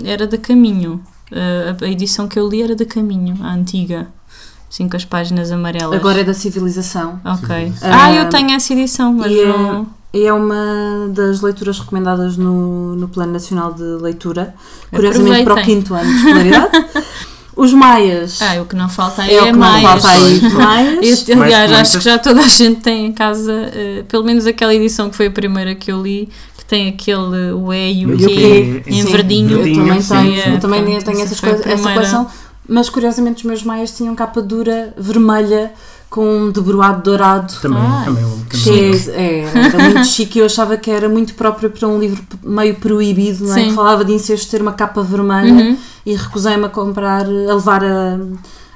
era 0.04 0.28
da 0.28 0.38
Caminho. 0.38 1.02
Eh, 1.32 1.76
a- 1.82 1.86
a 1.86 1.90
edição 1.90 2.28
que 2.28 2.38
eu 2.38 2.48
li 2.50 2.62
era 2.62 2.76
da 2.76 2.84
Caminho, 2.86 3.38
a 3.42 3.54
antiga. 3.54 4.08
Assim 4.70 4.88
com 4.90 4.98
as 4.98 5.06
páginas 5.06 5.52
amarelas. 5.52 5.98
Agora 5.98 6.22
é 6.22 6.24
da 6.24 6.34
Civilização. 6.34 7.20
Ok. 7.24 7.48
Sim. 7.68 7.74
Ah, 7.82 8.06
Ah, 8.06 8.14
eu 8.16 8.30
tenho 8.30 8.52
essa 8.52 8.74
edição, 8.74 9.14
mas 9.14 9.32
e 9.32 9.40
é- 9.42 9.46
não. 9.48 9.88
E 10.14 10.26
é 10.26 10.34
uma 10.34 11.10
das 11.10 11.42
leituras 11.42 11.80
recomendadas 11.80 12.38
no, 12.38 12.96
no 12.96 13.08
Plano 13.08 13.34
Nacional 13.34 13.74
de 13.74 13.84
Leitura, 13.84 14.56
curiosamente 14.90 15.44
para 15.44 15.54
o 15.56 15.58
Aproveitem. 15.60 15.76
quinto 15.82 15.94
ano 15.94 16.10
de 16.10 16.18
escolaridade. 16.18 16.86
Os 17.56 17.74
Maias. 17.74 18.40
Ah, 18.42 18.62
o 18.62 18.66
que 18.66 18.76
não 18.76 18.88
falta 18.88 19.24
aí 19.24 19.32
é, 19.32 19.36
é, 19.38 19.42
o 19.42 19.46
que 19.48 19.52
não 19.52 19.60
Maias. 19.60 19.82
falta 19.84 20.10
aí. 20.10 20.42
Maias. 20.54 21.28
Eu, 21.30 21.42
aliás, 21.44 21.72
acho 21.72 21.98
que 21.98 22.04
já 22.04 22.18
toda 22.20 22.42
a 22.42 22.48
gente 22.48 22.82
tem 22.82 23.08
em 23.08 23.12
casa, 23.12 23.52
eh, 23.74 24.04
pelo 24.08 24.24
menos 24.24 24.46
aquela 24.46 24.74
edição 24.74 25.10
que 25.10 25.16
foi 25.16 25.26
a 25.28 25.32
primeira 25.32 25.74
que 25.76 25.92
eu 25.92 26.02
li, 26.02 26.30
que 26.58 26.66
tem 26.66 26.88
aquele 26.90 27.52
o 27.52 27.74
E 27.74 28.02
e 28.02 28.06
o 28.06 28.18
Q 28.18 28.84
em 28.88 29.02
Sim, 29.04 29.12
verdinho. 29.12 29.60
Eu 29.66 29.74
também 29.76 30.02
sim, 30.02 30.14
tenho, 30.16 30.42
sim. 30.44 30.50
eu 30.54 30.60
também 30.60 30.84
Pronto, 30.84 31.06
tenho 31.06 31.18
essa 31.18 31.26
essas 31.26 31.40
coisas, 31.40 31.66
essa 31.66 31.94
coleção, 31.94 32.28
mas 32.68 32.90
curiosamente 32.90 33.38
os 33.38 33.44
meus 33.44 33.64
Maias 33.64 33.92
tinham 33.96 34.16
capa 34.16 34.42
dura 34.42 34.94
vermelha 34.98 35.72
com 36.10 36.26
um 36.26 36.52
debruado 36.52 37.02
dourado. 37.04 37.54
Também, 37.62 37.80
Ah, 37.82 38.04
também, 38.06 38.24
um- 38.26 38.44
Que 38.50 38.64
também. 38.64 38.92
é, 39.10 39.44
é, 39.44 39.66
era 39.68 39.84
muito 39.90 40.04
chique 40.08 40.38
e 40.38 40.42
eu 40.42 40.46
achava 40.46 40.78
que 40.78 40.90
era 40.90 41.10
muito 41.10 41.34
próprio 41.34 41.70
para 41.70 41.88
um 41.88 42.00
livro 42.00 42.24
meio 42.44 42.76
proibido, 42.76 43.46
não 43.46 43.56
é? 43.58 43.64
Que 43.66 43.74
falava 43.74 44.06
de 44.06 44.14
incesto 44.14 44.50
ter 44.50 44.62
uma 44.62 44.72
capa 44.74 45.02
vermelha 45.02 45.52
Uhum. 45.54 45.78
e 46.06 46.16
recusei-me 46.16 46.66
a 46.66 46.70
comprar, 46.70 47.26
a 47.26 47.54
levar 47.56 47.84
a, 47.84 48.20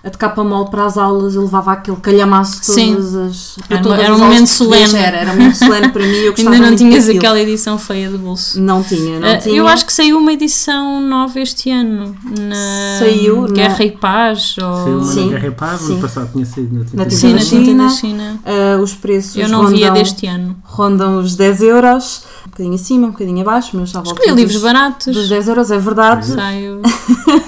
a 0.04 0.10
de 0.10 0.18
capa 0.18 0.44
mole 0.44 0.70
para 0.72 0.86
as 0.86 0.98
aulas, 0.98 1.36
eu 1.36 1.44
levava 1.44 1.74
aquele 1.74 1.98
calhamaço 1.98 2.60
Sim. 2.64 2.96
todas 2.96 3.16
as. 3.16 3.58
para 3.68 3.78
Era- 3.78 3.84
todas 3.84 4.00
era 4.00 4.16
um 4.16 4.18
momento 4.18 4.48
solene. 4.48 4.96
Era, 4.96 5.18
era 5.18 5.34
muito 5.34 5.56
solene 5.58 5.90
para 5.90 6.04
mim, 6.04 6.16
eu 6.16 6.34
Ainda 6.40 6.58
não 6.70 6.76
tinhas 6.76 7.06
daquilo. 7.06 7.20
aquela 7.20 7.40
edição 7.40 7.78
feia 7.78 8.10
de 8.10 8.18
bolso. 8.18 8.60
Não 8.60 8.82
tinha, 8.84 9.20
não 9.20 9.28
Ah, 9.30 9.38
tinha. 9.38 9.56
eu 9.56 9.68
acho 9.68 9.86
que 9.86 9.94
saiu 9.94 10.18
uma 10.18 10.34
edição 10.34 11.00
nova 11.00 11.40
este 11.40 11.70
ano 11.70 12.16
na 12.40 12.56
Saiu 13.00 13.42
na- 13.44 13.48
Guerra 13.50 13.84
e 13.86 13.92
Paz. 13.92 14.56
Ou... 14.58 14.76
Saiu 14.84 14.98
uma 14.98 15.06
Sim, 15.06 15.26
na 15.26 15.32
Guerra 15.34 15.48
e 15.48 15.52
Paz, 15.52 15.82
sim. 15.82 15.92
ano 15.94 16.02
passado 16.02 16.30
tinha 16.32 16.46
saído 16.46 16.74
na 16.74 16.80
Na 16.80 16.86
tinta 17.06 17.10
Sim, 17.12 17.28
na 17.28 17.34
da 17.38 17.44
tinta 17.46 17.66
China. 17.66 17.84
da 17.84 17.90
China. 17.90 18.40
Ah, 18.46 18.82
os 18.82 18.94
preços 18.96 19.36
Eu 19.38 19.48
não 19.50 19.66
rondam, 19.66 19.94
deste 19.94 20.26
ano. 20.26 20.56
rondam 20.64 21.20
os 21.20 21.36
10 21.36 21.62
euros, 21.62 22.24
um 22.48 22.50
bocadinho 22.50 22.74
acima, 22.76 23.08
um 23.08 23.12
bocadinho 23.12 23.42
abaixo, 23.42 23.70
mas 23.78 23.90
já 23.92 24.02
volto 24.02 24.18
Escolhi 24.18 24.36
livros 24.36 24.54
dos, 24.56 24.64
baratos. 24.64 25.14
dos 25.14 25.30
10 25.30 25.48
euros, 25.48 25.70
é 25.72 25.78
verdade. 25.78 26.26
Saio, 26.26 26.82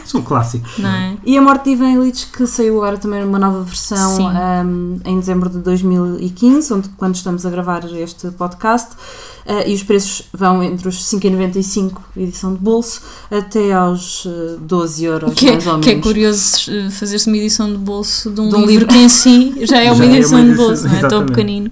São 0.06 0.22
clássicos. 0.22 0.78
não 0.78 0.90
é? 0.90 1.14
E 1.26 1.36
a 1.38 1.42
Morte 1.42 1.64
de 1.66 1.72
Ivan 1.72 1.90
Illich, 1.92 2.28
que 2.28 2.43
saiu 2.48 2.78
agora 2.78 2.98
também 2.98 3.24
numa 3.24 3.40
nova 3.40 3.62
versão 3.64 4.18
um, 4.66 5.00
em 5.06 5.20
dezembro 5.20 5.50
de 5.50 5.60
2015, 5.60 6.74
onde, 6.74 6.90
quando 6.98 7.16
estamos 7.16 7.46
a 7.46 7.50
gravar 7.50 7.84
este 7.94 8.30
podcast, 8.32 8.92
uh, 8.94 9.68
e 9.68 9.74
os 9.74 9.84
preços 9.84 10.28
vão 10.34 10.62
entre 10.64 10.88
os 10.88 11.04
5,95 11.06 11.94
edição 12.18 12.54
de 12.54 12.60
bolso 12.60 13.02
até 13.32 13.74
aos 13.74 14.26
uh, 14.26 14.58
12 14.60 15.04
euros, 15.06 15.34
Que, 15.34 15.48
é- 15.48 15.52
mais 15.52 15.68
ou 15.68 15.80
que 15.80 15.90
é 15.90 15.94
menos. 15.94 16.08
curioso 16.08 16.72
eh, 16.72 16.90
fazer-se 16.90 17.28
uma 17.28 17.38
edição 17.38 17.72
de 17.72 17.78
bolso 17.78 18.30
de 18.30 18.42
um, 18.42 18.50
De 18.50 18.56
um 18.56 18.66
livro, 18.66 18.88
que 18.88 18.96
em 18.98 19.10
si 19.10 19.54
já 19.66 19.82
é 19.82 19.92
uma 19.92 19.96
Já 19.98 20.06
é 20.06 20.08
uma 20.08 20.16
edição 20.18 20.40
de 20.44 20.48
edição, 20.50 20.66
bolso, 20.68 20.88
não 20.88 20.96
é? 20.96 21.08
Tão 21.08 21.26
pequenino. 21.26 21.72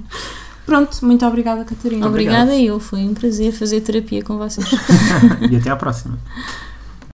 Pronto, 0.65 0.97
muito 1.05 1.25
obrigada, 1.25 1.65
Catarina. 1.65 2.07
Obrigada 2.07 2.55
eu, 2.55 2.79
foi 2.79 2.99
um 3.01 3.13
prazer 3.13 3.51
fazer 3.51 3.81
terapia 3.81 4.23
com 4.23 4.37
vocês. 4.37 4.65
E 5.51 5.55
até 5.57 5.69
à 5.69 5.75
próxima. 5.75 6.17